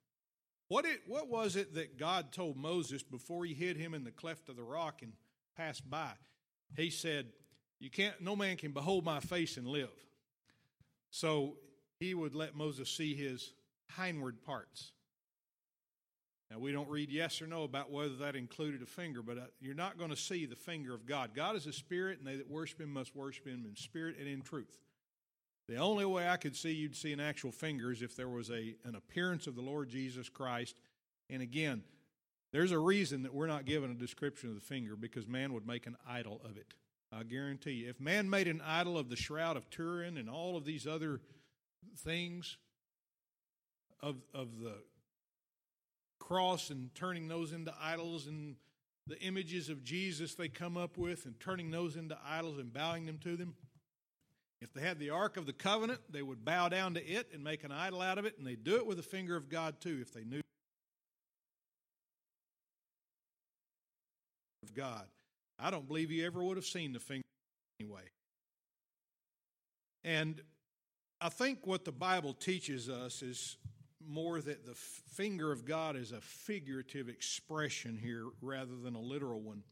What, 0.72 0.86
it, 0.86 1.02
what 1.06 1.28
was 1.28 1.56
it 1.56 1.74
that 1.74 1.98
God 1.98 2.32
told 2.32 2.56
Moses 2.56 3.02
before 3.02 3.44
he 3.44 3.52
hid 3.52 3.76
him 3.76 3.92
in 3.92 4.04
the 4.04 4.10
cleft 4.10 4.48
of 4.48 4.56
the 4.56 4.62
rock 4.62 5.02
and 5.02 5.12
passed 5.54 5.90
by? 5.90 6.12
He 6.74 6.88
said, 6.88 7.26
You 7.78 7.90
can't, 7.90 8.18
no 8.22 8.34
man 8.34 8.56
can 8.56 8.72
behold 8.72 9.04
my 9.04 9.20
face 9.20 9.58
and 9.58 9.66
live. 9.66 9.90
So 11.10 11.58
he 12.00 12.14
would 12.14 12.34
let 12.34 12.56
Moses 12.56 12.88
see 12.88 13.14
his 13.14 13.52
hindward 13.98 14.42
parts. 14.44 14.92
Now, 16.50 16.58
we 16.58 16.72
don't 16.72 16.88
read 16.88 17.10
yes 17.10 17.42
or 17.42 17.46
no 17.46 17.64
about 17.64 17.90
whether 17.90 18.16
that 18.16 18.34
included 18.34 18.80
a 18.80 18.86
finger, 18.86 19.20
but 19.20 19.36
uh, 19.36 19.42
you're 19.60 19.74
not 19.74 19.98
going 19.98 20.08
to 20.08 20.16
see 20.16 20.46
the 20.46 20.56
finger 20.56 20.94
of 20.94 21.04
God. 21.04 21.32
God 21.34 21.54
is 21.54 21.66
a 21.66 21.72
spirit, 21.74 22.18
and 22.18 22.26
they 22.26 22.36
that 22.36 22.50
worship 22.50 22.80
him 22.80 22.94
must 22.94 23.14
worship 23.14 23.46
him 23.46 23.66
in 23.68 23.76
spirit 23.76 24.16
and 24.18 24.26
in 24.26 24.40
truth. 24.40 24.78
The 25.68 25.76
only 25.76 26.04
way 26.04 26.28
I 26.28 26.36
could 26.36 26.56
see 26.56 26.72
you'd 26.72 26.96
see 26.96 27.12
an 27.12 27.20
actual 27.20 27.52
finger 27.52 27.92
is 27.92 28.02
if 28.02 28.16
there 28.16 28.28
was 28.28 28.50
a, 28.50 28.74
an 28.84 28.94
appearance 28.96 29.46
of 29.46 29.54
the 29.54 29.62
Lord 29.62 29.88
Jesus 29.88 30.28
Christ. 30.28 30.76
And 31.30 31.40
again, 31.40 31.82
there's 32.52 32.72
a 32.72 32.78
reason 32.78 33.22
that 33.22 33.34
we're 33.34 33.46
not 33.46 33.64
given 33.64 33.90
a 33.90 33.94
description 33.94 34.50
of 34.50 34.54
the 34.54 34.60
finger 34.60 34.96
because 34.96 35.26
man 35.26 35.52
would 35.54 35.66
make 35.66 35.86
an 35.86 35.96
idol 36.06 36.40
of 36.44 36.56
it. 36.56 36.74
I 37.12 37.22
guarantee 37.24 37.72
you. 37.72 37.90
If 37.90 38.00
man 38.00 38.28
made 38.28 38.48
an 38.48 38.62
idol 38.64 38.98
of 38.98 39.08
the 39.08 39.16
Shroud 39.16 39.56
of 39.56 39.68
Turin 39.70 40.16
and 40.16 40.28
all 40.28 40.56
of 40.56 40.64
these 40.64 40.86
other 40.86 41.20
things 41.98 42.56
of, 44.00 44.16
of 44.34 44.58
the 44.58 44.74
cross 46.18 46.70
and 46.70 46.94
turning 46.94 47.28
those 47.28 47.52
into 47.52 47.72
idols 47.80 48.26
and 48.26 48.56
the 49.06 49.18
images 49.20 49.68
of 49.68 49.82
Jesus 49.82 50.34
they 50.34 50.48
come 50.48 50.76
up 50.76 50.96
with 50.96 51.26
and 51.26 51.38
turning 51.40 51.70
those 51.70 51.96
into 51.96 52.16
idols 52.24 52.58
and 52.58 52.72
bowing 52.72 53.06
them 53.06 53.18
to 53.18 53.36
them, 53.36 53.54
if 54.62 54.72
they 54.72 54.80
had 54.80 54.98
the 54.98 55.10
Ark 55.10 55.36
of 55.36 55.46
the 55.46 55.52
Covenant, 55.52 56.00
they 56.10 56.22
would 56.22 56.44
bow 56.44 56.68
down 56.68 56.94
to 56.94 57.04
it 57.04 57.28
and 57.34 57.42
make 57.42 57.64
an 57.64 57.72
idol 57.72 58.00
out 58.00 58.18
of 58.18 58.24
it, 58.24 58.38
and 58.38 58.46
they'd 58.46 58.62
do 58.62 58.76
it 58.76 58.86
with 58.86 58.96
the 58.96 59.02
finger 59.02 59.36
of 59.36 59.48
God 59.48 59.80
too 59.80 59.98
if 60.00 60.12
they 60.12 60.24
knew 60.24 60.40
of 64.62 64.74
God. 64.74 65.06
I 65.58 65.70
don't 65.70 65.86
believe 65.86 66.10
you 66.10 66.24
ever 66.26 66.42
would 66.42 66.56
have 66.56 66.66
seen 66.66 66.92
the 66.92 67.00
finger 67.00 67.24
anyway. 67.80 68.02
And 70.04 70.40
I 71.20 71.28
think 71.28 71.66
what 71.66 71.84
the 71.84 71.92
Bible 71.92 72.32
teaches 72.32 72.88
us 72.88 73.22
is 73.22 73.56
more 74.04 74.40
that 74.40 74.66
the 74.66 74.74
finger 74.74 75.52
of 75.52 75.64
God 75.64 75.96
is 75.96 76.12
a 76.12 76.20
figurative 76.20 77.08
expression 77.08 77.96
here 77.96 78.26
rather 78.40 78.76
than 78.82 78.94
a 78.94 79.00
literal 79.00 79.40
one. 79.40 79.62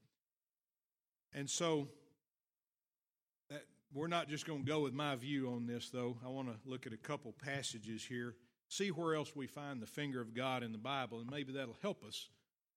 And 1.33 1.49
so 1.49 1.89
we're 3.93 4.07
not 4.07 4.29
just 4.29 4.47
going 4.47 4.65
to 4.65 4.71
go 4.71 4.81
with 4.81 4.93
my 4.93 5.17
view 5.17 5.51
on 5.51 5.67
this, 5.67 5.91
though. 5.91 6.17
I 6.25 6.29
want 6.29 6.49
to 6.49 6.69
look 6.69 6.87
at 6.87 6.93
a 6.93 6.99
couple 6.99 7.33
passages 7.33 8.05
here, 8.05 8.37
see 8.69 8.89
where 8.89 9.15
else 9.15 9.35
we 9.35 9.47
find 9.47 9.83
the 9.83 9.87
finger 9.87 10.21
of 10.21 10.35
God 10.35 10.63
in 10.63 10.73
the 10.73 10.79
Bible, 10.79 11.21
and 11.21 11.31
maybe 11.31 11.53
that'll 11.53 11.77
help 11.83 12.05
us 12.05 12.29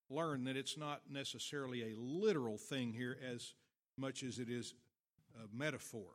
learn 0.09 0.43
that 0.45 0.57
it's 0.57 0.77
not 0.77 1.01
necessarily 1.09 1.83
a 1.83 1.99
literal 1.99 2.57
thing 2.57 2.93
here 2.93 3.17
as 3.31 3.53
much 3.97 4.23
as 4.23 4.39
it 4.39 4.49
is 4.49 4.73
a 5.35 5.55
metaphor. 5.55 6.07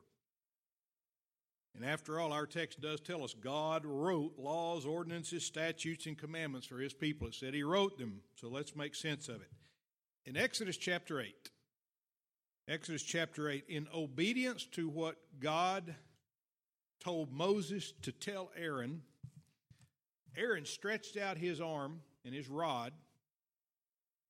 And 1.75 1.85
after 1.85 2.19
all, 2.19 2.33
our 2.33 2.45
text 2.45 2.81
does 2.81 2.99
tell 2.99 3.23
us 3.23 3.33
God 3.33 3.85
wrote 3.85 4.33
laws, 4.37 4.85
ordinances, 4.85 5.45
statutes, 5.45 6.07
and 6.07 6.17
commandments 6.17 6.67
for 6.67 6.79
his 6.79 6.93
people. 6.93 7.27
It 7.27 7.35
said 7.35 7.53
he 7.53 7.63
wrote 7.63 7.97
them, 7.97 8.21
so 8.35 8.49
let's 8.49 8.75
make 8.75 8.95
sense 8.95 9.29
of 9.29 9.35
it. 9.35 9.51
In 10.25 10.35
Exodus 10.35 10.77
chapter 10.77 11.21
8, 11.21 11.51
Exodus 12.69 13.01
chapter 13.01 13.49
8, 13.49 13.65
in 13.67 13.87
obedience 13.95 14.63
to 14.73 14.87
what 14.87 15.15
God 15.39 15.95
told 17.03 17.31
Moses 17.31 17.93
to 18.03 18.11
tell 18.11 18.51
Aaron, 18.55 19.01
Aaron 20.37 20.65
stretched 20.65 21.17
out 21.17 21.39
his 21.39 21.59
arm 21.59 22.01
and 22.23 22.31
his 22.31 22.47
rod 22.47 22.93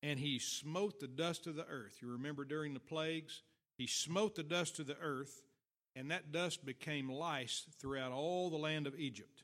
and 0.02 0.18
he 0.18 0.40
smote 0.40 1.02
the 1.02 1.08
dust 1.08 1.48
of 1.48 1.58
the 1.58 1.66
earth. 1.66 1.98
You 2.02 2.14
remember 2.14 2.46
during 2.46 2.74
the 2.74 2.80
plagues? 2.80 3.42
He 3.78 3.88
smote 3.88 4.36
the 4.36 4.44
dust 4.44 4.80
of 4.80 4.88
the 4.88 4.98
earth, 5.02 5.42
and 5.94 6.10
that 6.10 6.32
dust 6.32 6.66
became 6.66 7.12
lice 7.12 7.66
throughout 7.78 8.14
all 8.14 8.50
the 8.50 8.56
land 8.56 8.88
of 8.88 8.98
Egypt. 8.98 9.44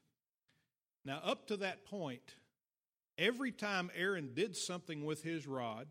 Now, 1.04 1.20
up 1.22 1.48
to 1.48 1.58
that 1.58 1.86
point, 1.86 2.36
every 3.18 3.52
time 3.52 3.92
Aaron 3.94 4.32
did 4.34 4.56
something 4.56 5.04
with 5.04 5.24
his 5.24 5.46
rod, 5.46 5.88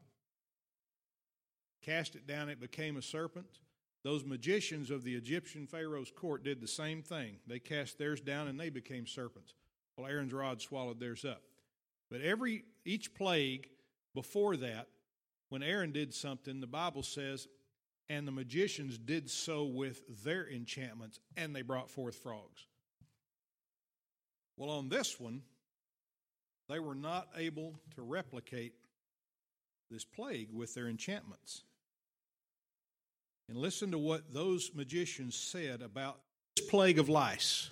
cast 1.85 2.15
it 2.17 2.27
down, 2.27 2.49
it 2.49 2.61
became 2.61 2.97
a 2.97 3.03
serpent. 3.03 3.59
Those 4.03 4.25
magicians 4.25 4.91
of 4.91 5.03
the 5.03 5.15
Egyptian 5.15 5.67
Pharaoh's 5.67 6.11
court 6.11 6.45
did 6.45 6.61
the 6.61 6.69
same 6.69 7.03
thing. 7.03 7.37
They 7.47 7.59
cast 7.59 7.99
theirs 7.99 8.21
down 8.21 8.49
and 8.49 8.59
they 8.59 8.69
became 8.69 9.07
serpents. 9.07 9.55
Well, 9.97 10.07
Aaron's 10.07 10.33
rod 10.33 10.61
swallowed 10.61 11.01
theirs 11.01 11.25
up. 11.25 11.43
But 12.11 12.21
every 12.21 12.65
each 12.85 13.15
plague 13.15 13.69
before 14.15 14.57
that, 14.59 14.89
when 15.49 15.63
Aaron 15.63 15.93
did 15.93 16.13
something, 16.13 16.61
the 16.61 16.67
Bible 16.67 17.03
says 17.03 17.49
and 18.09 18.29
the 18.29 18.33
magicians 18.33 18.99
did 18.99 19.31
so 19.31 19.65
with 19.65 20.25
their 20.25 20.47
enchantments, 20.49 21.21
and 21.37 21.57
they 21.57 21.63
brought 21.63 21.91
forth 21.91 22.17
frogs. 22.17 22.67
Well, 24.57 24.71
on 24.71 24.89
this 24.89 25.19
one, 25.19 25.43
they 26.69 26.79
were 26.79 26.95
not 26.95 27.29
able 27.37 27.75
to 27.97 28.03
replicate 28.03 28.75
this 29.91 30.05
plague 30.05 30.49
with 30.53 30.75
their 30.75 30.89
enchantments. 30.89 31.65
And 33.49 33.59
listen 33.59 33.91
to 33.91 33.99
what 33.99 34.33
those 34.33 34.71
magicians 34.75 35.37
said 35.37 35.83
about 35.83 36.19
this 36.57 36.67
plague 36.67 36.99
of 36.99 37.09
lice 37.09 37.71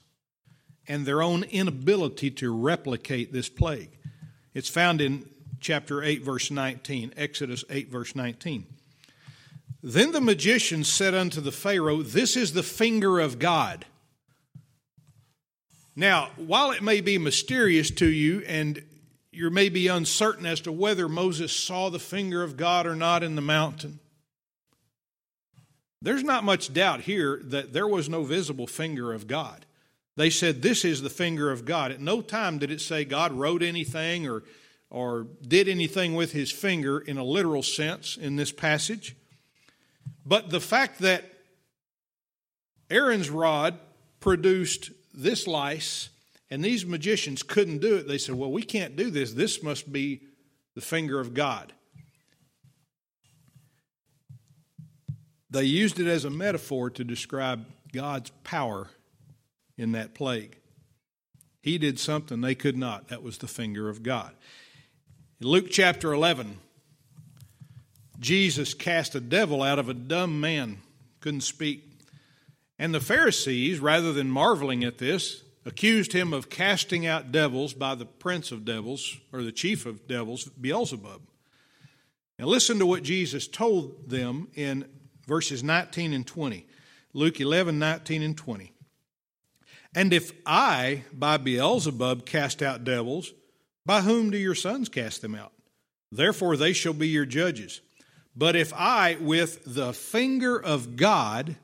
and 0.87 1.07
their 1.07 1.23
own 1.23 1.45
inability 1.45 2.31
to 2.31 2.55
replicate 2.55 3.33
this 3.33 3.49
plague. 3.49 3.97
It's 4.53 4.69
found 4.69 5.01
in 5.01 5.29
chapter 5.61 6.03
8, 6.03 6.23
verse 6.23 6.51
19, 6.51 7.15
Exodus 7.17 7.65
8, 7.71 7.91
verse 7.91 8.15
19. 8.15 8.67
Then 9.83 10.13
the 10.13 10.21
magicians 10.21 10.89
said 10.93 11.15
unto 11.15 11.41
the 11.41 11.53
Pharaoh, 11.53 12.03
This 12.03 12.37
is 12.37 12.53
the 12.53 12.63
finger 12.63 13.19
of 13.19 13.39
God. 13.39 13.87
Now, 15.97 16.31
while 16.37 16.71
it 16.71 16.83
may 16.83 17.01
be 17.01 17.19
mysterious 17.19 17.91
to 17.93 18.07
you 18.07 18.43
and 18.47 18.85
you 19.31 19.49
may 19.51 19.71
be 19.71 19.89
uncertain 19.89 20.45
as 20.45 20.61
to 20.63 20.73
whether 20.73 21.09
Moses 21.09 21.53
saw 21.53 21.89
the 21.89 21.99
finger 21.99 22.43
of 22.43 22.57
God 22.57 22.87
or 22.87 22.95
not 22.95 23.23
in 23.23 23.35
the 23.35 23.43
mountain, 23.43 23.99
there's 26.03 26.25
not 26.25 26.43
much 26.43 26.73
doubt 26.75 27.03
here 27.03 27.41
that 27.45 27.73
there 27.73 27.87
was 27.87 28.09
no 28.09 28.25
visible 28.25 28.67
finger 28.67 29.13
of 29.13 29.29
God. 29.29 29.65
They 30.17 30.31
said, 30.31 30.61
This 30.61 30.85
is 30.85 31.01
the 31.01 31.11
finger 31.11 31.51
of 31.51 31.65
God. 31.65 31.93
At 31.93 32.01
no 32.01 32.21
time 32.21 32.59
did 32.59 32.71
it 32.71 32.81
say 32.81 33.05
God 33.05 33.33
wrote 33.33 33.63
anything 33.63 34.29
or, 34.29 34.43
or 34.91 35.29
did 35.47 35.69
anything 35.69 36.15
with 36.15 36.33
his 36.33 36.51
finger 36.51 36.99
in 36.99 37.19
a 37.19 37.25
literal 37.25 37.63
sense 37.63 38.17
in 38.17 38.37
this 38.37 38.53
passage. 38.53 39.17
But 40.27 40.51
the 40.51 40.61
fact 40.61 40.99
that 41.01 41.25
Aaron's 42.91 43.31
rod 43.31 43.79
produced 44.21 44.91
this 45.15 45.47
lice 45.47 46.11
and 46.51 46.65
these 46.65 46.85
magicians 46.85 47.43
couldn't 47.43 47.79
do 47.79 47.97
it, 47.97 48.09
they 48.09 48.19
said, 48.19 48.35
Well, 48.35 48.53
we 48.53 48.63
can't 48.63 48.97
do 48.97 49.09
this. 49.09 49.33
This 49.33 49.63
must 49.63 49.93
be 49.93 50.23
the 50.75 50.81
finger 50.81 51.21
of 51.21 51.33
God. 51.33 51.73
They 55.53 55.65
used 55.65 56.01
it 56.01 56.07
as 56.07 56.25
a 56.25 56.31
metaphor 56.31 56.89
to 56.89 57.05
describe 57.05 57.67
God's 57.93 58.31
power 58.43 58.89
in 59.77 59.93
that 59.93 60.15
plague. 60.15 60.57
He 61.61 61.77
did 61.77 62.01
something 62.01 62.41
they 62.41 62.55
could 62.55 62.77
not. 62.77 63.09
That 63.09 63.23
was 63.23 63.37
the 63.37 63.47
finger 63.47 63.91
of 63.91 64.03
God. 64.03 64.33
In 65.43 65.47
Luke 65.47 65.67
chapter 65.71 66.11
11, 66.15 66.57
Jesus 68.19 68.73
cast 68.73 69.15
a 69.15 69.21
devil 69.21 69.63
out 69.63 69.79
of 69.79 69.91
a 69.91 69.95
dumb 69.95 70.41
man, 70.41 70.79
couldn't 71.21 71.43
speak. 71.43 71.85
And 72.79 72.95
the 72.95 73.01
Pharisees, 73.01 73.79
rather 73.79 74.15
than 74.15 74.31
marveling 74.31 74.85
at 74.85 74.97
this, 74.97 75.43
accused 75.67 76.15
him 76.15 76.33
of 76.33 76.49
casting 76.49 77.07
out 77.07 77.31
devils 77.31 77.75
by 77.75 77.95
the 77.95 78.07
prince 78.07 78.53
of 78.53 78.65
devils, 78.65 79.19
or 79.31 79.43
the 79.43 79.53
chief 79.53 79.85
of 79.85 80.09
devils, 80.09 80.45
Beelzebub. 80.45 81.21
Now, 82.39 82.47
listen 82.47 82.79
to 82.79 82.87
what 82.87 83.03
Jesus 83.03 83.47
told 83.47 84.09
them 84.09 84.49
in 84.55 84.87
verses 85.27 85.63
19 85.63 86.13
and 86.13 86.27
20. 86.27 86.67
Luke 87.15 87.41
11, 87.41 87.79
19 87.79 88.23
and 88.23 88.37
20. 88.37 88.73
And 89.95 90.13
if 90.13 90.33
I, 90.47 91.05
by 91.13 91.37
Beelzebub, 91.37 92.25
cast 92.25 92.63
out 92.63 92.85
devils, 92.85 93.33
by 93.85 94.01
whom 94.01 94.31
do 94.31 94.39
your 94.39 94.55
sons 94.55 94.89
cast 94.89 95.21
them 95.21 95.35
out? 95.35 95.53
Therefore 96.11 96.57
they 96.57 96.73
shall 96.73 96.95
be 96.95 97.09
your 97.09 97.27
judges. 97.27 97.81
But 98.35 98.57
if 98.57 98.73
I, 98.73 99.17
with 99.21 99.63
the 99.67 99.93
finger 99.93 100.57
of 100.57 100.97
God, 100.97 101.57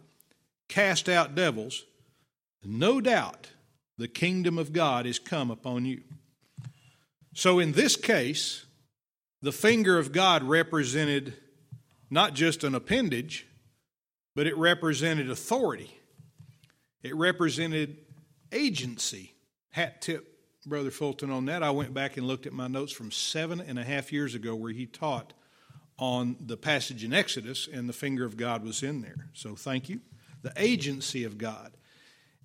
cast 0.68 1.08
out 1.08 1.34
devils, 1.34 1.84
no 2.62 3.00
doubt 3.00 3.48
the 3.96 4.08
kingdom 4.08 4.58
of 4.58 4.72
God 4.72 5.06
is 5.06 5.18
come 5.18 5.50
upon 5.50 5.86
you. 5.86 6.02
So 7.34 7.58
in 7.58 7.72
this 7.72 7.96
case, 7.96 8.66
the 9.40 9.52
finger 9.52 9.98
of 9.98 10.12
God 10.12 10.42
represented 10.42 11.34
not 12.10 12.34
just 12.34 12.64
an 12.64 12.74
appendage, 12.74 13.46
but 14.38 14.46
it 14.46 14.56
represented 14.56 15.28
authority. 15.28 15.90
It 17.02 17.12
represented 17.16 17.96
agency. 18.52 19.34
Hat 19.70 20.00
tip, 20.00 20.38
Brother 20.64 20.92
Fulton, 20.92 21.28
on 21.32 21.46
that. 21.46 21.64
I 21.64 21.72
went 21.72 21.92
back 21.92 22.16
and 22.16 22.24
looked 22.24 22.46
at 22.46 22.52
my 22.52 22.68
notes 22.68 22.92
from 22.92 23.10
seven 23.10 23.60
and 23.60 23.80
a 23.80 23.82
half 23.82 24.12
years 24.12 24.36
ago 24.36 24.54
where 24.54 24.70
he 24.70 24.86
taught 24.86 25.32
on 25.98 26.36
the 26.38 26.56
passage 26.56 27.02
in 27.02 27.12
Exodus, 27.12 27.66
and 27.66 27.88
the 27.88 27.92
finger 27.92 28.24
of 28.24 28.36
God 28.36 28.62
was 28.62 28.84
in 28.84 29.02
there. 29.02 29.26
So 29.32 29.56
thank 29.56 29.88
you. 29.88 30.02
The 30.42 30.52
agency 30.56 31.24
of 31.24 31.36
God. 31.36 31.72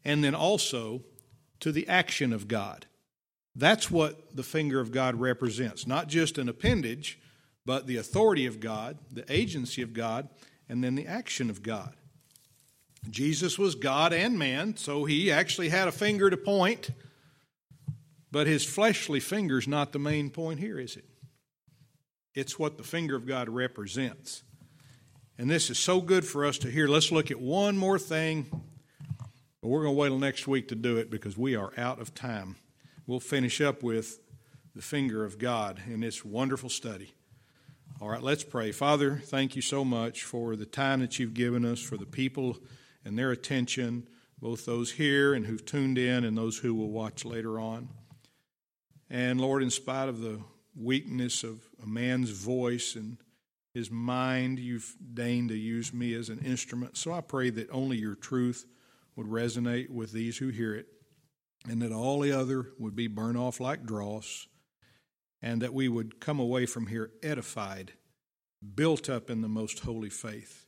And 0.03 0.23
then 0.23 0.33
also 0.33 1.03
to 1.59 1.71
the 1.71 1.87
action 1.87 2.33
of 2.33 2.47
God. 2.47 2.87
That's 3.55 3.91
what 3.91 4.35
the 4.35 4.41
finger 4.41 4.79
of 4.79 4.91
God 4.91 5.13
represents. 5.13 5.85
Not 5.85 6.07
just 6.07 6.39
an 6.39 6.49
appendage, 6.49 7.19
but 7.67 7.85
the 7.85 7.97
authority 7.97 8.47
of 8.47 8.59
God, 8.59 8.97
the 9.11 9.31
agency 9.31 9.83
of 9.83 9.93
God, 9.93 10.29
and 10.69 10.83
then 10.83 10.95
the 10.95 11.07
action 11.07 11.49
of 11.49 11.63
God. 11.63 11.95
Jesus 13.09 13.59
was 13.59 13.75
God 13.75 14.13
and 14.13 14.39
man, 14.39 14.77
so 14.77 15.05
he 15.05 15.31
actually 15.31 15.69
had 15.69 15.87
a 15.87 15.91
finger 15.91 16.29
to 16.29 16.37
point, 16.37 16.89
but 18.31 18.47
his 18.47 18.65
fleshly 18.65 19.19
finger 19.19 19.57
is 19.57 19.67
not 19.67 19.91
the 19.91 19.99
main 19.99 20.29
point 20.29 20.59
here, 20.59 20.79
is 20.79 20.95
it? 20.95 21.05
It's 22.33 22.57
what 22.57 22.77
the 22.77 22.83
finger 22.83 23.15
of 23.15 23.27
God 23.27 23.49
represents. 23.49 24.43
And 25.37 25.49
this 25.49 25.69
is 25.69 25.77
so 25.77 25.99
good 25.99 26.25
for 26.25 26.45
us 26.45 26.57
to 26.59 26.71
hear. 26.71 26.87
Let's 26.87 27.11
look 27.11 27.29
at 27.29 27.39
one 27.39 27.77
more 27.77 27.99
thing, 27.99 28.45
but 29.61 29.67
we're 29.67 29.83
going 29.83 29.95
to 29.95 29.99
wait 29.99 30.09
till 30.09 30.19
next 30.19 30.47
week 30.47 30.69
to 30.69 30.75
do 30.75 30.97
it 30.97 31.09
because 31.09 31.37
we 31.37 31.55
are 31.55 31.73
out 31.77 31.99
of 31.99 32.15
time. 32.15 32.55
We'll 33.05 33.19
finish 33.19 33.59
up 33.59 33.83
with 33.83 34.19
the 34.75 34.81
finger 34.81 35.25
of 35.25 35.37
God 35.37 35.81
in 35.87 35.99
this 35.99 36.23
wonderful 36.23 36.69
study. 36.69 37.13
All 38.01 38.09
right, 38.09 38.21
let's 38.21 38.43
pray. 38.43 38.71
Father, 38.71 39.21
thank 39.23 39.55
you 39.55 39.61
so 39.61 39.85
much 39.85 40.23
for 40.23 40.55
the 40.55 40.65
time 40.65 40.99
that 40.99 41.19
you've 41.19 41.33
given 41.33 41.63
us, 41.63 41.79
for 41.79 41.95
the 41.95 42.05
people 42.05 42.57
and 43.05 43.17
their 43.17 43.31
attention, 43.31 44.07
both 44.41 44.65
those 44.65 44.91
here 44.91 45.33
and 45.33 45.45
who've 45.45 45.63
tuned 45.63 45.97
in 45.97 46.25
and 46.25 46.37
those 46.37 46.57
who 46.57 46.73
will 46.73 46.89
watch 46.89 47.23
later 47.23 47.59
on. 47.59 47.87
And 49.09 49.39
Lord, 49.39 49.63
in 49.63 49.69
spite 49.69 50.09
of 50.09 50.19
the 50.19 50.41
weakness 50.75 51.43
of 51.43 51.61
a 51.81 51.87
man's 51.87 52.31
voice 52.31 52.95
and 52.95 53.17
his 53.73 53.89
mind, 53.89 54.59
you've 54.59 54.95
deigned 55.13 55.49
to 55.49 55.57
use 55.57 55.93
me 55.93 56.13
as 56.13 56.29
an 56.29 56.39
instrument. 56.39 56.97
So 56.97 57.13
I 57.13 57.21
pray 57.21 57.51
that 57.51 57.69
only 57.71 57.97
your 57.97 58.15
truth 58.15 58.65
would 59.15 59.27
resonate 59.27 59.89
with 59.89 60.11
these 60.11 60.37
who 60.37 60.49
hear 60.49 60.75
it, 60.75 60.87
and 61.69 61.81
that 61.81 61.91
all 61.93 62.19
the 62.19 62.31
other 62.31 62.69
would 62.79 62.95
be 62.95 63.07
burned 63.07 63.37
off 63.37 63.59
like 63.59 63.85
dross, 63.85 64.47
and 65.43 65.61
that 65.61 65.73
we 65.73 65.89
would 65.89 66.21
come 66.21 66.39
away 66.39 66.65
from 66.65 66.87
here 66.87 67.11
edified, 67.21 67.91
built 68.75 69.09
up 69.09 69.29
in 69.29 69.41
the 69.41 69.49
most 69.49 69.79
holy 69.79 70.09
faith. 70.09 70.65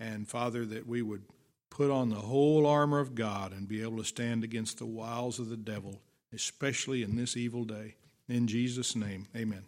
And 0.00 0.26
Father, 0.26 0.64
that 0.64 0.86
we 0.86 1.02
would 1.02 1.24
put 1.68 1.90
on 1.90 2.08
the 2.08 2.16
whole 2.16 2.66
armor 2.66 2.98
of 2.98 3.14
God 3.14 3.52
and 3.52 3.68
be 3.68 3.82
able 3.82 3.98
to 3.98 4.04
stand 4.04 4.42
against 4.42 4.78
the 4.78 4.86
wiles 4.86 5.38
of 5.38 5.50
the 5.50 5.56
devil, 5.56 6.00
especially 6.32 7.02
in 7.02 7.16
this 7.16 7.36
evil 7.36 7.64
day. 7.64 7.96
In 8.26 8.46
Jesus' 8.46 8.96
name, 8.96 9.28
amen. 9.36 9.64